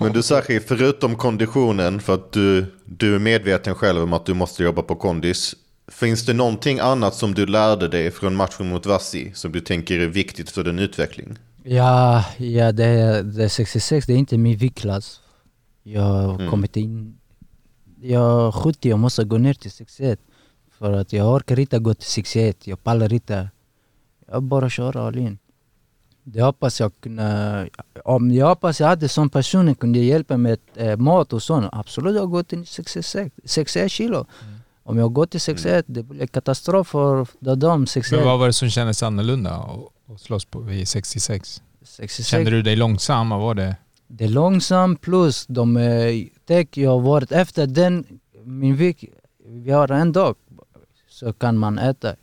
Men 0.00 0.12
du 0.12 0.22
Sachi, 0.22 0.60
förutom 0.60 1.16
konditionen, 1.16 2.00
för 2.00 2.14
att 2.14 2.32
du, 2.32 2.66
du 2.84 3.14
är 3.14 3.18
medveten 3.18 3.74
själv 3.74 4.02
om 4.02 4.12
att 4.12 4.26
du 4.26 4.34
måste 4.34 4.62
jobba 4.62 4.82
på 4.82 4.94
kondis. 4.96 5.54
Finns 5.88 6.26
det 6.26 6.32
någonting 6.32 6.78
annat 6.78 7.14
som 7.14 7.34
du 7.34 7.46
lärde 7.46 7.88
dig 7.88 8.10
från 8.10 8.34
matchen 8.36 8.68
mot 8.68 8.86
Vassi 8.86 9.32
som 9.34 9.52
du 9.52 9.60
tänker 9.60 10.00
är 10.00 10.06
viktigt 10.06 10.50
för 10.50 10.64
din 10.64 10.78
utveckling? 10.78 11.38
Ja, 11.62 12.24
ja 12.38 12.72
det, 12.72 13.22
det 13.22 13.44
är 13.44 13.48
66, 13.48 14.06
det 14.06 14.12
är 14.12 14.16
inte 14.16 14.38
min 14.38 14.56
viktklass. 14.58 15.20
Jag 15.82 16.02
har 16.02 16.34
Mm. 16.34 16.50
kommit 16.50 16.76
in... 16.76 17.16
Jag 18.00 18.46
är 18.46 18.52
70, 18.52 18.88
jag 18.88 18.98
måste 18.98 19.24
gå 19.24 19.38
ner 19.38 19.54
till 19.54 19.70
61. 19.70 20.20
För 20.78 20.92
att 20.92 21.12
jag 21.12 21.34
orkar 21.34 21.58
inte 21.58 21.78
gå 21.78 21.94
till 21.94 22.08
61, 22.10 22.66
jag 22.66 22.84
pallar 22.84 23.12
inte. 23.12 23.48
Jag 24.32 24.42
bara 24.42 24.70
kör 24.70 24.96
all 25.06 25.18
in. 25.18 25.38
Det 26.24 26.42
hoppas 26.42 26.80
jag 26.80 26.92
kunna... 27.00 27.66
Om 28.04 28.30
jag 28.30 28.46
hoppas 28.46 28.80
jag 28.80 28.86
hade 28.88 29.08
sån 29.08 29.28
person 29.30 29.66
som 29.66 29.74
kunde 29.74 29.98
hjälpa 29.98 30.36
med 30.36 30.58
eh, 30.74 30.96
mat 30.96 31.32
och 31.32 31.42
sånt. 31.42 31.66
Absolut, 31.72 32.16
jag 32.16 32.30
går 32.30 32.42
till 32.42 32.66
66, 32.66 33.30
61 33.44 33.90
kilo. 33.92 34.26
Om 34.82 34.98
jag 34.98 35.12
går 35.12 35.26
till 35.26 35.40
61, 35.40 35.84
det 35.88 36.02
blir 36.02 36.26
katastrof 36.26 36.88
för 36.88 37.26
de 37.56 37.86
61. 37.86 38.18
Men 38.18 38.28
vad 38.28 38.38
var 38.38 38.46
det 38.46 38.52
som 38.52 38.70
kändes 38.70 39.02
annorlunda 39.02 39.50
att- 39.50 40.20
slåss 40.20 40.44
på 40.44 40.60
vid 40.60 40.88
66? 40.88 41.62
66. 41.82 42.28
Kände 42.28 42.50
du 42.50 42.62
dig 42.62 42.76
långsam? 42.76 43.28
Vad 43.30 43.40
var 43.40 43.54
det? 43.54 43.76
Det 44.06 44.24
är 44.24 44.28
långsamt 44.28 45.00
plus 45.00 45.46
de 45.46 45.76
eh, 45.76 46.26
tänk 46.46 46.76
jag 46.76 47.00
varit 47.00 47.32
efter 47.32 47.66
den, 47.66 48.06
min 48.44 48.76
vikt, 48.76 49.04
vi 49.46 49.70
har 49.70 49.90
en 49.92 50.12
dag 50.12 50.34
så 51.08 51.32
kan 51.32 51.58
man 51.58 51.78
äta. 51.78 52.14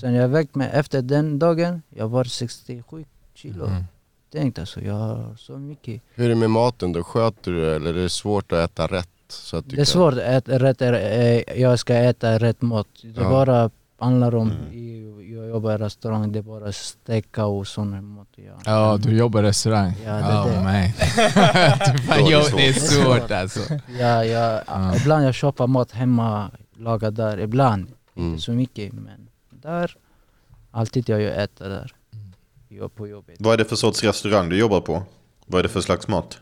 Sen 0.00 0.14
jag 0.14 0.28
väckte 0.28 0.58
mig 0.58 0.70
efter 0.72 1.02
den 1.02 1.38
dagen, 1.38 1.82
jag 1.88 2.08
var 2.08 2.24
67 2.24 3.04
kilo. 3.40 3.66
Mm. 3.66 3.84
Tänk 4.32 4.58
alltså, 4.58 4.80
jag 4.80 4.94
har 4.94 5.34
så 5.38 5.52
mycket. 5.58 6.02
Hur 6.14 6.24
är 6.24 6.28
det 6.28 6.34
med 6.34 6.50
maten 6.50 6.92
då? 6.92 7.02
Sköter 7.02 7.52
du 7.52 7.74
eller 7.74 7.90
är 7.94 8.02
det 8.02 8.08
svårt 8.08 8.52
att 8.52 8.58
äta 8.70 8.86
rätt? 8.86 9.08
Så 9.28 9.56
att 9.56 9.64
Det 9.68 9.74
är 9.74 9.76
kan- 9.76 9.86
svårt 9.86 10.12
att 10.14 10.18
äta 10.20 10.58
rätt, 10.58 11.58
jag 11.58 11.78
ska 11.78 11.94
äta 11.94 12.38
rätt 12.38 12.62
mat. 12.62 12.86
Det 13.02 13.20
Ja. 13.20 13.30
bara 13.30 13.70
handlar 13.98 14.34
om, 14.34 14.52
i, 14.72 15.06
jag 15.34 15.48
jobbar 15.48 15.72
i 15.74 15.78
restaurang, 15.78 16.32
det 16.32 16.38
är 16.38 16.42
bara 16.42 16.72
steka 16.72 17.44
och 17.46 17.66
sån 17.66 18.14
mat. 18.14 18.28
Ja. 18.36 18.52
Ja, 18.64 18.96
du 19.02 19.16
jobbar 19.16 19.42
i 19.42 19.46
restaurang. 19.46 19.92
Ja, 20.04 20.12
det 20.12 20.18
är 20.18 20.42
oh, 20.42 20.46
det. 20.46 20.60
man. 20.60 20.92
fan, 22.06 22.18
är 22.18 22.24
det 22.24 22.30
jo, 22.30 22.40
svårt. 22.40 22.56
det 22.60 22.66
är 22.68 22.72
svårt. 22.72 23.30
alltså. 23.30 23.60
Ja, 23.98 24.24
ja, 24.24 24.62
Ja. 24.66 24.96
ibland 24.96 25.24
jag 25.24 25.34
köper 25.34 25.66
mat 25.66 25.92
hemma, 25.92 26.50
lagar 26.76 27.10
där, 27.10 27.40
ibland. 27.40 27.86
Mm. 28.16 28.28
Inte 28.30 28.42
så 28.42 28.52
mycket 28.52 28.92
men 28.92 29.28
där, 29.50 29.96
alltid 30.70 31.08
jag 31.08 31.22
äter 31.22 31.68
där. 31.68 31.94
På 32.94 33.08
jobbet. 33.08 33.36
Vad 33.38 33.52
är 33.54 33.58
det 33.58 33.64
för 33.64 33.76
sorts 33.76 34.02
restaurang 34.04 34.48
du 34.48 34.58
jobbar 34.58 34.80
på? 34.80 35.02
Vad 35.46 35.58
är 35.58 35.62
det 35.62 35.68
för 35.68 35.80
slags 35.80 36.08
mat? 36.08 36.38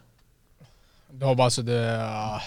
Du 1.11 1.25
har 1.27 1.35
bara 1.35 1.51
så 1.51 1.63
det, 1.63 1.99
ah, 2.05 2.41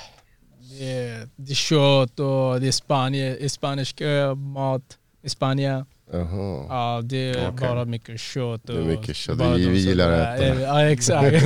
det, 0.79 0.91
är- 0.91 1.27
det 1.35 1.51
är 1.51 1.55
kött 1.55 2.19
och 2.19 2.61
det 2.61 2.67
är 2.67 2.71
Spanien, 2.71 3.49
spanisk 3.49 4.01
eh, 4.01 4.35
mat 4.35 4.97
i 5.21 5.29
Spanien. 5.29 5.85
Jaha. 6.13 6.65
Ja, 6.69 7.01
det 7.03 7.17
är 7.29 7.49
Okej. 7.49 7.67
bara 7.69 7.85
mycket 7.85 8.19
kött. 8.19 8.61
Det 8.63 8.73
är 8.73 8.79
och 8.79 8.85
mycket 8.85 9.15
kött. 9.15 9.35
Vi- 9.37 9.43
de 9.43 9.69
vi 9.71 9.79
gillar 9.79 10.11
att 10.11 10.39
äta. 10.39 10.61
Ja, 10.61 10.81
exakt. 10.89 11.31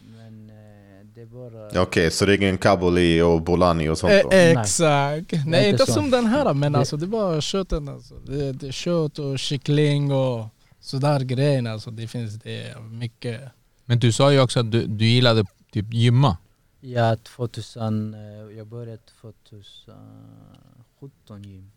Men 0.00 0.50
eh, 0.50 1.06
det 1.14 1.20
är 1.20 1.25
bara... 1.36 1.82
Okej, 1.82 2.10
så 2.10 2.26
det 2.26 2.32
är 2.32 2.36
ingen 2.42 2.58
kabuli 2.58 3.20
och 3.20 3.42
bolani 3.42 3.88
och 3.88 3.98
sånt 3.98 4.12
då? 4.22 4.30
Eh, 4.30 4.60
Exakt. 4.60 5.32
Nej, 5.32 5.44
inte 5.46 5.68
inte 5.68 5.86
så. 5.86 5.92
som 5.92 6.10
den 6.10 6.26
här 6.26 6.54
men 6.54 6.72
Det- 6.72 6.78
alltså 6.78 6.96
det 6.96 7.06
var 7.06 7.40
köttet 7.40 7.88
alltså. 7.88 8.14
Det, 8.14 8.52
det 8.52 8.68
är 8.68 8.72
kött 8.72 9.18
och 9.18 9.38
kyckling 9.38 10.12
och 10.12 10.46
sådär 10.80 11.20
grejer 11.20 11.68
alltså. 11.68 11.90
Det 11.90 12.06
finns 12.08 12.34
det 12.34 12.74
mycket. 12.90 13.40
Men 13.84 13.98
du 13.98 14.12
sa 14.12 14.32
ju 14.32 14.40
också 14.40 14.60
att 14.60 14.72
du, 14.72 14.86
du 14.86 15.06
gillade 15.06 15.44
typ 15.72 15.94
gymma. 15.94 16.36
Ja, 16.80 17.16
2000, 17.16 18.14
eh, 18.14 18.20
jag 18.56 18.66
började 18.66 18.98
2017 19.20 21.42
gym. 21.44 21.70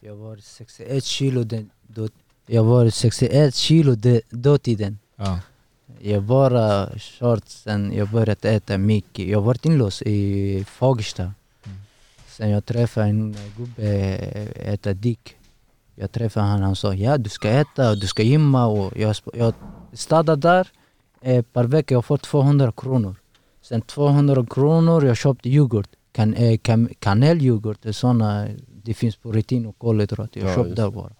Jag 0.00 0.16
var 0.16 0.36
61 0.36 1.04
kilo 1.04 1.44
den, 1.44 1.70
då, 1.82 2.08
jag 2.46 2.64
var 2.64 2.90
61 2.90 3.54
kilo 3.54 3.94
de, 3.94 4.22
dåtiden. 4.30 4.98
Ja. 5.16 5.40
Jag 6.04 6.22
bara 6.22 6.88
kört 6.98 7.48
sen 7.48 7.92
jag 7.92 8.08
började 8.08 8.50
äta 8.50 8.78
mycket. 8.78 9.26
Jag 9.28 9.40
var 9.40 9.56
inlåst 9.62 10.02
i 10.02 10.64
Fagersta. 10.64 11.32
Sen 12.26 12.50
jag 12.50 12.64
träffade 12.64 13.06
en 13.06 13.36
gubbe, 13.56 13.82
eh, 13.82 14.72
äta 14.72 14.92
Dick. 14.92 15.36
Jag 15.94 16.12
träffade 16.12 16.46
han, 16.46 16.62
han 16.62 16.76
sa 16.76 16.94
ja 16.94 17.18
du 17.18 17.30
ska 17.30 17.48
äta, 17.48 17.94
du 17.94 18.06
ska 18.06 18.22
gymma 18.22 18.66
och 18.66 18.92
jag, 18.96 19.16
jag 19.34 19.54
stannade 19.92 20.36
där. 20.36 20.68
Eh, 21.20 21.42
per 21.42 21.64
vecka 21.64 21.94
jag 21.94 22.04
får 22.04 22.16
200 22.18 22.72
kronor. 22.76 23.16
Sen 23.60 23.82
200 23.82 24.46
kronor 24.50 25.04
jag 25.04 25.16
köpte 25.16 25.48
yoghurt. 25.48 25.90
Kan, 26.12 26.34
eh, 26.34 26.58
kan, 26.58 26.88
kanelyoghurt, 26.98 27.94
såna, 27.94 28.48
det 28.84 28.94
finns 28.94 29.16
protein 29.16 29.66
och 29.66 29.78
kolhydrater. 29.78 30.40
Jag 30.40 30.50
Ja, 30.50 30.54
köpte 30.54 30.90
bara. 30.90 31.12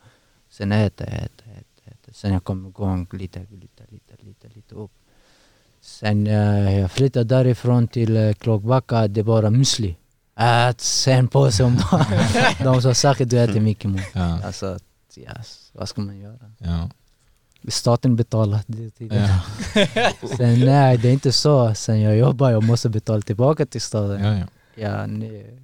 Sen 0.50 0.72
äta, 0.72 1.04
äta, 1.04 1.44
äta, 1.44 1.90
äta. 1.90 2.12
Sen 2.12 2.32
jag 2.32 2.44
kom 2.44 2.66
igång 2.66 3.06
lite, 3.12 3.38
lite, 3.50 3.82
lite. 3.88 4.11
Sen 5.82 6.26
eh, 6.26 6.78
jag 6.80 6.90
flyttade 6.90 7.24
därifrån 7.24 7.88
till 7.88 8.16
eh, 8.16 8.32
Klockbacka, 8.32 9.08
det 9.08 9.22
var 9.22 9.42
bara 9.42 9.50
müsli. 9.50 9.94
Ät 10.36 10.80
sen 10.80 11.28
påse 11.28 11.64
om 11.64 11.76
dagen. 11.76 12.04
De 12.64 12.82
sa 12.82 12.94
säkert 12.94 13.28
du 13.30 13.38
äter 13.38 13.60
mycket 13.60 13.90
mat. 13.90 14.02
Ja. 14.12 14.42
Alltså, 14.44 14.78
yes, 15.16 15.70
vad 15.72 15.88
ska 15.88 16.00
man 16.00 16.18
göra? 16.18 16.52
Ja. 16.58 16.90
Staten 17.68 18.16
betalar 18.16 18.60
det. 18.66 19.00
Ja. 19.00 19.40
Sen 20.36 20.60
nej, 20.60 20.98
det 20.98 21.08
är 21.08 21.12
inte 21.12 21.32
så. 21.32 21.74
Sen 21.74 22.00
jag 22.00 22.16
jobbar, 22.16 22.50
jag 22.50 22.64
måste 22.64 22.88
betala 22.88 23.22
tillbaka 23.22 23.66
till 23.66 23.80
staten. 23.80 24.24
Ja, 24.24 24.34
ja. 24.34 24.46
Ja, 24.74 25.06
nej. 25.06 25.58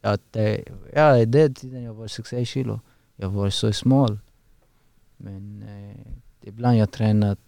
Ja, 0.00 0.18
det, 0.30 0.64
ja, 0.94 1.24
det 1.26 1.54
tiden 1.54 1.82
jag 1.82 1.94
var 1.94 2.08
66 2.08 2.50
kilo. 2.50 2.80
Jag 3.16 3.28
var 3.28 3.50
så 3.50 3.72
smal. 3.72 4.18
Men 5.16 5.62
eh, 5.62 6.48
ibland 6.48 6.76
jag 6.76 6.90
tränat 6.90 7.38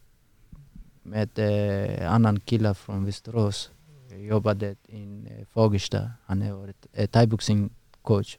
med 1.11 1.39
eh, 1.39 2.13
annan 2.13 2.41
kille 2.41 2.75
från 2.75 3.05
Västerås. 3.05 3.71
Jag 4.11 4.21
jobbade 4.21 4.77
i 4.89 5.03
eh, 5.03 5.47
Fagersta. 5.47 6.11
Han 6.25 6.43
har 6.43 6.53
varit 6.53 6.87
eh, 6.93 7.07
thaiboxing 7.07 7.71
coach. 8.03 8.39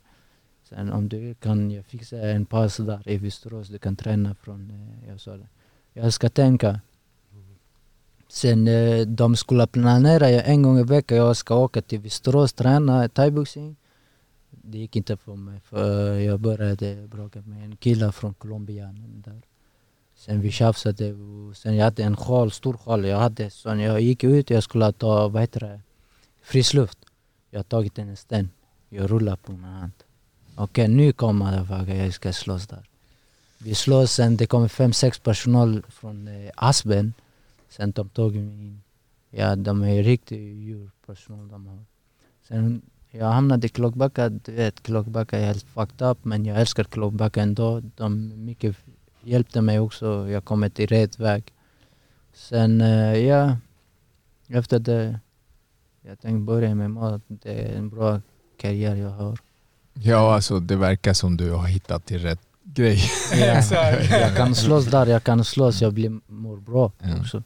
Sen 0.70 0.92
om 0.92 1.10
du 1.10 1.20
vill 1.20 1.36
kan 1.36 1.72
jag 1.72 1.86
fixa 1.86 2.18
en 2.18 2.46
pass 2.46 2.78
där 2.78 3.10
i 3.10 3.18
Västerås. 3.18 3.68
Du 3.68 3.80
kan 3.80 3.96
träna 3.96 4.36
från, 4.36 4.72
eh, 4.72 5.10
jag 5.10 5.20
sa 5.22 5.38
det. 5.38 5.48
Jag 5.94 6.14
ska 6.14 6.30
tänka. 6.30 6.80
Sen 8.28 8.68
eh, 8.68 9.08
de 9.08 9.36
skulle 9.36 9.68
planera 9.68 10.30
jag 10.30 10.48
en 10.48 10.62
gång 10.62 10.80
i 10.80 10.84
veckan 10.84 11.18
jag 11.18 11.38
ska 11.38 11.56
åka 11.56 11.82
till 11.82 12.00
Västerås 12.00 12.54
träna 12.54 13.10
thaiboxning. 13.10 13.76
Det 14.50 14.78
gick 14.78 14.96
inte 14.96 15.18
för 15.18 15.36
mig 15.36 15.60
för 15.60 16.14
jag 16.20 16.40
började 16.40 17.08
bråka 17.08 17.42
med 17.42 17.64
en 17.64 17.76
kille 17.76 18.12
från 18.12 18.34
Colombia. 18.34 18.96
Där. 19.26 19.42
Sen 20.22 20.42
vi 20.42 20.52
tjafsade 20.52 21.14
och 21.14 21.58
sen 21.58 21.76
jag 21.76 21.84
hade 21.84 22.04
en 22.04 22.16
sjal, 22.16 22.52
stor 22.52 22.78
sjal 22.78 23.06
jag 23.06 23.18
hade. 23.18 23.50
Så 23.50 23.74
när 23.74 23.84
jag 23.84 24.02
gick 24.02 24.24
ut 24.24 24.50
jag 24.50 24.64
skulle 24.64 24.92
ta, 24.92 25.28
vad 25.28 25.42
heter 25.42 25.60
det, 25.60 25.82
frisk 26.42 26.74
luft. 26.74 26.98
Jag 27.50 27.60
har 27.60 27.64
tagit 27.64 28.00
en 28.00 28.18
sten. 28.18 28.50
Jag 28.90 29.12
rullar 29.12 29.36
på 29.36 29.52
min 29.52 29.64
hand. 29.64 29.92
Okej 30.56 30.88
nu 30.88 31.14
kommer 31.14 31.86
det 31.86 31.96
jag 31.96 32.14
ska 32.14 32.34
slåss 32.34 32.68
där. 32.68 32.90
Vi 33.58 33.76
slåss 33.76 34.12
sen, 34.12 34.38
det 34.38 34.48
kommer 34.48 34.68
fem, 34.68 34.94
sex 34.94 35.20
personal 35.20 35.84
från 35.90 36.28
eh, 36.28 36.52
Aspen. 36.56 37.14
Sen 37.70 37.92
de 37.92 38.10
tog 38.10 38.36
mig 38.36 38.68
in. 38.68 38.82
Ja, 39.30 39.56
de 39.56 39.84
är 39.84 40.04
riktigt 40.04 40.40
djurpersonal 40.40 41.48
de 41.48 41.68
har. 41.68 41.84
Sen 42.48 42.82
jag 43.12 43.26
hamnade 43.26 43.68
i 43.68 43.70
Klockbacka, 43.70 44.30
du 44.30 44.52
vet 44.52 44.84
Klockbacka 44.84 45.40
är 45.40 45.46
helt 45.46 45.64
fucked 45.64 46.08
up 46.08 46.26
men 46.26 46.46
jag 46.46 46.62
älskar 46.62 46.84
Klockbacka 46.84 47.42
ändå. 47.42 47.82
De 47.96 48.32
är 48.32 48.36
mycket 48.36 48.78
hjälpte 49.24 49.62
mig 49.62 49.80
också, 49.80 50.30
jag 50.30 50.46
kom 50.46 50.70
till 50.72 50.88
rätt 50.88 51.20
väg. 51.20 51.44
Sen 52.34 52.82
eh, 52.82 53.16
ja, 53.18 53.58
efter 54.48 54.80
det, 54.80 55.20
jag 56.02 56.20
tänkte 56.22 56.40
börja 56.46 56.76
med 56.76 56.92
mat. 56.92 57.22
Det 57.28 57.52
är 57.52 57.76
en 57.78 57.90
bra 57.90 58.22
karriär 58.58 58.96
jag 58.96 59.10
har. 59.10 59.38
ja, 59.94 60.34
alltså 60.36 60.60
det 60.60 60.76
verkar 60.76 61.14
som 61.14 61.38
du 61.38 61.52
har 61.52 61.68
hittat 61.68 62.06
till 62.06 62.20
rätt 62.20 62.40
grej. 62.64 63.00
Ja, 63.32 63.62
jag 64.20 64.38
kan 64.38 64.56
slåss 64.56 64.86
där, 64.86 65.06
jag 65.06 65.24
kan 65.24 65.44
slåss, 65.44 65.82
jag 65.82 65.94
blir, 65.94 66.20
mår 66.28 66.58
bra 66.58 66.92
Ja. 67.00 67.20
också. 67.20 67.44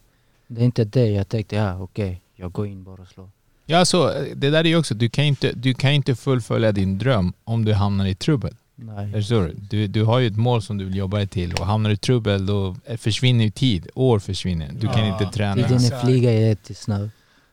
Det 0.47 0.61
är 0.61 0.65
inte 0.65 0.83
det 0.85 1.05
jag 1.07 1.29
tänkte, 1.29 1.55
ja 1.55 1.79
okej, 1.79 2.21
jag 2.35 2.51
går 2.51 2.67
in 2.67 2.83
bara 2.83 3.01
och 3.01 3.07
slår. 3.07 3.29
Ja, 3.65 3.77
alltså, 3.77 4.13
det 4.35 4.49
där 4.49 4.59
är 4.59 4.63
ju 4.67 4.77
också, 4.77 4.93
du 4.95 5.09
kan 5.09 5.25
inte, 5.25 5.51
du 5.53 5.73
kan 5.73 5.91
inte 5.91 6.15
fullfölja 6.15 6.71
din 6.71 6.97
dröm 6.97 7.33
om 7.43 7.65
du 7.65 7.73
hamnar 7.73 8.05
i 8.05 8.15
trubbel. 8.15 8.55
Nej. 8.75 9.11
Förstår 9.11 9.41
du? 9.43 9.53
du? 9.69 9.87
Du 9.87 10.03
har 10.03 10.19
ju 10.19 10.27
ett 10.27 10.37
mål 10.37 10.61
som 10.61 10.77
du 10.77 10.85
vill 10.85 10.95
jobba 10.95 11.17
dig 11.17 11.27
till 11.27 11.53
och 11.53 11.65
hamnar 11.65 11.89
du 11.89 11.93
i 11.93 11.97
trubbel 11.97 12.45
då 12.45 12.75
försvinner 12.97 13.45
ju 13.45 13.51
tid. 13.51 13.87
År 13.95 14.19
försvinner. 14.19 14.71
Du 14.79 14.87
kan 14.87 15.07
Ja. 15.07 15.13
inte 15.21 15.37
träna. 15.37 15.55
Tiden 15.55 15.77
är 15.85 16.05
flyga 16.05 16.31
jättesnabb. 16.33 17.09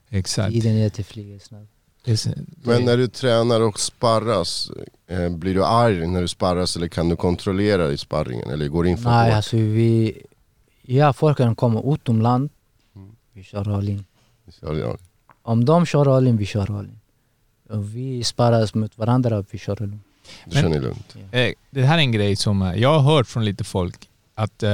Exakt. 0.08 0.52
Tiden 0.52 0.76
är 0.76 1.38
snabb. 1.38 1.66
Det 2.04 2.12
är 2.12 2.16
så- 2.16 2.30
Men 2.62 2.84
när 2.84 2.96
du 2.96 3.06
tränar 3.08 3.60
och 3.60 3.80
sparras, 3.80 4.70
eh, 5.06 5.28
blir 5.28 5.54
du 5.54 5.64
arg 5.64 6.06
när 6.06 6.20
du 6.22 6.28
sparras 6.28 6.76
eller 6.76 6.88
kan 6.88 7.08
du 7.08 7.16
kontrollera 7.16 7.90
i 7.92 7.98
sparringen? 7.98 8.50
Eller 8.50 8.68
går 8.68 8.86
in 8.86 8.98
för 8.98 9.10
Nej 9.10 9.28
hårt? 9.30 9.36
alltså 9.36 9.56
vi... 9.56 10.22
Ja 10.82 11.12
folk 11.12 11.36
kan 11.36 11.54
komma 11.56 11.82
utomland, 11.94 12.50
Mm. 12.96 13.10
vi 13.32 13.42
kör 13.42 13.76
all 13.76 13.88
in. 13.88 14.04
Ja. 14.60 14.96
Om 15.42 15.64
de 15.64 15.86
kör 15.86 16.16
all 16.16 16.26
in, 16.26 16.36
vi 16.36 16.46
kör 16.46 16.78
all 16.78 16.84
in. 16.84 16.98
Och 17.68 17.96
vi 17.96 18.24
sparras 18.24 18.74
mot 18.74 18.98
varandra, 18.98 19.44
vi 19.50 19.58
kör 19.58 19.82
all 19.82 19.88
in. 19.88 20.00
Du 20.44 20.56
känner 20.56 20.70
dig 20.70 20.80
lugnt. 20.80 21.16
Eh, 21.32 21.52
Det 21.70 21.82
här 21.84 21.94
är 21.98 22.02
en 22.02 22.12
grej 22.12 22.36
som 22.36 22.62
eh, 22.62 22.74
jag 22.74 22.98
har 23.00 23.14
hört 23.14 23.26
från 23.26 23.44
lite 23.44 23.64
folk. 23.64 24.08
Att 24.34 24.62
eh, 24.62 24.70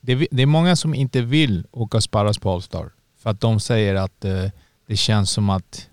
det, 0.00 0.12
är- 0.12 0.46
många 0.46 0.76
som 0.76 0.94
inte 0.94 1.20
vill 1.20 1.66
åka 1.70 1.96
och 1.96 2.02
sparras 2.02 2.38
på 2.38 2.52
Allstar. 2.52 2.90
För 3.18 3.30
att 3.30 3.40
de 3.40 3.60
säger 3.60 3.94
att 3.94 4.20
det 4.86 4.96
känns 4.96 5.30
som 5.30 5.50
att 5.50 5.88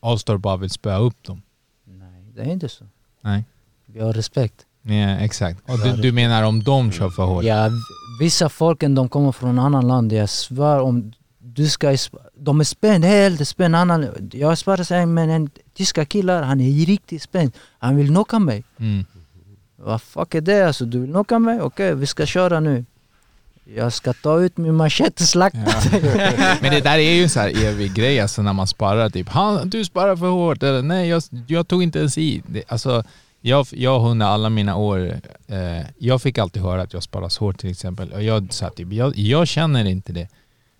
Allstar 0.00 0.36
bara 0.36 0.56
vill 0.56 0.70
spöa 0.70 0.98
upp 0.98 1.22
dem. 1.22 1.42
Nej, 1.84 2.24
det 2.34 2.40
är 2.42 2.52
inte 2.52 2.68
så. 2.68 2.84
Nej. 3.20 3.44
Vi 3.86 4.00
har 4.00 4.12
respekt. 4.12 4.66
Ja, 4.82 4.94
exakt. 4.94 5.60
Och 5.70 5.78
du, 5.78 5.92
du 6.02 6.12
menar 6.12 6.42
om 6.42 6.62
de 6.62 6.92
kör 6.92 7.10
för 7.10 7.24
hårt? 7.24 7.44
Ja, 7.44 7.70
vissa 8.20 8.48
folken 8.48 8.94
de 8.94 9.08
kommer 9.08 9.32
från 9.32 9.58
annan 9.58 9.88
land, 9.88 10.12
jag 10.12 10.28
svär 10.30 10.80
om 10.80 11.12
du 11.58 11.68
ska... 11.68 11.96
De 12.34 12.60
är 12.60 12.64
spänd, 12.64 13.04
helt 13.04 13.48
spänd. 13.48 13.76
Annan, 13.76 14.06
jag 14.32 14.58
sparras 14.58 14.90
med 14.90 15.30
en 15.30 15.50
tyska 15.74 16.04
killar, 16.04 16.42
han 16.42 16.60
är 16.60 16.86
riktigt 16.86 17.22
spänd. 17.22 17.52
Han 17.78 17.96
vill 17.96 18.08
knocka 18.08 18.38
mig. 18.38 18.64
Mm. 18.78 19.04
Vad 19.76 20.02
fuck 20.02 20.34
är 20.34 20.40
det 20.40 20.66
alltså? 20.66 20.84
Du 20.84 21.00
vill 21.00 21.10
knocka 21.10 21.38
mig? 21.38 21.60
Okej, 21.60 21.94
vi 21.94 22.06
ska 22.06 22.26
köra 22.26 22.60
nu. 22.60 22.84
Jag 23.74 23.92
ska 23.92 24.12
ta 24.12 24.40
ut 24.40 24.56
min 24.56 24.74
machete 24.74 25.22
och 25.22 25.28
slakta 25.28 25.58
dig. 25.90 26.38
Men 26.62 26.70
det 26.70 26.80
där 26.80 26.98
är 26.98 27.12
ju 27.12 27.22
en 27.22 27.30
så 27.30 27.40
här 27.40 27.64
evig 27.64 27.94
grej 27.94 28.20
alltså 28.20 28.42
när 28.42 28.52
man 28.52 28.66
sparar 28.66 29.10
typ 29.10 29.28
Han, 29.28 29.70
du 29.70 29.84
sparar 29.84 30.16
för 30.16 30.30
hårt 30.30 30.62
eller 30.62 30.82
nej 30.82 31.08
jag, 31.08 31.22
jag 31.46 31.68
tog 31.68 31.82
inte 31.82 31.98
ens 31.98 32.18
i. 32.18 32.42
Det, 32.46 32.62
alltså 32.68 33.04
jag, 33.40 33.66
jag 33.70 34.06
under 34.10 34.26
alla 34.26 34.48
mina 34.50 34.76
år, 34.76 35.20
eh, 35.46 35.86
jag 35.98 36.22
fick 36.22 36.38
alltid 36.38 36.62
höra 36.62 36.82
att 36.82 36.92
jag 36.92 37.02
sparas 37.02 37.38
hårt 37.38 37.58
till 37.58 37.70
exempel. 37.70 38.12
Och 38.12 38.22
jag 38.22 38.52
sa 38.52 38.70
typ, 38.70 38.92
jag, 38.92 39.16
jag 39.16 39.48
känner 39.48 39.84
inte 39.84 40.12
det. 40.12 40.28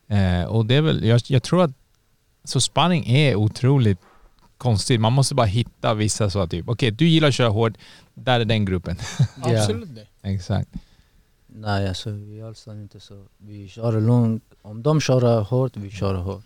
Eh, 0.09 0.45
och 0.45 0.67
det 0.67 0.75
är 0.75 0.83
väl, 0.83 1.05
jag, 1.05 1.21
jag 1.27 1.43
tror 1.43 1.63
att 1.63 1.71
så 2.45 2.61
sparring 2.61 3.07
är 3.07 3.35
otroligt 3.35 3.99
konstigt. 4.59 5.01
Man 5.01 5.13
måste 5.13 5.35
bara 5.35 5.47
hitta 5.47 5.95
vissa 5.95 6.31
så 6.31 6.39
att 6.41 6.51
typ, 6.51 6.69
okej 6.69 6.91
du 6.91 7.09
gillar 7.09 7.29
att 7.29 7.35
köra 7.35 7.49
hårt, 7.49 7.73
där 8.15 8.41
är 8.41 8.45
den 8.45 8.65
gruppen. 8.65 8.97
Absolut. 9.43 9.89
Exakt. 10.23 10.69
Nej 11.47 11.89
alltså 11.89 12.11
vi 12.11 12.41
är 12.41 12.45
alls 12.45 12.67
inte 12.67 13.01
så. 13.01 13.25
Vi 13.39 13.69
kör 13.69 14.01
lugnt. 14.01 14.45
Om 14.63 14.83
de 14.83 15.01
kör 15.01 15.41
hårt, 15.41 15.77
vi 15.77 15.91
kör 15.91 16.15
hårt. 16.15 16.45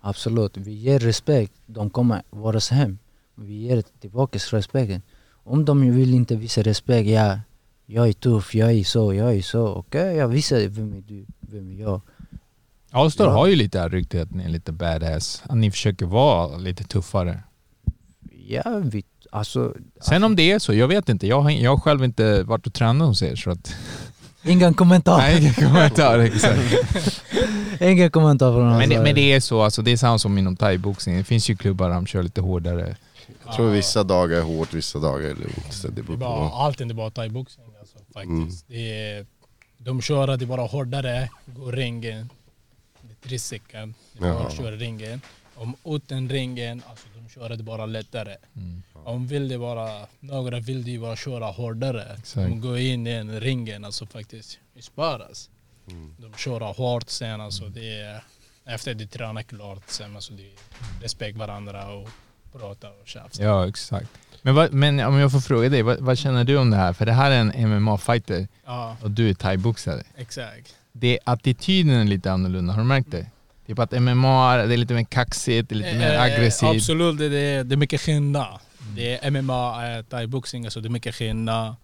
Absolut, 0.00 0.56
vi 0.56 0.72
ger 0.72 0.98
respekt. 0.98 1.52
De 1.66 1.90
kommer 1.90 2.22
våras 2.30 2.70
hem. 2.70 2.98
Vi 3.34 3.54
ger 3.54 3.82
tillbaka 4.00 4.38
respekten. 4.38 5.02
Om 5.30 5.64
de 5.64 5.90
vill 5.96 6.14
inte 6.14 6.36
visa 6.36 6.62
respekt, 6.62 7.08
ja, 7.08 7.38
jag 7.86 8.08
är 8.08 8.12
tuff, 8.12 8.54
jag 8.54 8.72
är 8.72 8.84
så, 8.84 9.14
jag 9.14 9.34
är 9.34 9.42
så. 9.42 9.66
Okej, 9.66 10.16
jag 10.16 10.28
visar 10.28 10.68
vem 10.68 10.92
är 10.92 11.02
du, 11.08 11.26
vem 11.40 11.70
är 11.70 11.80
jag. 11.80 12.00
Allstar 12.94 13.24
Ja. 13.24 13.30
har 13.30 13.46
ju 13.46 13.56
lite 13.56 13.88
ryktet 13.88 14.22
att 14.22 14.30
ni 14.30 14.44
är 14.44 14.48
lite 14.48 14.72
badass. 14.72 15.42
Att 15.46 15.56
ni 15.56 15.70
försöker 15.70 16.06
vara 16.06 16.56
lite 16.56 16.84
tuffare. 16.84 17.42
Ja, 18.48 18.62
vi, 18.84 19.04
alltså, 19.30 19.74
Sen 20.00 20.24
om 20.24 20.36
det 20.36 20.50
är 20.52 20.58
så, 20.58 20.74
jag 20.74 20.88
vet 20.88 21.08
inte. 21.08 21.26
Jag 21.26 21.40
har, 21.40 21.50
jag 21.50 21.70
har 21.70 21.78
själv 21.80 22.04
inte 22.04 22.42
varit 22.42 22.66
och 22.66 22.74
tränat 22.74 23.08
hos 23.08 23.22
er 23.22 23.36
så 23.36 23.50
att... 23.50 23.74
ingen 24.44 24.74
kommentar. 24.74 25.18
Nej, 25.18 25.40
ingen 25.40 25.54
kommentar. 25.54 26.18
Exakt. 26.28 27.22
ingen 27.80 28.10
kommentar 28.10 28.52
från 28.52 28.76
Men, 28.78 28.88
det, 28.88 29.02
men 29.02 29.14
det 29.14 29.32
är 29.32 29.40
så, 29.40 29.62
alltså, 29.62 29.82
det 29.82 29.90
är 29.92 29.96
samma 29.96 30.18
som 30.18 30.38
inom 30.38 30.56
thaiboxning. 30.56 31.16
Det 31.16 31.24
finns 31.24 31.50
ju 31.50 31.56
klubbar 31.56 31.88
där 31.88 31.94
de 31.94 32.06
kör 32.06 32.22
lite 32.22 32.40
hårdare. 32.40 32.96
Jag 33.46 33.54
tror 33.54 33.70
vissa 33.70 34.04
dagar 34.04 34.38
är 34.38 34.42
hårt, 34.42 34.74
vissa 34.74 34.98
dagar 34.98 35.28
är 35.30 35.34
lugnt. 35.34 35.66
Så 35.72 35.88
det 35.88 36.02
beror 36.02 36.16
bara, 36.16 36.48
på. 36.48 36.54
allt 36.54 36.80
är 36.80 36.82
inte 36.82 36.94
bara 36.94 37.10
thaiboxning 37.10 37.66
alltså, 37.80 37.98
faktiskt. 38.14 38.64
Det 38.68 39.10
är, 39.10 39.26
de 39.78 40.00
kör 40.00 40.28
att 40.28 40.38
det 40.38 40.44
är 40.44 40.46
bara 40.46 40.66
hårdare, 40.66 41.28
går 41.46 41.72
ringen. 41.72 42.30
Bara 44.18 44.28
Jaha. 44.28 44.46
att 44.46 44.56
köra 44.56 44.76
ringen. 44.76 45.20
Om 45.56 45.74
utan 45.84 46.28
ringen, 46.28 46.82
alltså 46.88 47.06
de 47.14 47.28
kör 47.28 47.48
det 47.48 47.62
bara 47.62 47.86
lättare. 47.86 48.36
Mm. 48.56 48.82
Om 48.92 49.26
vill 49.26 49.48
det 49.48 49.58
bara, 49.58 50.06
några 50.20 50.60
vill 50.60 50.84
det 50.84 50.98
bara 50.98 51.16
köra 51.16 51.46
hårdare. 51.46 52.16
Exakt. 52.18 52.48
De 52.48 52.60
går 52.60 52.78
in 52.78 53.06
i 53.06 53.10
en 53.10 53.40
ringen, 53.40 53.84
alltså 53.84 54.06
faktiskt, 54.06 54.58
sparas. 54.80 55.50
De 56.18 56.32
kör 56.36 56.60
hårt 56.60 57.08
sen 57.10 57.40
alltså, 57.40 57.64
det 57.64 58.00
är, 58.00 58.24
efter 58.64 58.94
de 58.94 59.06
tränar 59.06 59.42
klart 59.42 59.82
sen 59.86 60.14
alltså, 60.16 60.32
är 60.32 61.02
respekt 61.02 61.38
varandra 61.38 61.92
och 61.92 62.08
prata 62.52 62.88
och 62.88 63.08
tjafsa. 63.08 63.42
Ja, 63.42 63.68
exakt. 63.68 64.08
Men, 64.42 64.54
vad, 64.54 64.72
men 64.72 65.00
om 65.00 65.14
jag 65.18 65.32
får 65.32 65.40
fråga 65.40 65.68
dig, 65.68 65.82
vad, 65.82 65.98
vad 66.00 66.18
känner 66.18 66.44
du 66.44 66.56
om 66.56 66.70
det 66.70 66.76
här? 66.76 66.92
För 66.92 67.06
det 67.06 67.12
här 67.12 67.30
är 67.30 67.40
en 67.40 67.52
MMA-fighter 67.52 68.48
Ja, 68.64 68.96
och 69.02 69.10
du 69.10 69.30
är 69.30 69.34
thaiboxare. 69.34 70.02
exakt. 70.16 70.74
Det, 70.96 71.18
attityden 71.24 71.94
är 71.94 72.04
lite 72.04 72.32
annorlunda, 72.32 72.72
har 72.72 72.80
du 72.80 72.86
märkt 72.86 73.10
det? 73.10 73.26
Typ 73.66 73.78
att 73.78 74.02
MMA, 74.02 74.56
det 74.56 74.74
är 74.74 74.76
lite 74.76 74.94
mer 74.94 75.04
kaxigt, 75.04 75.68
det 75.68 75.74
är 75.74 75.76
lite 75.76 75.98
mer 75.98 76.14
Eh, 76.14 76.22
aggressivt. 76.22 76.76
Absolut, 76.76 77.18
det 77.18 77.24
är, 77.24 77.64
det 77.64 77.74
är 77.74 77.76
mycket 77.76 78.00
skillnad. 78.00 78.60
Det 78.96 79.24
är 79.24 79.30
MMA, 79.30 79.96
eh, 79.96 80.04
thaiboxning, 80.04 80.64
alltså 80.64 80.80
det 80.80 80.88
är 80.88 80.90
mycket 80.90 81.14
skillnad. 81.14 81.74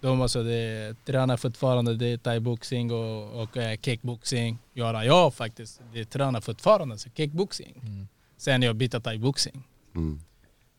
De 0.00 0.20
alltså, 0.20 0.42
det 0.42 0.94
tränar 1.04 1.36
fortfarande 1.36 1.94
det 1.94 2.06
är 2.06 2.16
thaiboxning 2.16 2.92
och, 2.92 3.42
och 3.42 3.56
eh, 3.56 3.78
kickboxing. 3.80 4.58
Göra 4.74 5.04
jag 5.04 5.34
faktiskt, 5.34 5.80
det 5.92 6.04
tränar 6.04 6.40
fortfarande 6.40 6.98
så 6.98 7.10
kickboxing. 7.10 7.80
Mm. 7.82 8.08
Sen 8.36 8.62
jag 8.62 8.76
bytte 8.76 9.00
thaiboxning. 9.00 9.64
Mm. 9.94 10.20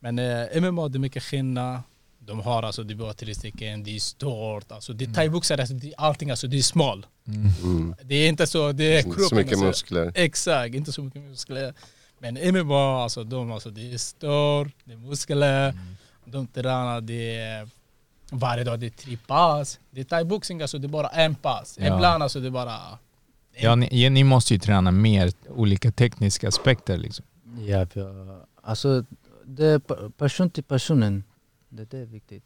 Men 0.00 0.18
eh, 0.18 0.62
MMA, 0.62 0.88
det 0.88 0.96
är 0.96 1.00
mycket 1.00 1.22
skillnad. 1.22 1.80
De 2.26 2.40
har 2.40 2.62
alltså, 2.62 2.82
det 2.82 2.94
var 2.94 3.12
tre 3.12 3.34
stycken, 3.34 3.82
det 3.84 3.96
är 3.96 4.00
stort. 4.00 4.72
Alltså, 4.72 4.92
det 4.92 5.04
är 5.04 5.12
thaiboxare, 5.14 5.60
alltså, 5.60 5.74
det 5.74 5.86
är 5.88 5.94
allting 5.98 6.30
alltså, 6.30 6.46
det 6.46 6.58
är 6.58 6.62
smal. 6.62 7.06
Mm. 7.26 7.48
Mm. 7.62 7.94
Det 8.02 8.14
är 8.14 8.28
inte 8.28 8.46
så, 8.46 8.72
det 8.72 8.84
är 8.98 9.02
Så 9.02 9.12
kroppen, 9.12 9.36
mycket 9.38 9.52
alltså. 9.52 9.66
muskler. 9.66 10.12
Exakt, 10.14 10.74
inte 10.74 10.92
så 10.92 11.02
mycket 11.02 11.22
muskler. 11.22 11.74
Men 12.18 12.34
MMA, 12.54 13.02
alltså, 13.02 13.24
de, 13.24 13.52
alltså, 13.52 13.70
det 13.70 13.92
är 13.92 13.98
stort, 13.98 14.68
det 14.84 14.92
är 14.92 14.96
muskler. 14.96 15.74
De 16.24 16.46
tränar, 16.46 17.00
det 17.00 17.36
är 17.36 17.68
varje 18.30 18.64
dag, 18.64 18.80
det 18.80 18.86
är 18.86 18.90
tre 18.90 19.18
pass. 19.26 19.78
Det 19.90 20.00
är 20.00 20.04
thaiboxning, 20.04 20.62
alltså, 20.62 20.78
det 20.78 20.86
är 20.86 20.88
bara 20.88 21.08
en 21.08 21.34
pass. 21.34 21.78
Ja. 21.80 21.94
Ibland 21.94 22.22
alltså, 22.22 22.40
det 22.40 22.46
är 22.46 22.50
bara... 22.50 22.78
Ja, 23.58 23.74
ni, 23.74 24.10
ni 24.10 24.24
måste 24.24 24.54
ju 24.54 24.60
träna 24.60 24.90
mer 24.90 25.32
olika 25.48 25.90
tekniska 25.92 26.48
aspekter 26.48 26.96
liksom. 26.96 27.24
Ja, 27.66 27.86
för, 27.86 28.40
alltså 28.62 29.04
det 29.44 29.66
är 29.66 29.78
pe- 29.78 30.10
person 30.10 30.50
till 30.50 30.64
personen. 30.64 31.24
Det 31.84 31.98
är 31.98 32.04
viktigt. 32.06 32.44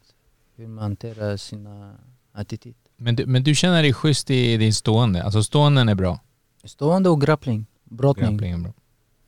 Hur 0.56 0.66
man 0.66 0.82
hanterar 0.82 1.36
sina 1.36 1.94
attityd. 2.32 2.74
Men 2.96 3.16
du, 3.16 3.26
men 3.26 3.42
du 3.42 3.54
känner 3.54 3.82
dig 3.82 3.92
schysst 3.92 4.30
i 4.30 4.56
din 4.56 4.74
stående? 4.74 5.22
Alltså 5.24 5.42
ståenden 5.42 5.88
är 5.88 5.94
bra? 5.94 6.20
Stående 6.64 7.08
och 7.08 7.20
grappling. 7.20 7.66
Brottning. 7.84 8.30
Grappling 8.30 8.52
är 8.52 8.58
bra. 8.58 8.72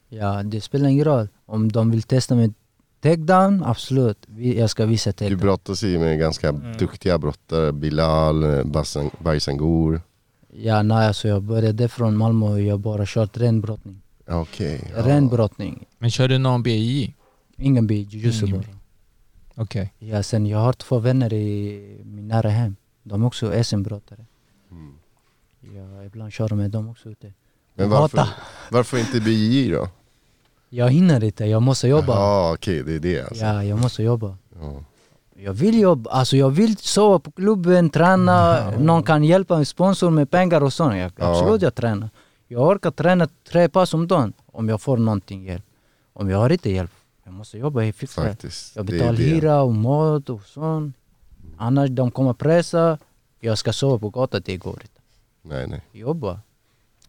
Ja, 0.09 0.42
det 0.42 0.61
spelar 0.61 0.88
ingen 0.88 1.05
roll. 1.05 1.28
Om 1.46 1.72
de 1.72 1.90
vill 1.90 2.03
testa 2.03 2.34
med 2.34 2.55
takedown, 3.00 3.62
absolut. 3.64 4.26
Jag 4.36 4.70
ska 4.70 4.86
visa 4.86 5.11
Du 5.11 5.12
takedown. 5.12 5.40
brottas 5.40 5.82
ju 5.84 5.98
med 5.98 6.18
ganska 6.18 6.48
Mm. 6.48 6.76
duktiga 6.76 7.18
brottare. 7.18 7.72
Bilal, 7.72 8.44
eh, 8.44 8.64
Baisangour. 9.18 10.00
Ja, 10.55 10.82
nej 10.82 11.07
alltså 11.07 11.28
jag 11.28 11.42
började 11.42 11.88
från 11.88 12.16
Malmö 12.16 12.46
och 12.46 12.61
jag 12.61 12.80
bara 12.80 13.07
kört 13.07 13.36
ren 13.36 13.61
brottning. 13.61 14.00
Okej. 14.28 14.90
ja. 14.96 15.07
Ren 15.07 15.28
brottning. 15.28 15.84
Men 15.98 16.11
kör 16.11 16.28
du 16.28 16.38
någon 16.38 16.62
BI? 16.62 17.14
Ingen 17.57 17.86
bi, 17.86 17.94
jujutsu 18.03 18.46
Ingen 18.46 18.61
bara. 18.61 18.66
Okej. 19.63 19.93
Ja, 19.99 20.23
sen 20.23 20.47
jag 20.47 20.59
har 20.59 20.73
två 20.73 20.99
vänner 20.99 21.33
i 21.33 22.01
min 22.05 22.29
nära 22.29 22.49
hem. 22.49 22.77
De 23.03 23.23
är 23.23 23.27
också 23.27 23.65
SM-brottare. 23.65 24.25
Mm. 24.71 24.95
Ja, 25.61 26.05
ibland 26.05 26.33
kör 26.33 26.47
jag 26.51 26.57
med 26.59 26.71
dem 26.71 26.89
också 26.89 27.09
ute. 27.09 27.33
Men 27.75 27.91
varför, 27.91 28.29
varför 28.71 28.99
inte 28.99 29.21
BJJ 29.21 29.71
då? 29.71 29.89
Jag 30.69 30.91
hinner 30.91 31.25
inte, 31.25 31.45
jag 31.45 31.63
måste 31.63 31.89
jobba. 31.89 32.15
Ja 32.15 32.53
okej, 32.55 32.83
det 32.83 32.95
är 32.95 33.01
det 33.01 33.21
alltså. 33.23 33.45
Ja, 33.45 33.65
jag 33.65 33.79
måste 33.79 34.03
jobba. 34.03 34.37
Ja. 34.61 34.85
Jag 35.37 35.53
vill 35.53 35.81
jobba, 35.81 36.11
alltså 36.11 36.37
jag 36.37 36.51
vill 36.51 36.77
sova 36.77 37.19
på 37.19 37.31
klubben, 37.31 37.91
träna, 37.91 38.71
någon 38.79 39.03
kan 39.03 39.25
hjälpa 39.25 39.57
mig, 39.57 39.65
sponsor 39.65 40.11
med 40.11 40.31
pengar 40.31 40.61
och 40.63 40.73
sånt. 40.73 40.97
Jag, 40.97 41.13
Ja. 41.17 41.31
absolut 41.31 41.63
jag 41.63 41.75
tränar. 41.75 42.11
Jag 42.49 42.69
orkar 42.69 42.91
träna 42.91 43.29
tre 43.51 43.69
pass 43.69 43.95
om 43.95 44.07
dagen 44.09 44.33
om 44.47 44.69
jag 44.69 44.81
får 44.81 44.97
någonting 44.97 45.45
hjälp. 45.45 45.65
Om 46.13 46.31
jag 46.31 46.39
har 46.39 46.51
inte 46.51 46.71
hjälp, 46.71 46.91
jag 47.25 47.35
måste 47.35 47.59
jobba 47.59 47.83
i 47.83 47.93
fixa. 47.93 48.23
Faktiskt. 48.23 48.77
Jag 48.77 48.85
betalar 48.85 49.12
hyra 49.12 49.62
och 49.62 49.75
mat 49.75 50.31
och 50.31 50.43
sånt. 50.47 50.97
Annars 51.57 51.91
de 51.91 52.11
kommer 52.11 52.33
pressa, 52.33 52.99
jag 53.41 53.59
ska 53.59 53.73
sova 53.73 53.99
på 53.99 54.11
gatan, 54.11 54.43
det 54.45 54.57
går 54.57 54.79
inte. 54.83 55.01
Nej 55.43 55.66
nej. 55.68 55.83
Jobba. 55.93 56.41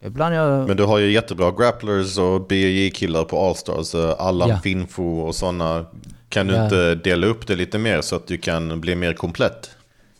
Ibland 0.00 0.34
jag... 0.34 0.68
Men 0.68 0.76
du 0.76 0.84
har 0.84 0.98
ju 0.98 1.12
jättebra 1.12 1.50
grapplers 1.50 2.18
och 2.18 2.46
BJJ-killar 2.46 3.24
på 3.24 3.46
Allstars. 3.46 3.94
Allan 4.18 4.48
Ja. 4.48 4.58
Finfo 4.58 5.02
och 5.20 5.34
sådana. 5.34 5.86
Kan 6.28 6.46
du 6.46 6.54
Ja. 6.54 6.64
inte 6.64 6.94
dela 6.94 7.26
upp 7.26 7.46
det 7.46 7.56
lite 7.56 7.78
mer 7.78 8.00
så 8.00 8.16
att 8.16 8.26
du 8.26 8.38
kan 8.38 8.80
bli 8.80 8.94
mer 8.94 9.12
komplett? 9.12 9.70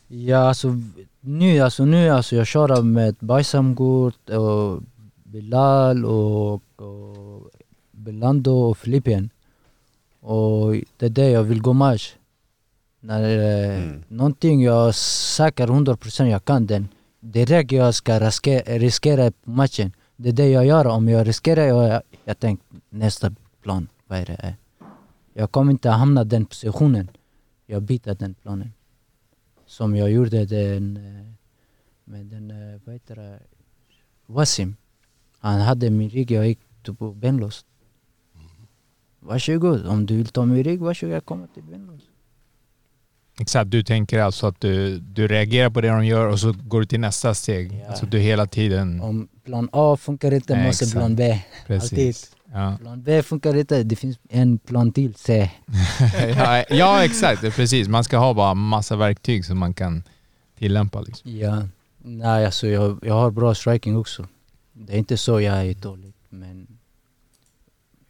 Ja 0.07 0.37
alltså 0.37 0.75
nu, 1.19 1.59
alltså 1.59 1.85
nu 1.85 2.09
alltså 2.09 2.35
jag 2.35 2.47
kör 2.47 2.81
med 2.81 3.15
Bajsamgurt 3.19 4.29
och 4.29 4.81
Bilal 5.23 6.05
och, 6.05 6.53
och 6.53 7.49
Belando 7.91 8.51
och 8.51 8.77
Filippien. 8.77 9.29
Och 10.25 10.75
det 10.97 11.05
är 11.05 11.09
det 11.09 11.29
jag 11.29 11.43
vill 11.43 11.61
gå 11.61 11.73
match. 11.73 12.15
När 12.99 13.21
eh, 13.23 13.83
Mm. 13.83 14.03
någonting 14.07 14.61
jag 14.63 14.95
säker 15.35 15.67
100% 15.67 16.25
jag 16.25 16.45
kan 16.45 16.65
den. 16.65 16.87
Direkt 17.19 17.71
jag 17.71 17.95
ska 17.95 18.19
riskera, 18.19 18.77
riskera 18.79 19.31
matchen. 19.43 19.91
Det 20.15 20.29
är 20.29 20.33
det 20.33 20.49
jag 20.49 20.65
gör. 20.65 20.87
Om 20.87 21.09
jag 21.09 21.27
riskerar, 21.27 21.65
jag, 21.65 22.01
jag 22.23 22.39
tänker 22.39 22.65
nästa 22.89 23.35
plan, 23.61 23.87
vad 24.07 24.19
är 24.19 24.25
det? 24.25 24.55
Jag 25.33 25.51
kommer 25.51 25.71
inte 25.71 25.89
hamna 25.89 26.21
i 26.21 26.25
den 26.25 26.45
positionen. 26.45 27.07
Jag 27.65 27.81
byter 27.81 28.15
den 28.15 28.33
planen. 28.33 28.73
Som 29.65 29.95
jag 29.95 30.11
gjorde 30.11 30.45
den 30.45 30.97
eh, 30.97 31.31
med 32.03 32.25
den, 32.25 32.51
eh, 32.51 32.79
vad 32.85 32.93
heter 32.95 33.15
det, 33.15 33.39
Wasim. 34.25 34.75
Han 35.39 35.61
hade 35.61 35.89
min 35.89 36.09
rygg, 36.09 36.31
jag 36.31 36.47
gick 36.47 36.59
på 36.97 37.11
benlås. 37.11 37.65
Varsågod, 39.25 39.87
om 39.87 40.05
du 40.05 40.17
vill 40.17 40.27
ta 40.27 40.45
min 40.45 40.63
rygg, 40.63 40.79
varsågod 40.79 41.25
kommer 41.25 41.47
till 41.47 41.63
benlås. 41.63 42.01
Exakt, 43.39 43.71
du 43.71 43.83
tänker 43.83 44.19
alltså 44.19 44.47
att 44.47 44.61
du, 44.61 44.99
du 44.99 45.27
reagerar 45.27 45.69
på 45.69 45.81
det 45.81 45.87
de 45.87 46.05
gör 46.05 46.27
och 46.27 46.39
så 46.39 46.53
går 46.63 46.79
du 46.79 46.85
till 46.85 46.99
nästa 46.99 47.33
steg. 47.33 47.73
Ja. 47.73 47.89
Alltså 47.89 48.05
du 48.05 48.19
hela 48.19 48.45
tiden... 48.45 49.01
Om 49.01 49.27
plan 49.45 49.69
A 49.71 49.97
funkar 49.97 50.33
inte, 50.33 50.55
Nej, 50.55 50.67
måste 50.67 50.91
plan 50.91 51.15
B. 51.15 51.31
Alltid. 51.31 51.67
Precis. 51.67 52.35
Ja. 52.53 52.77
Plan 52.81 53.03
B 53.03 53.23
funkar 53.23 53.57
inte, 53.57 53.83
det 53.83 53.95
finns 53.95 54.17
en 54.29 54.57
plan 54.57 54.91
till, 54.91 55.15
C. 55.15 55.51
ja, 56.37 56.63
ja, 56.69 57.03
exakt. 57.03 57.41
Precis. 57.41 57.87
Man 57.87 58.03
ska 58.03 58.17
ha 58.17 58.33
bara 58.33 58.53
massa 58.53 58.95
verktyg 58.95 59.45
som 59.45 59.57
man 59.57 59.73
kan 59.73 60.03
tillämpa. 60.57 61.01
Liksom. 61.01 61.37
Ja. 61.37 61.67
Nej 61.97 62.45
alltså 62.45 62.67
jag, 62.67 62.99
jag 63.01 63.13
har 63.13 63.31
bra 63.31 63.55
striking 63.55 63.97
också. 63.97 64.27
Det 64.73 64.93
är 64.93 64.97
inte 64.97 65.17
så 65.17 65.41
jag 65.41 65.65
är 65.65 65.73
dålig, 65.73 66.13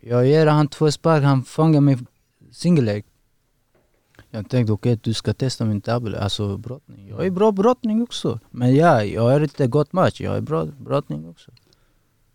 jag 0.08 0.28
ger 0.28 0.48
han 0.48 0.68
två 0.68 0.92
spark, 0.92 1.24
han 1.24 1.44
fångar 1.44 1.82
mig 1.82 1.98
single 2.52 2.86
leg. 2.86 3.06
Jag 4.32 4.50
tänkte 4.50 4.74
okej, 4.74 5.00
du 5.04 5.14
ska 5.14 5.34
testa 5.34 5.66
min 5.66 5.80
double, 5.80 6.20
alltså 6.20 6.58
brottning. 6.58 7.08
Jag 7.08 7.26
är 7.26 7.30
bra 7.30 7.52
brottning 7.52 8.02
också. 8.04 8.40
Men 8.52 8.76
ja, 8.76 9.04
jag 9.04 9.34
är 9.34 9.44
inte 9.44 9.68
gott 9.68 9.94
match, 9.94 10.22
jag 10.22 10.38
är 10.38 10.42
bra 10.42 10.66
brottning 10.66 11.30
också. 11.30 11.52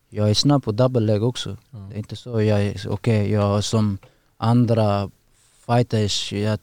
Jag 0.08 0.30
är 0.30 0.34
snabb 0.34 0.64
på 0.64 0.72
double 0.72 1.00
leg 1.00 1.22
också. 1.22 1.56
Det 1.70 1.94
är 1.94 1.98
inte 1.98 2.16
så 2.16 2.42
jag 2.42 2.62
är, 2.62 2.86
okej, 2.88 3.30
jag 3.30 3.64
som 3.64 3.98
andra 4.36 5.10
fighters, 5.66 6.32
jag, 6.32 6.58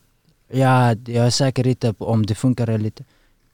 ja, 0.47 0.93
jag 0.93 1.25
är 1.25 1.29
säker 1.29 1.67
inte 1.67 1.93
på 1.93 2.05
om 2.05 2.25
det 2.25 2.35
funkar 2.35 2.69
eller 2.69 2.85
inte. 2.85 3.03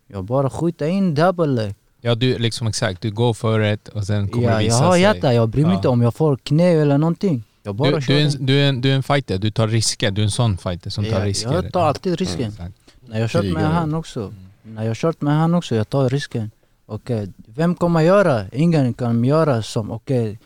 Jag 0.08 0.24
bara 0.24 0.50
skjuter 0.50 0.88
in 0.88 1.16
double 1.16 1.46
leg. 1.46 1.76
Ja, 2.06 2.16
du 2.16 2.38
liksom 2.38 2.68
exakt. 2.68 3.02
Du 3.02 3.12
går 3.12 3.34
för 3.34 3.60
det 3.60 3.88
och 3.90 4.04
sen 4.08 4.28
kommer 4.30 4.48
Ja, 4.48 4.50
det 4.58 4.64
jag 4.64 4.64
visa 4.64 4.86
har 4.86 4.92
sig. 4.94 5.02
hjärta, 5.02 5.34
jag 5.34 5.50
bryr 5.50 5.64
mig 5.64 5.72
Ja. 5.72 5.76
inte 5.78 5.88
om 5.88 6.02
jag 6.02 6.14
får 6.16 6.38
knä 6.38 6.64
eller 6.70 6.98
någonting. 6.98 7.44
Jag 7.64 7.76
bara 7.76 7.92
Du, 7.96 8.02
kör 8.02 8.14
du, 8.14 8.20
är 8.20 8.26
en, 8.26 8.46
du, 8.46 8.60
är 8.60 8.70
en, 8.70 8.82
du 8.82 8.92
är 8.92 8.96
en 8.96 9.04
fighter, 9.04 9.38
du 9.38 9.52
tar 9.52 9.68
risker. 9.68 10.12
Du 10.12 10.22
är 10.22 10.26
en 10.26 10.32
sån 10.32 10.58
fighter 10.58 10.90
som 10.90 11.04
tar 11.06 11.20
Ja, 11.20 11.26
risker. 11.26 11.52
Jag 11.54 11.72
tar 11.74 11.82
alltid 11.88 12.20
risken. 12.20 12.48
Exakt. 12.52 12.74
När 13.08 13.20
jag 13.20 13.30
kört 13.30 13.46
med 13.54 13.64
han 13.66 13.94
också. 13.94 14.34
När 14.64 14.84
jag 14.84 14.96
kört 14.98 15.22
med 15.22 15.34
han 15.34 15.54
också, 15.54 15.76
jag 15.76 15.90
tar 15.90 16.10
risken. 16.10 16.52
Okej, 16.86 17.28
vem 17.48 17.76
kommer 17.76 18.02
göra? 18.02 18.46
Ingen 18.52 18.94
kan 18.94 19.24
göra 19.24 19.62
som, 19.62 19.92
okej, 19.92 20.40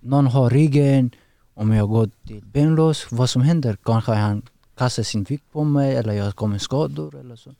någon 0.00 0.26
har 0.26 0.50
ryggen, 0.50 1.10
om 1.54 1.72
jag 1.72 1.88
går 1.88 2.10
till 2.26 2.42
benlås, 2.44 3.06
vad 3.10 3.30
som 3.30 3.42
händer? 3.42 3.76
Kanske 3.84 4.12
han 4.12 4.42
kastar 4.78 5.02
sin 5.02 5.24
vikt 5.24 5.44
på 5.52 5.64
mig 5.64 5.96
eller 5.96 6.12
jag 6.12 6.34
kommer 6.36 6.58
skador 6.58 7.20
eller 7.20 7.36
så. 7.36 7.50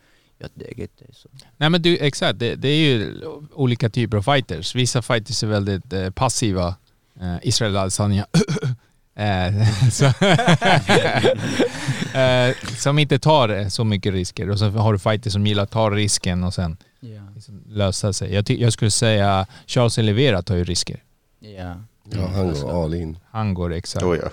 Jag 0.54 0.66
det 0.66 0.80
är 0.80 0.82
inte 0.82 1.04
så. 1.12 1.28
Nej 1.56 1.70
men 1.70 1.82
du, 1.82 1.96
exakt. 1.98 2.38
Det, 2.38 2.54
det 2.54 2.68
är 2.68 2.76
ju 2.76 3.20
olika 3.52 3.90
typer 3.90 4.16
av 4.16 4.22
fighters. 4.22 4.74
Vissa 4.74 5.02
fighters 5.02 5.42
är 5.42 5.46
väldigt 5.46 5.92
eh, 5.92 6.10
passiva. 6.10 6.74
Eh, 7.20 7.36
Israel 7.42 7.76
Adesanya. 7.76 8.26
eh, 9.14 9.88
så, 9.90 10.04
eh, 12.18 12.54
som 12.78 12.98
inte 12.98 13.18
tar 13.18 13.48
eh, 13.48 13.68
så 13.68 13.84
mycket 13.84 14.12
risker. 14.12 14.50
Och 14.50 14.58
så 14.58 14.68
har 14.70 14.92
du 14.92 14.98
fighters 14.98 15.32
som 15.32 15.46
gillar 15.46 15.62
att 15.62 15.70
ta 15.70 15.90
risken 15.90 16.44
och 16.44 16.54
sen 16.54 16.76
Ja. 17.00 17.22
liksom 17.34 17.62
lösa 17.68 18.12
sig. 18.12 18.34
Jag, 18.34 18.50
jag 18.50 18.72
skulle 18.72 18.90
säga 18.90 19.46
Charles 19.66 19.98
Oliveira 19.98 20.42
tar 20.42 20.56
ju 20.56 20.64
risker. 20.64 21.02
Ja. 21.40 21.76
Ja, 22.10 22.26
han 22.26 22.52
går 22.52 22.84
all 22.84 22.94
in. 22.94 23.18
Han 23.30 23.54
går 23.54 23.72
exakt. 23.72 24.04
Oh, 24.04 24.16
ja. 24.16 24.28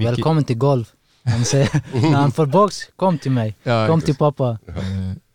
Välkommen 0.00 0.44
till 0.44 0.58
golf. 0.58 0.92
Han 1.24 1.44
säger, 1.44 1.82
när 1.92 2.18
han 2.18 2.32
får 2.32 2.46
box, 2.46 2.80
kom 2.96 3.18
till 3.18 3.30
mig. 3.30 3.54
Ja, 3.62 3.86
Kom 3.86 4.00
till 4.00 4.16
pappa. 4.16 4.58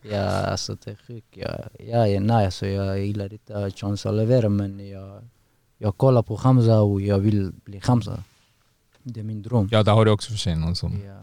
Ja, 0.02 0.30
alltså 0.30 0.78
det 0.84 0.92
är 0.92 0.98
sjukt. 1.08 1.28
Jag, 1.38 1.60
jag 1.80 2.10
är 2.10 2.20
nej, 2.20 2.46
alltså 2.46 2.68
jag 2.68 3.06
gillar 3.06 3.34
inte 3.34 3.72
Chance 3.72 4.10
Olivera 4.10 4.50
men 4.50 4.90
jag, 4.90 5.28
jag 5.78 5.98
kollar 5.98 6.24
på 6.24 6.36
Hamza 6.36 6.80
och 6.82 7.02
jag 7.02 7.20
vill 7.20 7.52
bli 7.66 7.82
Hamza. 7.84 8.24
Det 9.04 9.20
är 9.20 9.24
min 9.24 9.42
dröm. 9.42 9.70
Ja, 9.72 9.84
där 9.84 9.92
har 9.92 10.06
du 10.06 10.12
också 10.12 10.32
för 10.32 10.38
sig 10.38 10.56
någon 10.56 10.76
som... 10.76 11.02
Ja, 11.06 11.18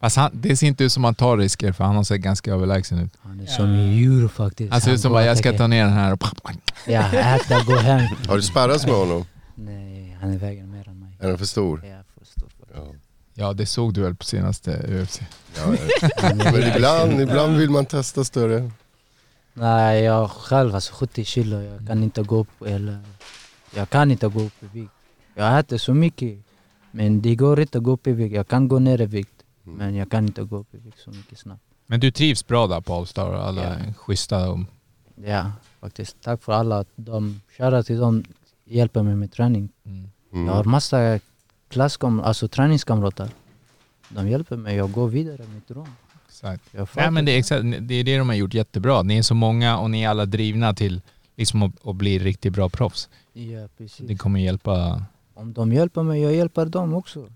Fast 0.00 0.16
han, 0.16 0.30
det 0.34 0.56
ser 0.56 0.66
inte 0.66 0.84
ut 0.84 0.92
som 0.92 1.04
han 1.04 1.14
tar 1.14 1.36
risker 1.36 1.72
för 1.72 1.84
han 1.84 1.96
har 1.96 2.04
sett 2.04 2.20
ganska 2.20 2.52
överlägsen 2.52 2.98
ut. 2.98 3.12
han 3.20 3.40
är 3.40 3.46
som 3.46 3.64
en 3.66 3.92
djur 3.92 4.28
faktiskt. 4.28 4.72
Han 4.72 4.80
ser 4.80 4.92
ut 4.92 5.00
som 5.00 5.12
bara, 5.12 5.24
jag 5.24 5.38
ska 5.38 5.52
ta 5.52 5.66
ner 5.66 5.84
den 5.84 5.92
här 5.92 6.12
och... 6.12 6.22
Ja, 6.86 7.12
äta, 7.12 7.64
gå 7.66 7.76
hem. 7.76 8.00
Har 8.28 8.36
du 8.36 8.42
sparrats 8.42 8.86
med 8.86 8.94
honom? 8.94 9.24
Nej, 9.54 10.16
han 10.20 10.30
är 10.32 10.38
vägen 10.38 10.70
mer 10.70 10.88
än 10.88 10.98
mig. 10.98 11.16
Är 11.20 11.28
han 11.28 11.38
för 11.38 11.44
stor? 11.44 11.80
Jag 11.84 11.90
är 11.92 12.04
för 12.18 12.26
stor 12.26 12.48
för 12.58 12.74
det. 12.74 12.98
Ja. 13.38 13.52
Det 13.52 13.66
såg 13.66 13.94
du 13.94 14.02
väl 14.02 14.14
på 14.14 14.24
senaste 14.24 14.70
UFC? 14.88 15.20
Ja, 15.56 15.74
Men 16.44 16.76
ibland, 16.76 17.20
ibland 17.20 17.56
vill 17.56 17.70
man 17.70 17.86
testa 17.86 18.24
större. 18.24 18.70
Nej, 19.54 20.02
jag 20.02 20.30
själv 20.30 20.74
alltså 20.74 20.94
70 20.94 21.24
kilo, 21.24 21.60
jag 21.62 21.86
kan 21.86 22.02
inte 22.02 22.22
gå 22.22 22.36
upp 22.36 22.62
eller... 22.66 22.98
Jag 23.74 23.90
kan 23.90 24.10
inte 24.10 24.28
gå 24.28 24.40
upp 24.40 24.62
i 24.62 24.66
vikt. 24.80 24.92
Jag 25.34 25.58
äter 25.58 25.78
så 25.78 25.94
mycket, 25.94 26.38
men 26.90 27.22
det 27.22 27.34
går 27.34 27.60
inte 27.60 27.78
att 27.78 27.84
gå 27.84 27.90
upp 27.90 28.06
i 28.06 28.12
vikt. 28.12 28.34
Jag 28.34 28.48
kan 28.48 28.68
gå 28.68 28.78
ner 28.78 29.00
i 29.00 29.06
vikt, 29.06 29.30
Mm. 29.66 29.78
men 29.78 29.94
jag 29.94 30.10
kan 30.10 30.26
inte 30.26 30.42
gå 30.42 30.56
upp 30.56 30.74
i 30.74 30.78
vikt 30.78 30.98
så 30.98 31.10
mycket 31.10 31.38
snabbt. 31.38 31.62
Men 31.86 32.00
du 32.00 32.10
trivs 32.10 32.46
bra 32.46 32.66
där 32.66 32.80
på 32.80 32.94
Allstar? 32.94 33.32
Alla 33.34 33.62
Ja. 33.62 33.68
är 33.68 33.92
schyssta 33.92 34.50
och... 34.50 34.58
Ja, 35.24 35.52
faktiskt. 35.80 36.16
Tack 36.22 36.42
för 36.42 36.52
alla. 36.52 36.78
att 36.78 36.88
De, 36.96 37.40
shoutout 37.58 37.86
till 37.86 37.98
dem, 37.98 38.24
hjälper 38.64 39.02
mig 39.02 39.16
med 39.16 39.32
träning. 39.32 39.68
Mm. 39.86 40.08
Mm. 40.32 40.46
Jag 40.46 40.54
har 40.54 40.64
massa 40.64 41.20
klasskam, 41.68 42.20
alltså 42.20 42.48
träningskamrater. 42.48 43.28
De 44.08 44.28
hjälper 44.28 44.56
mig, 44.56 44.76
jag 44.76 44.92
går 44.92 45.08
vidare 45.08 45.42
med 45.52 45.62
dröm. 45.68 45.86
Exakt. 46.28 46.62
Jag 46.70 46.88
får 46.88 47.00
Nej, 47.00 47.10
men 47.10 47.24
det, 47.24 47.30
är 47.30 47.34
det. 47.34 47.38
exakt, 47.38 47.62
det 47.80 47.94
är 47.94 48.04
det 48.04 48.18
de 48.18 48.28
har 48.28 48.36
gjort 48.36 48.54
jättebra. 48.54 49.02
Ni 49.02 49.18
är 49.18 49.22
så 49.22 49.34
många 49.34 49.78
och 49.78 49.90
ni 49.90 50.02
är 50.02 50.08
alla 50.08 50.26
drivna 50.26 50.74
till 50.74 51.00
liksom 51.36 51.62
att, 51.62 51.86
att 51.86 51.96
bli 51.96 52.18
riktigt 52.18 52.52
bra 52.52 52.68
proffs. 52.68 53.08
Ja, 53.32 53.68
precis. 53.78 54.06
Det 54.06 54.16
kommer 54.16 54.40
hjälpa... 54.40 55.02
Om 55.34 55.52
de 55.52 55.72
hjälper 55.72 56.02
mig, 56.02 56.22
jag 56.22 56.34
hjälper 56.34 56.66
dem 56.66 56.94
också. 56.94 57.28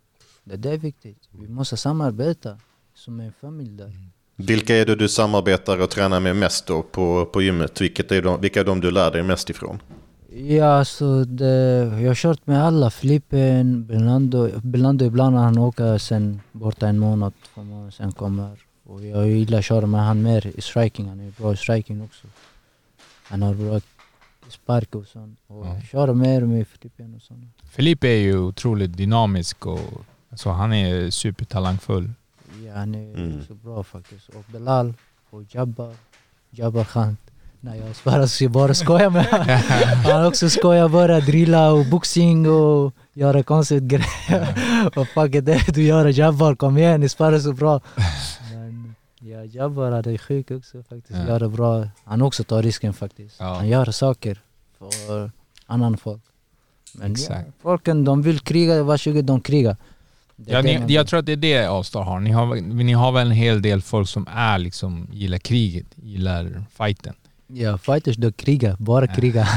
Det, 0.44 0.56
det 0.56 0.70
är 0.70 0.78
viktigt. 0.78 1.18
Vi 1.30 1.48
måste 1.48 1.76
samarbeta 1.76 2.58
som 2.94 3.20
en 3.20 3.32
familj 3.40 3.70
där. 3.70 3.92
Vilka 4.36 4.76
är 4.76 4.86
det 4.86 4.96
du 4.96 5.08
samarbetar 5.08 5.78
och 5.80 5.90
tränar 5.90 6.20
med 6.20 6.36
mest 6.36 6.66
då 6.66 6.82
på, 6.82 7.26
på 7.26 7.42
gymmet? 7.42 7.80
Vilket 7.80 8.12
är 8.12 8.22
de, 8.22 8.40
vilka 8.40 8.60
är 8.60 8.64
de 8.64 8.80
du 8.80 8.90
lär 8.90 9.10
dig 9.10 9.22
mest 9.22 9.50
ifrån? 9.50 9.82
Ja, 10.32 10.84
så 10.84 11.24
det, 11.24 11.46
jag 12.00 12.08
har 12.10 12.14
kört 12.14 12.46
med 12.46 12.64
alla. 12.64 12.90
Flippen, 12.90 13.86
Belando. 13.86 14.60
Belando 14.60 15.04
ibland 15.04 15.34
när 15.36 15.42
han 15.42 15.58
åker 15.58 15.98
sen 15.98 16.40
borta 16.52 16.88
en 16.88 16.98
månad, 16.98 17.32
två 17.54 17.62
månader, 17.64 17.90
sen 17.90 18.12
kommer. 18.12 18.58
Och 18.84 19.04
jag 19.04 19.28
gillar 19.28 19.58
att 19.58 19.64
köra 19.64 19.86
med 19.86 20.00
han 20.04 20.22
mer 20.22 20.46
i 20.46 20.60
striking. 20.60 21.08
Han 21.08 21.20
är 21.20 21.30
bra 21.30 21.52
i 21.52 21.56
striking 21.56 22.02
också. 22.02 22.26
Han 23.24 23.42
har 23.42 23.54
bra 23.54 23.80
spark 24.48 24.94
och 24.94 25.06
sånt. 25.06 25.38
Och 25.46 25.66
Ja. 25.66 25.74
jag 25.74 25.82
kör 25.84 26.14
mer 26.14 26.40
med 26.40 26.66
Flippen 26.68 27.14
och 27.14 27.22
sånt. 27.22 27.44
Filipe 27.70 28.08
är 28.08 28.20
ju 28.20 28.38
otroligt 28.38 28.96
dynamisk 28.96 29.66
och 29.66 29.80
alltså, 30.30 30.50
han 30.50 30.72
är 30.72 31.10
supertalangfull. 31.10 32.10
Ja, 32.66 32.72
han 32.74 32.94
är 32.94 33.14
Mm. 33.14 33.44
så 33.48 33.54
bra 33.54 33.82
faktiskt. 33.84 34.28
Och 34.28 34.44
Belal 34.52 34.94
och 35.30 35.42
Jabbar. 35.54 35.94
Jabbar 36.50 36.84
Khan. 36.84 37.16
Nej 37.62 37.78
jag 37.78 37.94
bara, 38.04 38.28
så 38.28 38.44
jag 38.44 38.50
bara 38.50 38.74
skojar 38.74 39.10
med. 39.10 39.26
Han 40.04 40.26
också 40.26 40.50
skojar 40.50 40.88
bara, 40.88 41.20
drilla 41.20 41.72
och 41.72 41.86
boxing 41.86 42.50
och 42.50 42.94
göra 43.12 43.42
konstiga 43.42 43.80
grejer. 43.80 44.90
Vad 44.96 45.08
fuck 45.08 45.34
är 45.34 45.40
det 45.40 45.74
du 45.74 45.82
gör 45.82 46.06
Jabbar? 46.06 46.54
Kom 46.54 46.78
igen, 46.78 47.00
ni 47.00 47.08
sparar 47.08 47.38
så 47.38 47.52
bra. 47.52 47.80
Men 48.52 48.94
ja, 49.20 49.44
Jabbar 49.44 49.90
han 49.90 50.14
är 50.14 50.18
sjuk 50.18 50.50
också 50.50 50.82
faktiskt. 50.82 51.18
Ja. 51.18 51.28
Gör 51.28 51.40
det 51.40 51.48
bra. 51.48 51.88
Han 52.04 52.22
också 52.22 52.44
tar 52.44 52.62
risken 52.62 52.92
faktiskt. 52.92 53.36
Ja. 53.38 53.54
Han 53.54 53.68
gör 53.68 53.90
saker 53.90 54.38
för 55.06 55.30
annan 55.66 55.96
folk. 55.96 56.22
Men 56.94 57.16
ja, 57.28 57.42
folken 57.62 58.04
de 58.04 58.22
vill 58.22 58.40
kriga, 58.40 58.82
varsågod 58.82 59.24
de 59.24 59.40
krigar. 59.40 59.76
Ja, 60.46 60.62
ni, 60.62 60.84
jag 60.88 61.06
tror 61.06 61.20
att 61.20 61.26
det 61.26 61.32
är 61.32 61.36
det 61.36 61.64
Allstar 61.64 62.02
har. 62.02 62.20
Ni, 62.20 62.30
har. 62.30 62.54
ni 62.56 62.92
har 62.92 63.12
väl 63.12 63.26
en 63.26 63.32
hel 63.32 63.62
del 63.62 63.82
folk 63.82 64.08
som 64.08 64.26
är 64.30 64.58
liksom, 64.58 65.08
gillar 65.12 65.38
kriget, 65.38 65.86
gillar 65.94 66.64
fighten. 66.76 67.14
Ja, 67.52 67.78
fighters 67.78 68.16
de 68.16 68.32
krigar, 68.32 68.76
bara 68.78 69.06
krigar. 69.06 69.48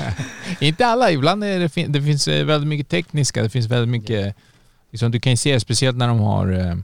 Inte 0.60 0.86
alla, 0.86 1.10
ibland 1.10 1.44
är 1.44 1.58
det, 1.58 1.86
det 1.86 2.02
finns 2.02 2.28
eh, 2.28 2.44
väldigt 2.44 2.68
mycket 2.68 2.88
tekniska, 2.88 3.42
det 3.42 3.50
finns 3.50 3.66
väldigt 3.66 3.88
mycket... 3.88 4.36
Liksom, 4.90 5.10
du 5.10 5.20
kan 5.20 5.32
ju 5.32 5.36
se, 5.36 5.60
speciellt 5.60 5.96
när 5.96 6.08
de 6.08 6.20
har 6.20 6.52
eh, 6.52 6.76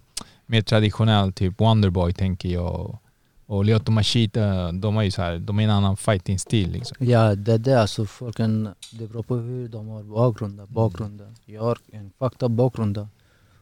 mer 0.46 0.62
traditionell, 0.62 1.32
typ 1.32 1.60
Wonderboy 1.60 2.12
tänker 2.12 2.48
jag, 2.48 2.98
och, 3.46 3.64
Lyoto 3.64 3.92
Machida, 3.92 4.72
de 4.72 4.96
har 4.96 5.02
ju 5.02 5.10
så 5.10 5.22
här, 5.22 5.38
de 5.38 5.58
är 5.58 5.64
en 5.64 5.70
annan 5.70 5.96
fighting-stil 5.96 6.70
liksom. 6.70 6.96
Ja, 7.00 7.34
det 7.34 7.52
är 7.52 7.58
det. 7.58 7.80
Alltså, 7.80 8.06
folken, 8.06 8.68
det 8.92 9.06
beror 9.06 9.22
på 9.22 9.36
hur 9.36 9.68
de 9.68 9.88
har 9.88 10.02
bakgrunden. 10.02 10.66
bakgrunden. 10.70 11.36
Jag 11.44 11.62
har 11.62 11.78
en 11.92 12.10
fakta 12.18 12.48
bakgrund. 12.48 13.08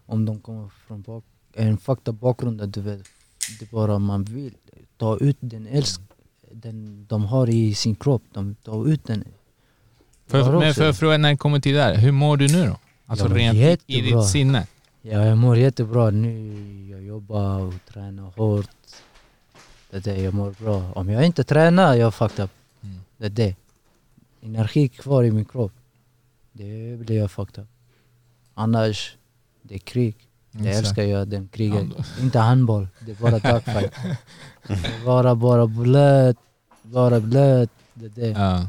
Om 0.06 0.24
de 0.24 0.40
kommer 0.40 0.68
från 0.86 1.02
bak, 1.02 1.24
en 1.52 1.78
fakta 1.78 2.12
bakgrund, 2.12 2.68
du 2.68 2.80
vet, 2.80 3.02
det 3.58 3.64
är 3.64 3.70
bara 3.70 3.98
man 3.98 4.24
vill 4.24 4.54
ta 4.96 5.16
ut 5.16 5.36
den 5.40 5.66
älsk 5.66 6.00
den 6.62 7.06
de 7.08 7.24
har 7.24 7.48
i 7.50 7.74
sin 7.74 7.94
kropp. 7.96 8.22
De 8.32 8.54
tar 8.54 8.88
ut 8.88 9.04
den. 9.04 9.24
Jag 10.30 10.44
För, 10.46 10.58
men 10.58 10.74
för 10.74 10.88
att 10.90 10.98
fråga 10.98 11.18
när 11.18 11.30
det 11.30 11.36
kommer 11.36 11.60
till 11.60 11.72
det 11.74 11.78
där, 11.78 11.94
hur 11.96 12.12
mår 12.12 12.36
du 12.36 12.48
nu 12.48 12.66
då? 12.66 12.76
Alltså 13.06 13.28
Jag 13.28 13.36
rent 13.36 13.56
i, 13.56 13.60
i 13.60 13.64
jättebra. 13.98 14.20
ditt 14.20 14.30
sinne? 14.30 14.66
Ja, 15.02 15.24
jag 15.24 15.38
mår 15.38 15.56
jättebra 15.56 16.10
nu. 16.10 16.86
Jag 16.90 17.02
jobbar 17.02 17.60
och 17.60 17.74
tränar 17.92 18.32
hårt. 18.36 18.70
Det 19.90 19.96
är 19.96 20.00
det, 20.00 20.22
jag 20.22 20.34
mår 20.34 20.50
bra. 20.50 20.92
Om 20.94 21.08
jag 21.10 21.26
inte 21.26 21.44
tränar, 21.44 21.94
jag 21.94 22.14
fucked 22.14 22.44
up. 22.44 22.50
Mm. 22.82 23.00
Det 23.16 23.26
är 23.26 23.30
det. 23.30 23.56
Energi 24.42 24.88
kvar 24.88 25.24
i 25.24 25.30
min 25.30 25.44
kropp. 25.44 25.72
Det 26.52 26.98
blir 26.98 27.16
jag 27.18 27.30
fucked 27.30 27.62
up. 27.64 27.68
Annars, 28.54 29.16
det 29.62 29.74
är 29.74 29.78
krig. 29.78 30.14
Exakt. 30.52 30.76
älskar 30.76 31.02
jag, 31.02 31.28
den 31.28 31.48
kriget. 31.48 31.84
Inte 32.20 32.38
handboll, 32.38 32.88
det 33.00 33.10
är 33.10 33.14
bara 33.16 33.30
dogfight. 33.52 33.92
det 34.66 34.72
är 34.74 35.04
bara, 35.04 35.34
bara 35.34 35.66
blöt, 35.66 36.36
bara 36.92 37.20
blöt. 37.20 37.70
Det 37.94 38.06
är 38.06 38.10
det. 38.10 38.40
Ja. 38.40 38.68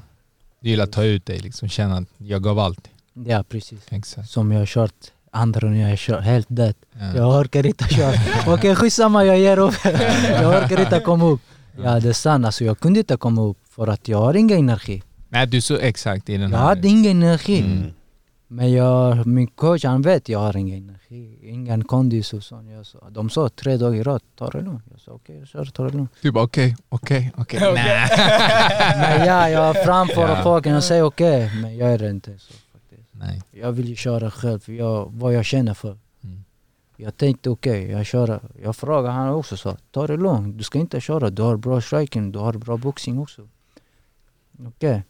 Du 0.60 0.70
gillar 0.70 0.84
att 0.84 0.92
ta 0.92 1.04
ut 1.04 1.26
dig, 1.26 1.40
liksom 1.40 1.70
känna 1.70 1.98
att 1.98 2.08
jag 2.18 2.44
gav 2.44 2.60
allt. 2.60 2.90
Ja, 3.14 3.44
precis. 3.50 3.80
Exakt. 3.90 4.30
Som 4.30 4.52
jag 4.52 4.60
har 4.60 4.66
kört 4.66 5.12
andra 5.32 5.70
nu, 5.70 5.80
jag 5.82 5.90
har 5.90 5.96
kört 5.96 6.24
helt 6.24 6.48
dött. 6.50 6.78
Ja. 7.00 7.16
Jag 7.16 7.40
orkar 7.40 7.66
inte 7.66 7.86
köra. 7.86 8.14
Okej 8.48 8.76
skitsamma, 8.76 9.26
jag 9.26 9.40
ger 9.40 9.60
upp. 9.60 9.76
jag 10.32 10.64
orkar 10.64 10.80
inte 10.80 11.00
komma 11.00 11.26
upp. 11.26 11.42
Ja 11.84 12.00
det 12.00 12.10
är 12.10 12.14
sant, 12.14 12.46
alltså, 12.46 12.64
jag 12.64 12.80
kunde 12.80 13.00
inte 13.00 13.18
komma 13.18 13.42
upp 13.42 13.58
för 13.70 13.88
att 13.88 14.08
jag 14.08 14.18
har 14.18 14.34
ingen 14.34 14.58
energi. 14.58 15.04
Nej, 15.30 15.48
du 15.48 15.58
är 15.58 15.62
så 15.62 15.78
exakt 15.78 16.30
i 16.30 16.38
den 16.38 16.52
Jag 16.52 16.58
här... 16.58 16.66
hade 16.66 16.88
ingen 16.88 17.24
energi. 17.24 17.60
Mm. 17.60 17.92
Men 18.50 18.72
jag, 18.72 19.28
min 19.28 19.48
coach 19.48 19.84
han 19.86 20.02
vet 20.02 20.30
jag 20.30 20.40
har 20.40 20.58
ingen 20.58 20.90
energi, 20.90 21.38
ingen 21.42 21.84
kondis 21.84 22.34
och 22.34 22.44
sånt. 22.44 22.70
Jag 22.70 22.86
sa, 22.86 23.10
de 23.10 23.30
sa 23.30 23.50
tre 23.50 23.78
dagar 23.78 23.96
i 24.00 24.04
rad, 24.04 24.22
ta 24.36 24.50
det 24.50 24.62
lugnt. 24.62 24.84
Jag 24.92 25.00
sa 25.00 25.12
okej, 25.12 25.38
jag 25.40 25.48
kör, 25.48 25.66
ta 25.66 25.84
det 25.84 25.90
lugnt. 25.98 26.12
Du 26.22 26.32
bara 26.32 26.44
okej, 26.44 26.76
okej, 26.90 27.32
okej. 27.38 27.60
Men 28.98 29.28
ja, 29.28 29.50
jag 29.50 29.78
är 29.78 29.86
framför 29.86 30.22
Ja. 30.22 30.44
folk 30.44 30.66
och 30.66 30.84
säger 30.84 31.04
okej, 31.04 31.52
men 31.62 31.78
jag 31.78 31.92
är 31.94 31.98
det 31.98 32.10
inte 32.10 32.38
så. 32.40 32.54
Faktiskt. 32.74 33.10
Nej. 33.12 33.42
Jag 33.52 33.72
vill 33.72 33.88
ju 33.90 33.96
köra 33.96 34.32
själv, 34.32 34.60
för 34.60 34.72
jag, 34.74 35.10
vad 35.14 35.34
jag 35.34 35.46
känner 35.46 35.74
för. 35.74 35.98
Mm. 36.24 36.44
Jag 36.98 37.18
tänkte 37.18 37.50
okej, 37.50 37.92
jag 37.92 38.06
kör. 38.06 38.40
Jag 38.64 38.76
frågade 38.76 39.14
han 39.14 39.30
också 39.30 39.58
så, 39.58 39.78
ta 39.92 40.08
det 40.08 40.18
lugnt, 40.18 40.58
du 40.58 40.64
ska 40.64 40.80
inte 40.80 41.02
köra, 41.02 41.30
du 41.30 41.42
har 41.42 41.58
bra 41.58 41.82
striking, 41.82 42.32
du 42.32 42.40
har 42.40 42.54
bra 42.54 42.78
boxning 42.78 43.20
också. 43.20 43.42
Okej, 44.68 45.04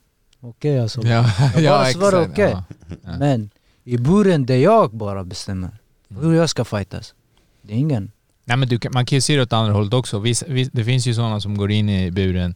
okej 0.49 0.79
alltså. 0.79 1.01
Ja, 1.01 1.25
Jag 1.53 1.61
ja 1.63 1.71
bara 1.71 1.85
svarar 1.91 2.21
exakt. 2.21 2.31
okej. 2.31 2.51
Ja. 2.51 2.63
Ja. 3.03 3.17
Men 3.17 3.49
i 3.83 3.97
buren 3.97 4.45
där 4.45 4.55
jag 4.57 4.91
bara 4.91 5.23
bestämmer 5.23 5.69
Mm. 6.11 6.23
hur 6.23 6.33
jag 6.33 6.49
ska 6.49 6.65
fightas. 6.65 7.13
Det 7.61 7.73
är 7.73 7.77
ingen. 7.77 8.11
Nej, 8.45 8.57
men 8.57 8.67
du 8.69 8.79
man 8.91 9.05
kan 9.05 9.15
ju 9.17 9.21
se 9.21 9.35
det 9.35 9.41
åt 9.41 9.53
andra 9.53 9.73
hållet 9.73 9.93
också. 9.93 10.19
Vis, 10.19 10.43
vis, 10.47 10.69
det 10.71 10.83
finns 10.83 11.07
ju 11.07 11.13
sådana 11.13 11.39
som 11.41 11.57
går 11.57 11.71
in 11.71 11.89
i 11.89 12.11
buren 12.11 12.55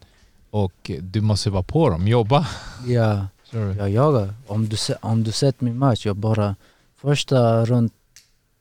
och 0.51 0.91
du 1.01 1.21
måste 1.21 1.49
vara 1.49 1.63
på 1.63 1.89
dem, 1.89 2.07
jobba. 2.07 2.47
Ja, 2.87 3.27
du? 3.51 3.57
jag 3.77 3.89
jagar. 3.89 4.33
Om 4.47 4.69
du, 4.69 4.77
om 5.01 5.23
du 5.23 5.31
sett 5.31 5.61
min 5.61 5.77
match, 5.77 6.05
jag 6.05 6.15
bara 6.15 6.55
första 7.01 7.65
runt 7.65 7.93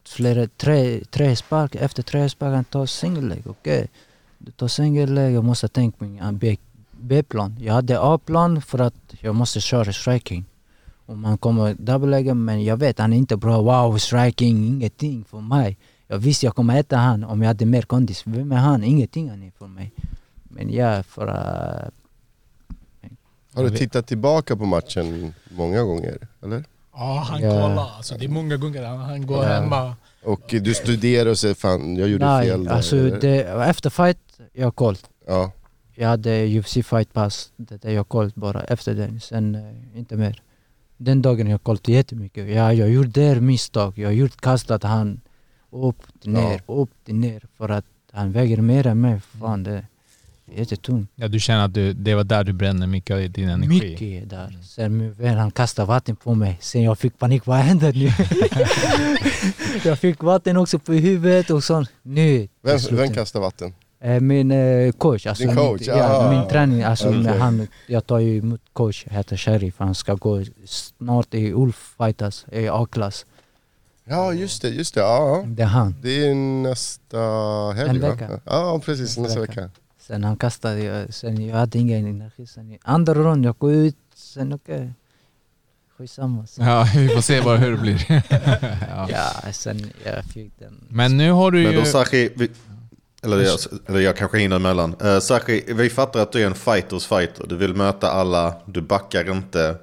flera, 0.08 0.46
tre, 0.56 1.00
tre 1.10 1.36
spark, 1.36 1.74
efter 1.74 2.02
tre 2.02 2.28
sparkar 2.28 2.62
tar 2.62 2.86
single 2.86 3.28
leg, 3.34 3.42
okej. 3.46 3.88
Du 4.38 4.52
tar 4.52 4.68
single 4.68 5.06
leg, 5.06 5.34
jag 5.34 5.44
måste 5.44 5.68
tänka 5.68 5.98
på 5.98 6.04
min 6.04 6.38
B- 6.38 6.56
B-plan. 7.00 7.56
Jag 7.60 7.74
hade 7.74 8.00
A-plan 8.00 8.62
för 8.62 8.78
att 8.78 8.94
jag 9.20 9.34
måste 9.34 9.60
köra 9.60 9.92
striking. 9.92 10.44
Om 11.06 11.20
man 11.20 11.38
kommer 11.38 11.74
double 11.74 12.10
legger, 12.10 12.34
men 12.34 12.64
jag 12.64 12.76
vet 12.76 12.98
han 12.98 13.12
är 13.12 13.16
inte 13.16 13.36
bra, 13.36 13.60
wow 13.62 13.98
striking, 13.98 14.66
ingenting 14.66 15.24
för 15.24 15.40
mig. 15.40 15.78
Jag 16.06 16.18
visste 16.18 16.46
jag 16.46 16.54
kommer 16.54 16.80
äta 16.80 16.96
han 16.96 17.24
om 17.24 17.42
jag 17.42 17.48
hade 17.48 17.66
mer 17.66 17.82
kondis. 17.82 18.22
Vem 18.26 18.52
är 18.52 18.56
han? 18.56 18.84
Ingenting 18.84 19.30
han 19.30 19.42
är 19.42 19.50
för 19.58 19.66
mig. 19.66 19.92
Men 20.42 20.72
ja, 20.72 21.02
för 21.02 21.26
att 21.26 21.94
Har 23.54 23.64
du 23.64 23.70
tittat 23.70 24.06
tillbaka 24.06 24.56
på 24.56 24.64
matchen 24.64 25.34
många 25.50 25.82
gånger? 25.82 26.28
Eller? 26.42 26.64
Ja, 26.92 27.24
han 27.30 27.40
Ja. 27.42 27.50
kollar. 27.50 27.90
Alltså, 27.96 28.14
det 28.18 28.24
är 28.24 28.28
många 28.28 28.56
gånger 28.56 28.84
han, 28.84 28.98
han 28.98 29.26
går 29.26 29.44
Ja. 29.44 29.48
hemma. 29.60 29.94
Och 30.24 30.40
du 30.50 30.74
studerar 30.74 31.30
och 31.30 31.38
säger 31.38 31.54
fan, 31.54 31.96
jag 31.96 32.08
gjorde 32.08 32.26
Nej, 32.26 32.48
fel 32.48 32.64
där. 32.64 32.72
alltså 32.72 32.96
det, 32.96 33.42
efter 33.42 33.90
fight, 33.90 34.18
jag 34.52 34.66
har 34.66 34.70
koll. 34.72 34.96
Ja. 35.26 35.52
Jag 36.00 36.08
hade 36.08 36.58
UFC 36.58 36.72
fight 36.72 37.12
pass, 37.12 37.52
det 37.56 37.84
är 37.84 37.90
jag 37.90 38.08
koll 38.08 38.32
bara 38.34 38.60
efter 38.62 38.94
den, 38.94 39.20
sen 39.20 39.54
eh, 39.54 39.98
inte 39.98 40.16
mer. 40.16 40.42
Den 40.96 41.22
dagen 41.22 41.46
jag 41.46 41.62
kollat 41.62 41.88
jättemycket. 41.88 42.48
Ja, 42.48 42.72
jag 42.72 42.90
gjorde 42.90 43.08
där 43.08 43.40
misstag, 43.40 43.98
jag 43.98 44.08
har 44.08 44.12
gjort 44.12 44.40
kastat 44.40 44.82
han 44.82 45.20
upp, 45.70 46.02
ner, 46.22 46.62
upp, 46.66 46.90
ner 47.06 47.42
för 47.56 47.68
att 47.68 47.84
han 48.12 48.32
väger 48.32 48.56
mer 48.56 48.86
än 48.86 49.00
mig. 49.00 49.20
Fan 49.40 49.62
det 49.62 49.72
är 49.72 49.86
jättetungt. 50.58 51.10
Ja, 51.14 51.28
du 51.28 51.40
känner 51.40 51.64
att 51.64 51.74
du, 51.74 51.92
det 51.92 52.14
var 52.14 52.24
där 52.24 52.44
du 52.44 52.52
brände 52.52 52.86
mycket 52.86 53.14
av 53.14 53.30
din 53.30 53.48
energi? 53.48 53.90
Mycket 53.90 54.30
där. 54.30 54.58
Sen 54.62 54.96
min 54.96 55.12
vän 55.12 55.38
han 55.38 55.50
kastade 55.50 55.88
vatten 55.88 56.16
på 56.16 56.34
mig. 56.34 56.58
Sen 56.60 56.82
jag 56.82 56.98
fick 56.98 57.18
panik, 57.18 57.46
vad 57.46 57.58
händer 57.58 57.92
nu? 57.92 58.10
jag 59.90 59.98
fick 59.98 60.22
vatten 60.22 60.56
också 60.56 60.78
på 60.78 60.92
huvudet 60.92 61.50
och 61.50 61.64
sånt. 61.64 61.90
Nu, 62.02 62.48
Vem, 62.62 62.78
vem 62.90 63.14
kastar 63.14 63.40
vatten? 63.40 63.74
Eh, 64.02 64.20
Min 64.20 64.50
eh, 64.50 64.92
coach, 64.92 65.26
alltså 65.26 65.44
Din 65.44 65.56
coach, 65.56 65.80
min, 65.80 65.96
ja, 65.96 66.30
min 66.30 66.48
träning, 66.48 66.82
alltså 66.82 67.08
Okej. 67.08 67.20
när 67.20 67.38
han, 67.38 67.66
jag 67.86 68.06
tar 68.06 68.18
ju 68.18 68.38
emot 68.38 68.60
coach, 68.72 69.06
heter 69.10 69.36
Sheriff, 69.36 69.74
han 69.78 69.94
ska 69.94 70.14
gå 70.14 70.42
snart 70.64 71.34
i 71.34 71.52
Ulf 71.52 71.94
Fighters, 71.98 72.44
i 72.52 72.68
A-klass. 72.68 73.26
Ja 74.04 74.32
just 74.32 74.62
det, 74.62 74.68
just 74.68 74.94
det. 74.94 75.00
Ja. 75.00 75.44
Det 75.46 75.62
är 75.62 75.66
han. 75.66 75.94
Det 76.02 76.26
är 76.28 76.34
nästa 76.34 77.18
helg 77.76 77.90
En 77.90 78.00
va? 78.00 78.08
vecka. 78.10 78.40
Ja 78.44 78.80
precis, 78.84 79.06
Nästa 79.06 79.22
nästa 79.22 79.40
vecka. 79.40 79.60
vecka. 79.60 79.70
Sen 80.00 80.24
han 80.24 80.36
kastade, 80.36 80.82
jag, 80.84 81.14
sen 81.14 81.46
jag 81.46 81.56
hade 81.56 81.78
ingen 81.78 82.06
energi. 82.06 82.46
Sen 82.46 82.70
i 82.72 82.78
andra 82.82 83.14
rond, 83.14 83.44
jag 83.46 83.58
går 83.58 83.72
ut, 83.72 83.96
sen 84.14 84.52
okej. 84.52 84.92
Skitsamma. 85.98 86.46
Sen, 86.46 86.66
Ja, 86.66 86.86
vi 86.96 87.08
får 87.08 87.20
se 87.20 87.42
bara 87.42 87.56
hur 87.56 87.70
det 87.70 87.76
blir. 87.78 88.06
ja. 88.88 89.08
ja, 89.44 89.52
sen 89.52 89.90
jag 90.04 90.24
fick 90.24 90.52
den. 90.58 90.84
Men 90.88 91.16
nu 91.16 91.30
har 91.32 91.50
du 91.50 91.62
Men 91.62 91.72
ju... 91.72 91.78
då 91.78 91.84
Sachi, 91.84 92.30
vi, 92.36 92.50
eller, 93.24 93.40
jag, 93.40 93.58
eller 93.86 94.00
jag 94.00 94.16
kanske 94.16 94.38
hinner 94.38 94.56
emellan. 94.56 94.94
Uh, 95.04 95.18
Sachi, 95.18 95.64
vi 95.66 95.90
fattar 95.90 96.20
att 96.20 96.32
du 96.32 96.42
är 96.42 96.46
en 96.46 96.54
fighters 96.54 97.06
fighter. 97.06 97.46
Du 97.46 97.56
vill 97.56 97.74
möta 97.74 98.10
alla, 98.10 98.54
du 98.66 98.80
backar 98.80 99.30
inte. 99.30 99.76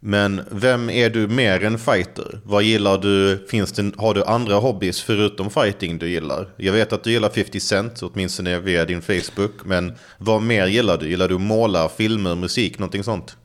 Men 0.00 0.40
vem 0.50 0.90
är 0.90 1.10
du 1.10 1.28
mer 1.28 1.64
än 1.64 1.78
fighter? 1.78 2.40
Vad 2.44 2.62
gillar 2.62 2.98
du? 2.98 3.46
Finns 3.50 3.72
det, 3.72 3.92
har 3.96 4.14
du 4.14 4.24
andra 4.24 4.54
hobbys 4.54 5.02
förutom 5.02 5.50
fighting 5.50 5.98
du 5.98 6.08
gillar? 6.08 6.48
Jag 6.56 6.72
vet 6.72 6.92
att 6.92 7.04
du 7.04 7.10
gillar 7.12 7.30
50 7.30 7.60
Cent, 7.60 8.02
åtminstone 8.02 8.60
via 8.60 8.84
din 8.84 9.02
Facebook. 9.02 9.52
Men 9.64 9.94
vad 10.18 10.42
mer 10.42 10.66
gillar 10.66 10.98
du? 10.98 11.08
Gillar 11.08 11.28
du 11.28 11.38
måla, 11.38 11.88
filmer, 11.88 12.34
musik, 12.34 12.78
någonting 12.78 13.04
sånt? 13.04 13.36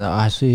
Alltså, 0.00 0.46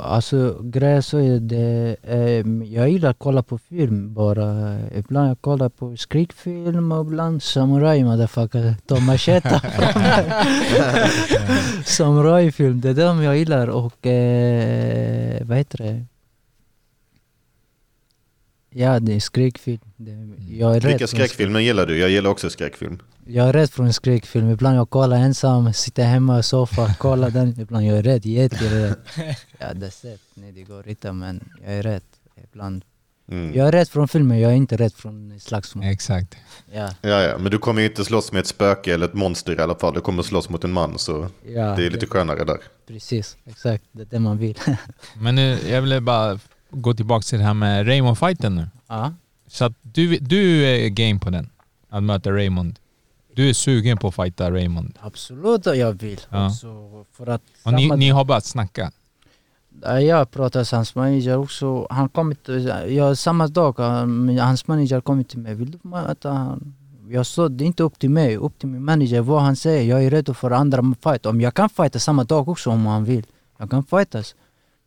alltså 0.00 0.56
grejen 0.62 1.02
så 1.02 1.18
är 1.18 1.40
det, 1.40 1.96
eh, 2.02 2.46
jag 2.74 2.90
gillar 2.90 3.10
att 3.10 3.18
kolla 3.18 3.42
på 3.42 3.58
film 3.58 4.14
bara. 4.14 4.78
Ibland 4.94 5.30
jag 5.30 5.40
kollar 5.40 5.68
på 5.68 5.96
skräckfilm 5.96 6.92
och 6.92 7.06
ibland 7.06 7.42
samurai 7.42 8.04
motherfucker, 8.04 8.74
ta 8.86 9.00
mig. 9.06 9.18
Samurajfilm, 11.84 12.80
det 12.80 12.88
är 12.88 12.94
de 12.94 13.22
jag 13.22 13.36
gillar 13.36 13.66
och 13.66 14.06
eh, 14.06 15.46
vad 15.46 15.58
heter 15.58 15.78
det? 15.78 16.04
Ja 18.70 19.00
det 19.00 19.12
är 19.14 19.20
skräckfilm. 19.20 19.80
Det, 19.96 20.10
jag 20.56 20.76
är 20.76 20.80
Vilka 20.80 21.06
skräckfilmer 21.06 21.60
gillar 21.60 21.86
du? 21.86 21.98
Jag 21.98 22.10
gillar 22.10 22.30
också 22.30 22.50
skräckfilm. 22.50 22.98
jag 23.26 23.48
är 23.48 23.52
rädd 23.52 23.70
för 23.70 23.82
en 23.82 23.92
skräckfilm. 23.92 24.50
Ibland 24.50 24.76
jag 24.78 24.90
kollar 24.90 25.16
ensam, 25.16 25.72
sitter 25.72 26.04
hemma 26.04 26.38
i 26.38 26.42
soffan, 26.42 26.94
kollar 26.98 27.30
den. 27.30 27.60
Ibland 27.60 27.86
jag 27.86 27.98
är 27.98 28.02
rädd, 28.02 28.26
jätterädd. 28.26 28.94
Ja, 29.58 29.74
det 29.74 29.86
är 29.86 29.90
sett. 29.90 30.20
Nej, 30.34 30.52
det 30.52 30.62
går 30.62 30.88
inte, 30.88 31.12
men 31.12 31.48
jag 31.64 31.74
är 31.74 31.82
rädd. 31.82 32.02
Ibland. 32.52 32.84
Mm. 33.30 33.54
Jag 33.56 33.68
är 33.68 33.72
rädd 33.72 33.88
från 33.88 34.08
filmen, 34.08 34.38
jag 34.40 34.50
är 34.52 34.56
inte 34.56 34.76
rädd 34.76 34.92
från 34.94 35.40
slagsmål. 35.40 35.84
Exakt. 35.84 36.36
Ja, 36.72 36.88
Ja, 37.02 37.22
ja, 37.22 37.38
men 37.38 37.50
du 37.50 37.58
kommer 37.58 37.80
ju 37.82 37.88
inte 37.88 38.04
slåss 38.04 38.32
med 38.32 38.40
ett 38.40 38.46
spöke 38.46 38.94
eller 38.94 39.06
ett 39.06 39.14
monster 39.14 39.52
i 39.58 39.58
alla 39.62 39.74
fall. 39.74 39.94
Du 39.94 40.00
kommer 40.00 40.22
slåss 40.22 40.48
mot 40.48 40.64
en 40.64 40.72
man, 40.72 40.98
så 40.98 41.26
ja 41.54 41.74
det 41.76 41.86
är 41.86 41.90
lite 41.90 42.06
skönare 42.06 42.44
där. 42.44 42.58
precis. 42.88 43.36
Exakt, 43.46 43.84
det 43.92 44.02
är 44.02 44.06
det 44.10 44.18
man 44.18 44.38
vill. 44.38 44.58
Men 45.20 45.34
nu, 45.34 45.58
jag 45.68 45.82
vill 45.82 46.00
bara 46.00 46.38
gå 46.70 46.94
tillbaka 46.94 47.22
till 47.22 47.38
det 47.38 47.44
här 47.44 47.54
med 47.54 47.86
Raymond-fighten 47.86 48.54
nu. 48.56 48.68
ja. 48.88 49.12
Så 49.46 49.64
att 49.64 49.72
du, 49.82 50.18
du 50.18 50.64
är 50.66 50.88
game 50.88 51.20
på 51.20 51.30
den? 51.30 51.50
Att 51.88 52.02
möta 52.02 52.30
Raymond? 52.32 52.78
Du 53.34 53.48
är 53.48 53.52
sugen 53.52 53.96
på 53.98 54.08
att 54.08 54.14
fighta 54.14 54.50
Raymond. 54.50 54.98
Absolut 55.00 55.66
jag 55.66 55.92
vill. 55.92 56.20
Ja. 56.28 56.46
Också 56.46 57.04
för 57.12 57.26
att 57.26 57.42
Och 57.64 57.72
ni, 57.72 57.88
ni 57.88 58.08
har 58.10 58.24
bara 58.24 58.40
snackat? 58.40 58.94
Ja, 59.82 60.00
Jag 60.00 60.30
pratade 60.30 60.62
med 60.62 60.76
hans 60.78 60.94
manager 60.94 61.36
också. 61.38 61.86
Han 61.90 62.08
kom 62.08 62.30
inte, 62.30 62.52
ja, 62.88 63.14
samma 63.16 63.46
dag, 63.48 63.78
han- 63.78 64.38
hans 64.38 64.66
manager 64.66 65.00
kom 65.00 65.24
till 65.24 65.38
mig. 65.38 65.54
Vill 65.54 65.70
du 65.70 65.78
möta 65.82 66.30
han? 66.32 66.74
Jag 67.08 67.26
sa 67.26 67.48
det 67.48 67.64
är 67.64 67.66
inte 67.66 67.82
upp 67.82 67.98
till 67.98 68.10
mig, 68.10 68.36
upp 68.36 68.58
till 68.58 68.68
min 68.68 68.84
manager 68.84 69.20
vad 69.20 69.42
han 69.42 69.56
säger. 69.56 69.82
Jag 69.90 70.04
är 70.04 70.10
redo 70.10 70.34
för 70.34 70.50
andra 70.50 70.94
fight. 71.02 71.26
Om 71.26 71.40
jag 71.40 71.54
kan 71.54 71.68
fighta 71.68 71.98
samma 71.98 72.24
dag 72.24 72.48
också 72.48 72.70
om 72.70 72.86
han 72.86 73.04
vill. 73.04 73.26
Jag 73.58 73.70
kan 73.70 73.84
fightas. 73.84 74.34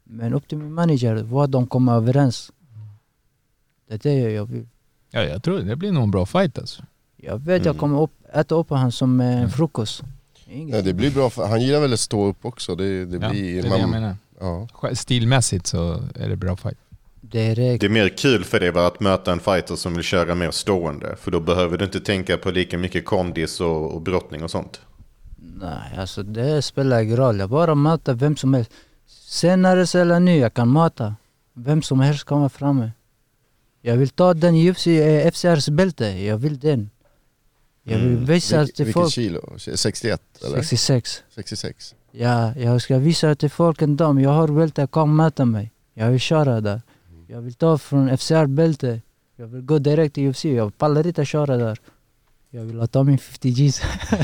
Men 0.04 0.34
upp 0.34 0.48
till 0.48 0.58
min 0.58 0.74
manager 0.74 1.16
vad 1.24 1.50
de 1.50 1.68
kommer 1.68 1.94
överens. 1.96 2.52
Det 3.88 3.94
är 4.06 4.16
det 4.24 4.32
jag 4.32 4.46
vill. 4.46 4.68
Ja, 5.12 5.24
jag 5.24 5.44
tror 5.44 5.60
det 5.60 5.76
blir 5.76 5.92
nog 5.92 6.04
en 6.04 6.12
bra 6.12 6.26
fight 6.26 6.58
alltså. 6.60 6.84
Jag 7.18 7.38
vet 7.38 7.48
Mm. 7.62 7.66
jag 7.66 7.78
kommer 7.78 8.02
upp, 8.02 8.12
äta 8.34 8.56
upp 8.56 8.70
han 8.70 8.92
som 8.92 9.22
eh, 9.22 9.48
frukost. 9.50 10.04
Inget. 10.48 10.76
Ja, 10.76 10.82
det 10.82 10.94
blir 10.94 11.12
bra, 11.12 11.30
för 11.30 11.48
han 11.48 11.62
gillar 11.62 11.80
väl 11.80 11.94
att 11.94 12.00
stå 12.00 12.26
upp 12.26 12.46
också. 12.46 12.76
Det, 12.76 13.06
det 13.06 13.18
Ja, 13.26 13.30
blir, 13.30 13.62
det 13.62 13.68
är 13.68 13.72
det 13.72 13.78
jag 13.80 13.90
menar. 13.90 14.16
Ja. 14.40 14.68
Stilmässigt 14.94 15.68
så 15.68 15.94
är 16.16 16.30
det 16.30 16.36
bra 16.36 16.56
fight. 16.56 16.78
Det 17.22 17.40
är 17.52 17.56
det. 17.56 17.78
Det 17.78 17.86
är 17.86 17.90
mer 17.90 18.10
kul 18.10 18.44
för 18.44 18.60
dig 18.60 18.70
att 18.70 19.00
möta 19.00 19.32
en 19.32 19.40
fighter 19.40 19.76
som 19.76 19.94
vill 19.94 20.04
köra 20.04 20.36
mer 20.36 20.52
stående. 20.52 21.16
För 21.16 21.32
då 21.32 21.40
behöver 21.40 21.78
du 21.78 21.86
inte 21.86 22.00
tänka 22.00 22.38
på 22.38 22.52
lika 22.52 22.78
mycket 22.78 23.06
kondis 23.06 23.62
och, 23.62 23.96
och 23.96 24.02
brottning 24.02 24.44
och 24.44 24.52
sånt. 24.52 24.82
Nej, 25.60 25.98
alltså 25.98 26.24
det 26.24 26.62
spelar 26.62 27.02
ingen 27.02 27.18
roll. 27.18 27.40
Jag 27.40 27.50
bara 27.50 27.76
möter 27.76 28.14
vem 28.14 28.36
som 28.38 28.54
helst. 28.54 28.72
Senare 29.34 30.00
eller 30.02 30.20
nu, 30.20 30.38
jag 30.38 30.54
kan 30.54 30.74
möta. 30.74 31.16
Vem 31.54 31.82
som 31.82 32.00
helst 32.00 32.24
kommer 32.24 32.50
framme. 32.50 32.92
Jag 33.82 33.98
vill 33.98 34.10
ta 34.10 34.34
den 34.34 34.56
UFC, 34.56 34.88
eh, 34.88 35.28
FCRs 35.28 35.70
bälte, 35.70 36.06
jag 36.06 36.38
vill 36.38 36.60
den. 36.60 36.90
Jag 37.84 37.98
vill 37.98 38.12
Mm. 38.12 38.26
visa 38.26 38.60
Vilket, 38.60 38.76
till 38.76 38.94
folk... 38.94 39.12
kilo? 39.12 39.42
61 39.58 40.22
eller? 40.46 40.58
66. 40.58 41.24
66. 41.36 41.96
Ja, 42.12 42.54
jag 42.56 42.82
ska 42.82 42.98
visa 42.98 43.36
till 43.36 43.50
folk 43.50 43.82
en 43.82 43.98
dag, 43.98 44.22
jag 44.22 44.30
har 44.30 44.48
bälte, 44.48 44.88
kom 44.88 45.16
möta 45.16 45.46
mig. 45.46 45.72
Jag 45.94 46.10
vill 46.12 46.20
köra 46.20 46.62
där. 46.62 46.82
Jag 47.28 47.42
vill 47.42 47.54
ta 47.54 47.78
från 47.78 48.18
FCR 48.18 48.46
bälte. 48.46 49.02
Jag 49.36 49.48
vill 49.48 49.62
gå 49.62 49.80
direkt 49.80 50.16
till 50.16 50.30
UFC, 50.30 50.46
jag 50.46 50.78
pallar 50.78 51.08
inte 51.08 51.26
köra 51.26 51.58
där. 51.58 51.78
Jag 52.56 52.62
vill 52.64 52.88
ta 52.88 53.04
min 53.04 53.18
50 53.18 53.50
Gs. 53.52 53.82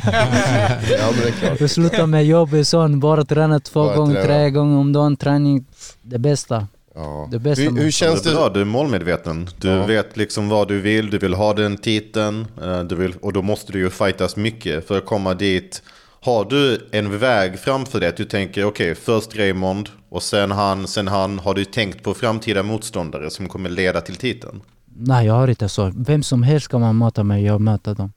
Ja. 0.90 1.14
Jag 1.60 1.70
slutar 1.70 2.06
med 2.06 2.26
jobbet 2.26 2.68
sån, 2.68 3.00
bara 3.00 3.26
träna 3.26 3.60
två 3.60 3.84
Bara 3.86 3.96
gånger, 3.96 4.14
träna. 4.14 4.28
tre 4.28 4.50
gånger 4.50 4.78
om 4.78 4.94
dagen, 4.94 5.18
träning. 5.18 5.66
Det 6.02 6.20
bästa. 6.20 6.68
Ja. 6.96 7.28
Det 7.32 7.40
bästa 7.40 7.62
Hur, 7.64 7.72
hur 7.82 7.92
känns 7.92 8.22
det 8.22 8.32
bra, 8.34 8.50
du 8.50 8.62
är 8.62 8.66
målmedveten. 8.66 9.50
Du 9.58 9.68
Ja. 9.68 9.86
vet 9.86 10.18
liksom 10.18 10.50
vad 10.50 10.68
du 10.68 10.80
vill, 10.82 11.10
du 11.10 11.18
vill 11.18 11.34
ha 11.34 11.54
den 11.54 11.78
titeln. 11.78 12.48
eh, 12.64 12.80
Du 12.84 12.96
vill, 12.96 13.14
och 13.22 13.34
då 13.34 13.42
måste 13.42 13.72
du 13.72 13.80
ju 13.80 13.90
fightas 13.90 14.36
mycket 14.36 14.88
för 14.88 14.98
att 14.98 15.06
komma 15.06 15.34
dit. 15.34 15.82
Har 16.22 16.46
du 16.46 16.88
en 16.92 17.20
väg 17.20 17.60
framför 17.60 18.00
dig 18.00 18.10
att 18.10 18.18
du 18.18 18.26
tänker 18.26 18.66
okej, 18.66 18.96
först 18.96 19.36
Raymond 19.38 19.90
och 20.10 20.24
sen 20.24 20.52
han, 20.52 20.88
sen 20.88 21.08
han. 21.08 21.40
Har 21.40 21.54
du 21.54 21.66
tänkt 21.66 22.04
på 22.04 22.14
framtida 22.14 22.64
motståndare 22.64 23.30
som 23.30 23.48
kommer 23.50 23.70
leda 23.70 24.02
till 24.02 24.16
titeln? 24.16 24.62
Nej, 25.02 25.26
jag 25.26 25.34
har 25.34 25.48
inte 25.48 25.70
så. 25.70 25.92
Vem 25.96 26.24
som 26.24 26.44
helst 26.44 26.68
kan 26.68 26.82
man 26.82 26.98
möta 26.98 27.24
mig, 27.24 27.44
jag 27.46 27.62
möter 27.62 27.96
dem. 27.96 28.12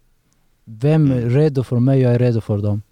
Vem 0.64 1.10
är 1.12 1.20
redo 1.20 1.62
för 1.62 1.78
mig, 1.80 2.00
jag 2.00 2.14
är 2.14 2.18
redo 2.18 2.40
för 2.40 2.58
dem. 2.58 2.82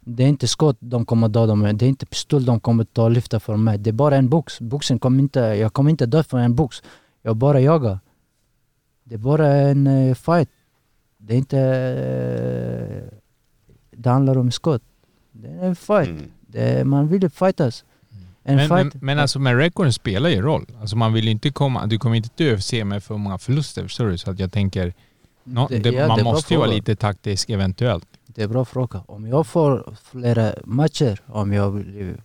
Det 0.00 0.24
är 0.24 0.28
inte 0.28 0.48
skott 0.48 0.76
de 0.80 1.06
kommer 1.06 1.28
döda 1.28 1.54
mig, 1.54 1.74
det 1.74 1.84
är 1.84 1.88
inte 1.88 2.06
pistol 2.06 2.44
de 2.44 2.60
kommer 2.60 2.84
ta 2.84 3.04
och 3.04 3.10
lyfta 3.10 3.40
för 3.40 3.56
mig. 3.56 3.78
Det 3.78 3.90
är 3.90 3.94
bara 3.94 4.16
en 4.16 4.28
box. 4.28 4.60
Boxen 4.60 4.98
kommer 4.98 5.18
inte, 5.22 5.40
jag 5.40 5.72
kommer 5.72 5.90
inte 5.90 6.06
dö 6.06 6.22
för 6.22 6.38
en 6.38 6.54
box. 6.54 6.82
Jag 7.22 7.36
bara 7.36 7.60
jagar. 7.60 7.98
Det 9.04 9.14
är 9.14 9.18
bara 9.18 9.46
en 9.46 9.86
eh, 9.86 10.14
fight. 10.14 10.48
Det 11.18 11.34
är 11.34 11.38
inte... 11.38 11.58
eh, 11.58 13.18
det 13.90 14.10
handlar 14.10 14.38
om 14.38 14.50
skott. 14.50 14.82
Det 15.32 15.48
är 15.48 15.66
en 15.66 15.76
fight. 15.76 16.08
Mm. 16.08 16.30
Det 16.40 16.60
är, 16.60 16.84
man 16.84 17.08
vill 17.08 17.30
fightas. 17.30 17.84
En 18.42 18.56
Men, 18.56 18.68
men, 18.68 18.90
fight. 18.90 19.02
men 19.02 19.18
alltså 19.18 19.38
med 19.38 19.56
rekorden 19.56 19.92
spelar 19.92 20.30
ju 20.30 20.42
roll. 20.42 20.66
Alltså 20.80 20.96
man 20.96 21.12
vill 21.12 21.28
inte 21.28 21.50
komma, 21.50 21.86
du 21.86 21.98
kommer 21.98 22.16
inte 22.16 22.28
till 22.28 22.54
UFC 22.54 22.72
med 22.72 23.02
för 23.04 23.16
många 23.16 23.38
förluster 23.38 23.82
förstår 23.82 24.06
du? 24.08 24.18
Så 24.18 24.30
att 24.30 24.38
jag 24.38 24.52
tänker, 24.52 24.94
nå- 25.44 25.66
Det- 25.70 25.78
det, 25.78 25.90
ja, 25.90 26.08
man 26.08 26.24
måste 26.24 26.54
ju 26.54 26.58
vara 26.60 26.70
lite 26.70 26.96
taktisk 26.96 27.50
eventuellt. 27.50 28.06
Det 28.26 28.42
är 28.42 28.48
bra 28.48 28.64
fråga. 28.64 29.02
Om 29.06 29.26
jag 29.26 29.46
får 29.46 29.94
flera 30.10 30.52
matcher, 30.64 31.20
om 31.26 31.52
jag 31.52 31.84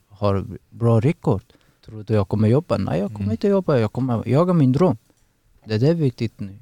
har 0.10 0.46
bra 0.70 1.00
rekord, 1.00 1.44
tror 1.86 2.04
du 2.04 2.14
jag 2.14 2.28
kommer 2.28 2.48
jobba? 2.48 2.78
Nej, 2.78 3.00
jag 3.00 3.10
kommer 3.10 3.20
Mm. 3.20 3.32
inte 3.32 3.48
jobba. 3.48 3.78
Jag 3.78 3.94
kommer 3.94 4.28
jaga 4.28 4.54
min 4.54 4.72
dröm. 4.72 4.98
Det 5.66 5.84
är 5.84 5.94
viktigt 5.94 6.40
nu. 6.40 6.58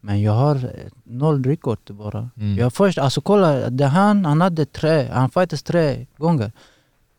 Men 0.00 0.22
jag 0.22 0.32
har 0.32 0.54
eh, 0.56 0.90
noll 1.04 1.44
rekord 1.44 1.78
bara. 1.90 2.30
Mm. 2.36 2.58
Jag 2.58 2.72
först, 2.72 2.98
alltså 2.98 3.20
kolla, 3.20 3.70
det 3.70 3.86
han, 3.86 4.24
han 4.24 4.40
hade 4.40 4.66
tre, 4.66 5.08
han 5.12 5.30
fightades 5.30 5.62
tre 5.62 6.06
gånger. 6.16 6.52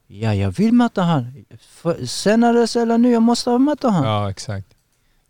Ja, 0.07 0.33
jag 0.33 0.51
vill 0.51 0.73
möta 0.73 1.01
han. 1.01 1.45
För, 1.59 2.05
senare 2.05 2.81
eller 2.81 2.97
nu, 2.97 3.11
jag 3.11 3.21
måste 3.21 3.57
möta 3.57 3.89
han. 3.89 4.03
Ja, 4.05 4.29
exakt. 4.29 4.67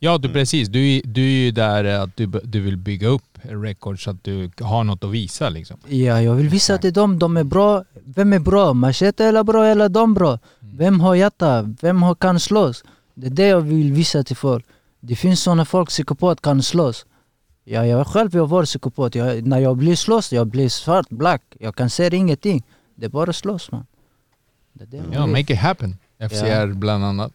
Ja, 0.04 0.18
du 0.18 0.30
precis. 0.30 0.70
Du, 0.70 0.80
är- 0.98 1.02
du 1.06 1.22
är 1.22 1.46
ju 1.46 1.52
där 1.52 1.84
eh, 1.84 2.02
att 2.02 2.16
du, 2.18 2.26
du 2.26 2.60
vill 2.60 2.78
bygga 2.78 3.08
upp 3.08 3.38
rekord 3.42 4.04
så 4.04 4.10
att 4.12 4.24
du 4.24 4.50
har 4.62 4.84
något 4.84 5.04
att 5.04 5.10
visa 5.12 5.50
liksom. 5.50 5.78
Ja, 5.88 6.22
jag 6.22 6.36
vill 6.36 6.50
visa 6.50 6.78
till 6.78 6.94
dem, 6.94 7.20
de 7.20 7.38
är 7.38 7.44
bra. 7.44 7.84
Vem 8.06 8.34
är 8.34 8.40
bra? 8.40 8.74
Machete 8.74 9.26
eller 9.26 9.44
bra 9.44 9.66
eller 9.66 9.90
de 9.90 10.14
bra? 10.14 10.40
Vem 10.60 11.00
har 11.00 11.16
hjärta? 11.16 11.62
Vem 11.82 12.04
har, 12.04 12.16
kan 12.16 12.40
slåss? 12.40 12.84
Det 13.14 13.28
är 13.28 13.32
det 13.32 13.48
jag 13.48 13.62
vill 13.62 13.94
visa 13.94 14.24
till 14.24 14.36
folk. 14.36 14.66
Det 15.00 15.16
finns 15.16 15.42
sådana 15.44 15.66
folk, 15.66 15.90
psykopat 15.90 16.42
kan 16.42 16.64
slåss. 16.64 17.06
Ja, 17.64 17.86
jag 17.86 18.08
själv 18.08 18.36
jag 18.36 18.48
var 18.48 18.66
psykopat. 18.66 19.16
Jag, 19.16 19.48
när 19.48 19.60
jag 19.60 19.78
blir 19.78 19.96
slåss, 19.96 20.34
jag 20.34 20.48
blir 20.48 20.70
svart, 20.70 21.10
black. 21.10 21.42
Jag 21.60 21.76
kan 21.76 21.90
se 21.90 22.16
ingenting. 22.16 22.64
Det 22.96 23.06
är 23.06 23.10
bara 23.10 23.34
slåss 23.34 23.72
man. 23.72 23.86
Det 24.74 24.86
det 24.86 24.98
man 24.98 25.14
Ja, 25.14 25.28
make 25.28 25.54
it 25.54 25.60
happen. 25.60 25.98
FCR 26.30 26.74
bland 26.74 27.06
annat. 27.06 27.32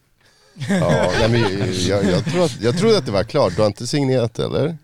Ja, 0.69 1.11
nej, 1.19 1.29
men 1.29 1.41
jag, 1.87 2.03
jag, 2.05 2.25
tror 2.25 2.43
att, 2.45 2.61
jag 2.61 2.77
trodde 2.77 2.97
att 2.97 3.05
det 3.05 3.11
var 3.11 3.23
klart. 3.23 3.55
Du 3.55 3.61
har 3.61 3.67
inte 3.67 3.87
signerat 3.87 4.39
eller? 4.39 4.65
Eh, 4.67 4.77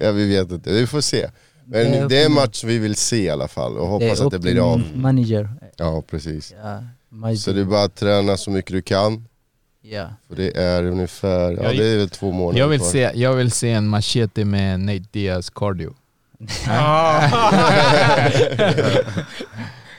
Ja, 0.00 0.12
vi 0.12 0.28
vet 0.28 0.50
inte. 0.50 0.72
Vi 0.72 0.86
får 0.86 1.00
se. 1.00 1.26
Men 1.64 1.90
Det 1.90 1.98
är 1.98 2.02
upp 2.04 2.08
det 2.08 2.22
är 2.22 2.26
en 2.26 2.32
match 2.32 2.64
vi 2.64 2.78
vill 2.78 2.94
se 2.96 3.16
i 3.16 3.30
alla 3.30 3.48
fall 3.48 3.72
och 3.78 4.00
det 4.00 4.06
hoppas 4.06 4.20
att 4.20 4.30
det 4.30 4.38
blir 4.38 4.72
av. 4.72 4.82
Manager. 4.94 5.48
Ja, 5.76 6.02
precis. 6.10 6.54
Ja, 6.62 6.82
Så 7.36 7.52
det 7.52 7.60
är 7.60 7.64
bara 7.64 7.82
att 7.84 7.94
träna 7.94 8.36
så 8.36 8.50
mycket 8.50 8.72
du 8.72 8.82
kan. 8.82 9.28
ja. 9.82 10.06
För 10.28 10.36
det 10.36 10.56
är 10.56 10.84
ungefär, 10.84 11.52
ja 11.62 11.72
det 11.72 11.86
är 11.86 11.96
väl 11.96 12.08
två 12.10 12.32
månader 12.32 12.58
Jag 12.60 12.68
vill, 12.68 12.80
kvar. 12.80 12.88
se, 12.90 13.10
jag 13.14 13.32
vill 13.34 13.50
se 13.50 13.70
en 13.70 13.88
machete 13.88 14.44
med 14.44 14.80
Nate 14.80 15.04
Diaz 15.12 15.50
cardio. 15.50 15.94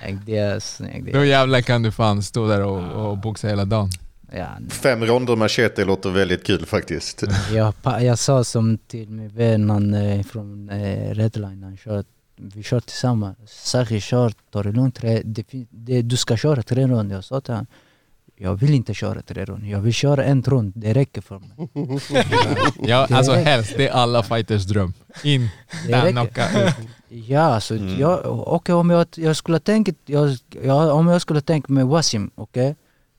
Ägg 0.01 0.17
Diaz, 0.25 0.81
ägg 0.93 1.05
Då 1.05 1.11
Diaz. 1.11 1.27
jävlar 1.27 1.61
kan 1.61 1.83
du 1.83 1.91
fan 1.91 2.23
stå 2.23 2.47
där 2.47 2.61
och, 2.63 3.09
och 3.09 3.17
boxa 3.17 3.47
hela 3.47 3.65
dagen. 3.65 3.89
Ja, 4.37 4.47
Fem 4.69 5.05
ronder 5.05 5.35
machete 5.35 5.85
låter 5.85 6.09
väldigt 6.09 6.43
kul 6.43 6.65
faktiskt. 6.65 7.23
Jag, 7.53 7.73
jag 8.01 8.19
sa 8.19 8.43
som 8.43 8.77
till 8.77 9.09
min 9.09 9.29
vän 9.29 9.69
han, 9.69 9.93
eh, 9.93 10.23
från 10.23 10.69
eh, 10.69 11.13
Redline, 11.13 11.63
han 11.63 11.77
kör, 11.77 12.03
vi 12.35 12.63
kör 12.63 12.79
tillsammans. 12.79 13.37
Särskilt 13.47 14.03
kör, 14.03 14.33
ta 14.51 14.63
det 14.63 14.71
lugnt. 14.71 14.99
du 16.03 16.17
ska 16.17 16.37
köra 16.37 16.63
tre 16.63 16.87
runder. 16.87 17.15
Jag 17.15 17.23
sa 17.23 17.41
till 17.41 17.53
honom, 17.53 17.67
jag 18.37 18.55
vill 18.55 18.73
inte 18.73 18.93
köra 18.93 19.21
tre 19.21 19.45
runder. 19.45 19.67
Jag 19.67 19.79
vill 19.79 19.93
köra 19.93 20.23
en 20.23 20.43
rund, 20.43 20.73
det 20.75 20.93
räcker 20.93 21.21
för 21.21 21.39
mig. 21.39 21.49
Ja, 22.87 23.05
Det 23.09 23.15
alltså 23.15 23.33
helst. 23.33 23.73
Det 23.77 23.87
är 23.87 23.91
alla 23.91 24.23
fighters 24.23 24.65
dröm. 24.65 24.93
In, 25.23 25.49
Det 25.85 25.91
där, 25.91 26.01
räcker. 26.01 26.11
knocka 26.11 26.67
ut. 26.67 26.73
Ja, 27.27 27.39
alltså, 27.41 27.75
jag, 27.75 28.19
okej, 28.47 28.75
om 28.75 28.89
jag, 28.89 29.07
jag 29.15 29.35
skulle 29.35 29.59
tänka, 29.59 29.93
jag, 30.05 30.37
jag, 30.63 30.95
om 30.95 31.07
jag 31.07 31.21
skulle 31.21 31.41
tänka 31.41 31.73
med 31.73 31.85
Wasim, 31.87 32.31
okej, 32.35 32.75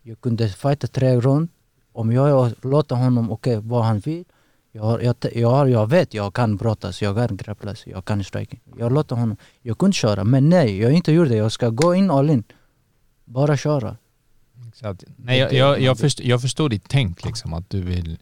jag 0.06 0.20
kunde 0.20 0.48
fighta 0.48 0.86
tre 0.86 1.20
rund, 1.20 1.48
om 1.92 2.12
jag 2.12 2.52
låter 2.62 2.96
honom, 2.96 3.30
okej, 3.30 3.60
vad 3.62 3.84
han 3.84 3.98
vill, 3.98 4.24
jag, 4.72 5.02
jag, 5.04 5.16
jag, 5.34 5.70
jag 5.70 5.90
vet, 5.90 6.14
jag 6.14 6.34
kan 6.34 6.56
brottas, 6.56 7.02
jag 7.02 7.16
kan 7.16 7.36
grapplas, 7.36 7.86
jag 7.86 8.04
kan 8.04 8.24
striking. 8.24 8.60
Jag 8.78 8.92
låter 8.92 9.16
honom, 9.16 9.36
jag 9.62 9.78
kunde 9.78 9.94
köra, 9.94 10.24
men 10.24 10.48
nej, 10.48 10.80
jag 10.80 10.92
inte 10.92 11.12
gjorde 11.12 11.28
det, 11.28 11.36
jag 11.36 11.52
ska 11.52 11.68
gå 11.68 11.94
in 11.94 12.10
all 12.10 12.30
in. 12.30 12.44
Bara 13.24 13.56
köra. 13.56 13.96
Att, 14.82 15.04
nej, 15.16 15.38
jag, 15.38 15.52
jag, 15.52 15.80
jag, 15.80 15.98
först, 15.98 16.20
jag 16.20 16.40
förstår 16.40 16.68
ditt 16.68 16.88
tänk 16.88 17.24
liksom 17.24 17.52
att 17.52 17.70
du 17.70 17.80
vill... 17.80 18.18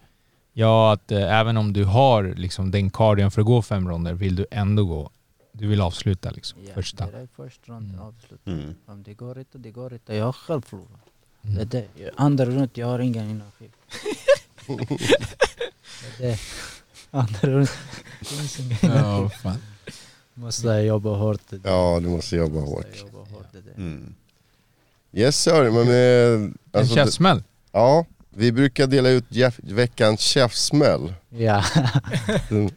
Ja, 0.52 0.92
att 0.92 1.12
eh, 1.12 1.38
även 1.40 1.56
om 1.56 1.72
du 1.72 1.84
har 1.84 2.34
liksom 2.36 2.70
den 2.70 2.90
cardion 2.90 3.30
för 3.30 3.40
att 3.40 3.46
gå 3.46 3.62
fem 3.62 3.88
ronder 3.88 4.14
vill 4.14 4.36
du 4.36 4.46
ändå 4.50 4.84
gå... 4.84 5.10
Du 5.52 5.66
vill 5.66 5.80
avsluta 5.80 6.30
liksom 6.30 6.58
Ja, 6.66 6.74
första. 6.74 7.04
Är 7.04 7.28
första 7.36 7.72
rund, 7.72 8.00
avslut. 8.00 8.46
Mm. 8.46 8.74
Om 8.86 9.02
det 9.02 9.14
går 9.14 9.38
inte, 9.38 9.58
det 9.58 9.70
går 9.70 9.92
inte. 9.92 10.14
Jag 10.14 10.34
själv 10.34 10.62
förlorat. 10.62 11.13
Mm. 11.44 11.68
Det 11.68 11.78
är 11.78 11.84
det. 11.96 12.10
Andra 12.16 12.44
rund, 12.44 12.68
jag 12.74 12.86
har 12.86 12.98
ingen 12.98 13.30
energi. 13.30 13.70
det 16.18 16.24
är 16.24 16.30
det. 16.30 16.38
Andra 17.10 17.48
rund, 17.48 17.68
finns 18.22 18.58
ingen 18.60 18.76
Ja, 18.82 18.88
energi. 19.18 19.36
fan. 19.42 19.58
Måste 20.34 20.66
jag 20.66 20.84
jobba 20.84 21.10
hårt. 21.16 21.40
Det 21.50 21.60
Ja, 21.64 22.00
du 22.02 22.08
måste 22.08 22.36
jobba 22.36 22.54
det. 22.60 22.66
hårt. 22.66 22.86
Måste 22.86 22.98
jag 22.98 23.06
jobba 23.12 23.18
hårt. 23.36 23.46
Det 23.52 23.60
det. 23.60 23.70
Mm. 23.76 24.14
Yes 25.12 25.42
sir, 25.42 25.70
men... 25.70 25.88
Eh, 25.88 25.94
En 26.42 26.54
alltså, 26.72 26.94
det- 26.94 27.00
käftsmäll. 27.00 27.42
ja, 27.72 28.06
vi 28.30 28.52
brukar 28.52 28.86
dela 28.86 29.08
ut 29.08 29.24
veckans 29.58 30.20
käftsmäll. 30.20 31.14
Ja. 31.28 31.64
Mm. 32.50 32.70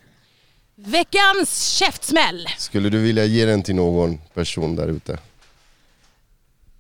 Veckans 0.76 1.68
käftsmäll. 1.78 2.48
Skulle 2.58 2.90
du 2.90 2.98
vilja 3.02 3.26
ge 3.26 3.46
den 3.46 3.64
till 3.64 3.76
någon 3.76 4.18
person 4.34 4.76
där 4.76 4.88
ute? 4.88 5.20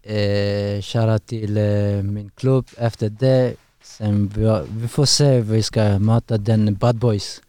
Eh, 0.08 0.82
shoutout 0.82 1.26
till 1.26 1.58
eh, 1.58 2.04
min 2.04 2.30
klubb 2.36 2.66
efter 2.78 3.10
det. 3.10 3.56
Sen 3.84 4.28
vi, 4.28 4.66
vi 4.70 4.88
får 4.88 5.06
se 5.06 5.42
vi 5.42 5.64
ska 5.64 6.00
möta 6.00 6.38
den 6.38 6.76
Bad 6.76 6.96
Boys. 6.96 7.42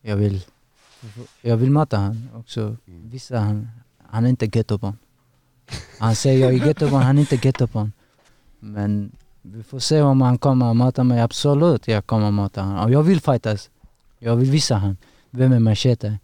Jag 0.00 0.16
vill, 0.16 0.44
jag 1.42 1.56
vill 1.56 1.70
möta 1.70 1.96
han 1.96 2.28
också. 2.34 2.76
Vissa 2.84 3.38
han, 3.38 3.68
han 4.10 4.24
är 4.24 4.28
inte 4.28 4.46
ghettobarn. 4.46 4.98
Han 5.98 6.14
säger 6.14 6.40
jag 6.40 6.54
är 6.54 6.66
ghettobarn, 6.66 7.02
han 7.02 7.16
är 7.16 7.20
inte 7.20 7.36
ghettobarn. 7.36 7.92
Men 8.60 9.12
vi 9.42 9.62
får 9.62 9.78
se 9.78 10.02
om 10.02 10.20
han 10.20 10.38
kommer 10.38 10.74
möta 10.74 11.04
mig. 11.04 11.20
Absolut, 11.20 11.88
jag 11.88 12.06
kommer 12.06 12.30
möta 12.30 12.62
honom. 12.62 12.84
Och 12.84 12.90
jag 12.90 13.02
vill 13.02 13.20
fightas. 13.20 13.70
Jag 14.18 14.36
vill 14.36 14.50
visa 14.50 14.74
han 14.74 14.96
vem 15.30 15.52
är 15.52 15.58
machete. 15.58 16.18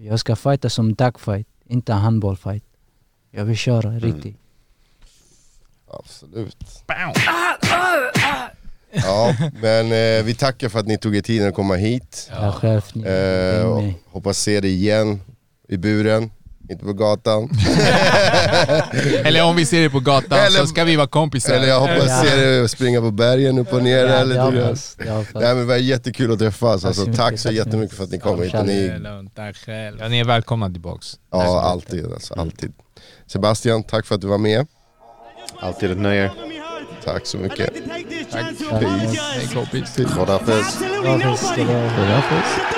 Jag 0.00 0.20
ska 0.20 0.36
fighta 0.36 0.70
som 0.70 0.94
dagfight, 0.94 1.48
inte 1.66 1.92
handbollfight. 1.92 2.64
Jag 3.30 3.44
vill 3.44 3.56
köra 3.56 3.90
riktigt. 3.90 4.36
Absolut. 5.90 6.56
Ja, 8.92 9.34
men 9.62 9.86
eh, 9.92 10.24
vi 10.24 10.34
tackar 10.38 10.68
för 10.68 10.78
att 10.78 10.86
ni 10.86 10.98
tog 10.98 11.16
er 11.16 11.20
tiden 11.20 11.48
att 11.48 11.54
komma 11.54 11.74
hit. 11.74 12.30
Jag 12.40 12.54
själv, 12.54 12.82
ni 12.94 13.08
Eh, 13.08 13.90
hoppas 14.12 14.38
se 14.38 14.60
dig 14.60 14.70
igen 14.74 15.20
i 15.68 15.76
buren, 15.76 16.30
inte 16.70 16.84
på 16.84 16.92
gatan. 16.92 17.50
Eller 19.24 19.44
om 19.44 19.56
vi 19.56 19.66
ser 19.66 19.80
det 19.80 19.90
på 19.90 20.00
gatan 20.00 20.38
Eller- 20.38 20.60
så 20.60 20.66
ska 20.66 20.84
vi 20.84 20.96
vara 20.96 21.06
kompisar. 21.06 21.54
Eller 21.54 21.68
jag 21.68 21.80
hoppas 21.80 22.06
Ja. 22.08 22.22
se 22.24 22.36
dig 22.36 22.68
springa 22.68 23.00
på 23.00 23.10
bergen 23.10 23.58
upp 23.58 23.72
och 23.72 23.82
ner. 23.82 23.98
Ja, 24.06 24.12
eller 24.14 24.44
det 24.44 24.50
du 24.50 24.56
gör. 24.56 24.64
hoppas, 24.66 24.94
det 24.98 25.10
hoppas. 25.10 25.34
Nej 25.34 25.42
men 25.48 25.56
det 25.58 25.64
var 25.64 25.76
jättekul 25.76 26.32
att 26.32 26.38
träffas. 26.38 26.84
Alltså, 26.84 27.04
tack 27.04 27.14
så 27.14 27.22
tack 27.22 27.38
så 27.38 27.50
jättemycket 27.52 27.80
mycket. 27.80 27.96
för 27.96 28.04
att 28.04 28.10
ni 28.10 28.18
kom 28.18 28.42
hit. 28.42 28.50
Ja, 28.54 28.62
ni, 28.62 29.30
tack 29.34 29.56
själv. 29.56 29.96
Ja, 30.00 30.08
ni 30.08 30.18
är 30.20 30.24
välkomna 30.24 30.70
tillbaks. 30.70 31.06
ja, 31.32 31.60
alltid. 31.62 32.06
Alltså, 32.12 32.34
alltid. 32.34 32.72
Sebastian, 33.26 33.82
tack 33.82 34.06
för 34.06 34.14
att 34.14 34.20
du 34.20 34.26
var 34.26 34.38
med. 34.38 34.66
Alltid 35.60 35.90
ett 35.90 35.98
nöje. 35.98 36.30
Tack 37.04 37.26
så 37.26 37.38
mycket. 37.38 37.74
Tack. 38.30 38.44
apologize 38.70 39.20
Hej 39.34 39.48
kompis. 39.54 39.94
To 39.94 40.02
absolutely 40.02 41.64
Bra 41.64 42.20
fest, 42.20 42.77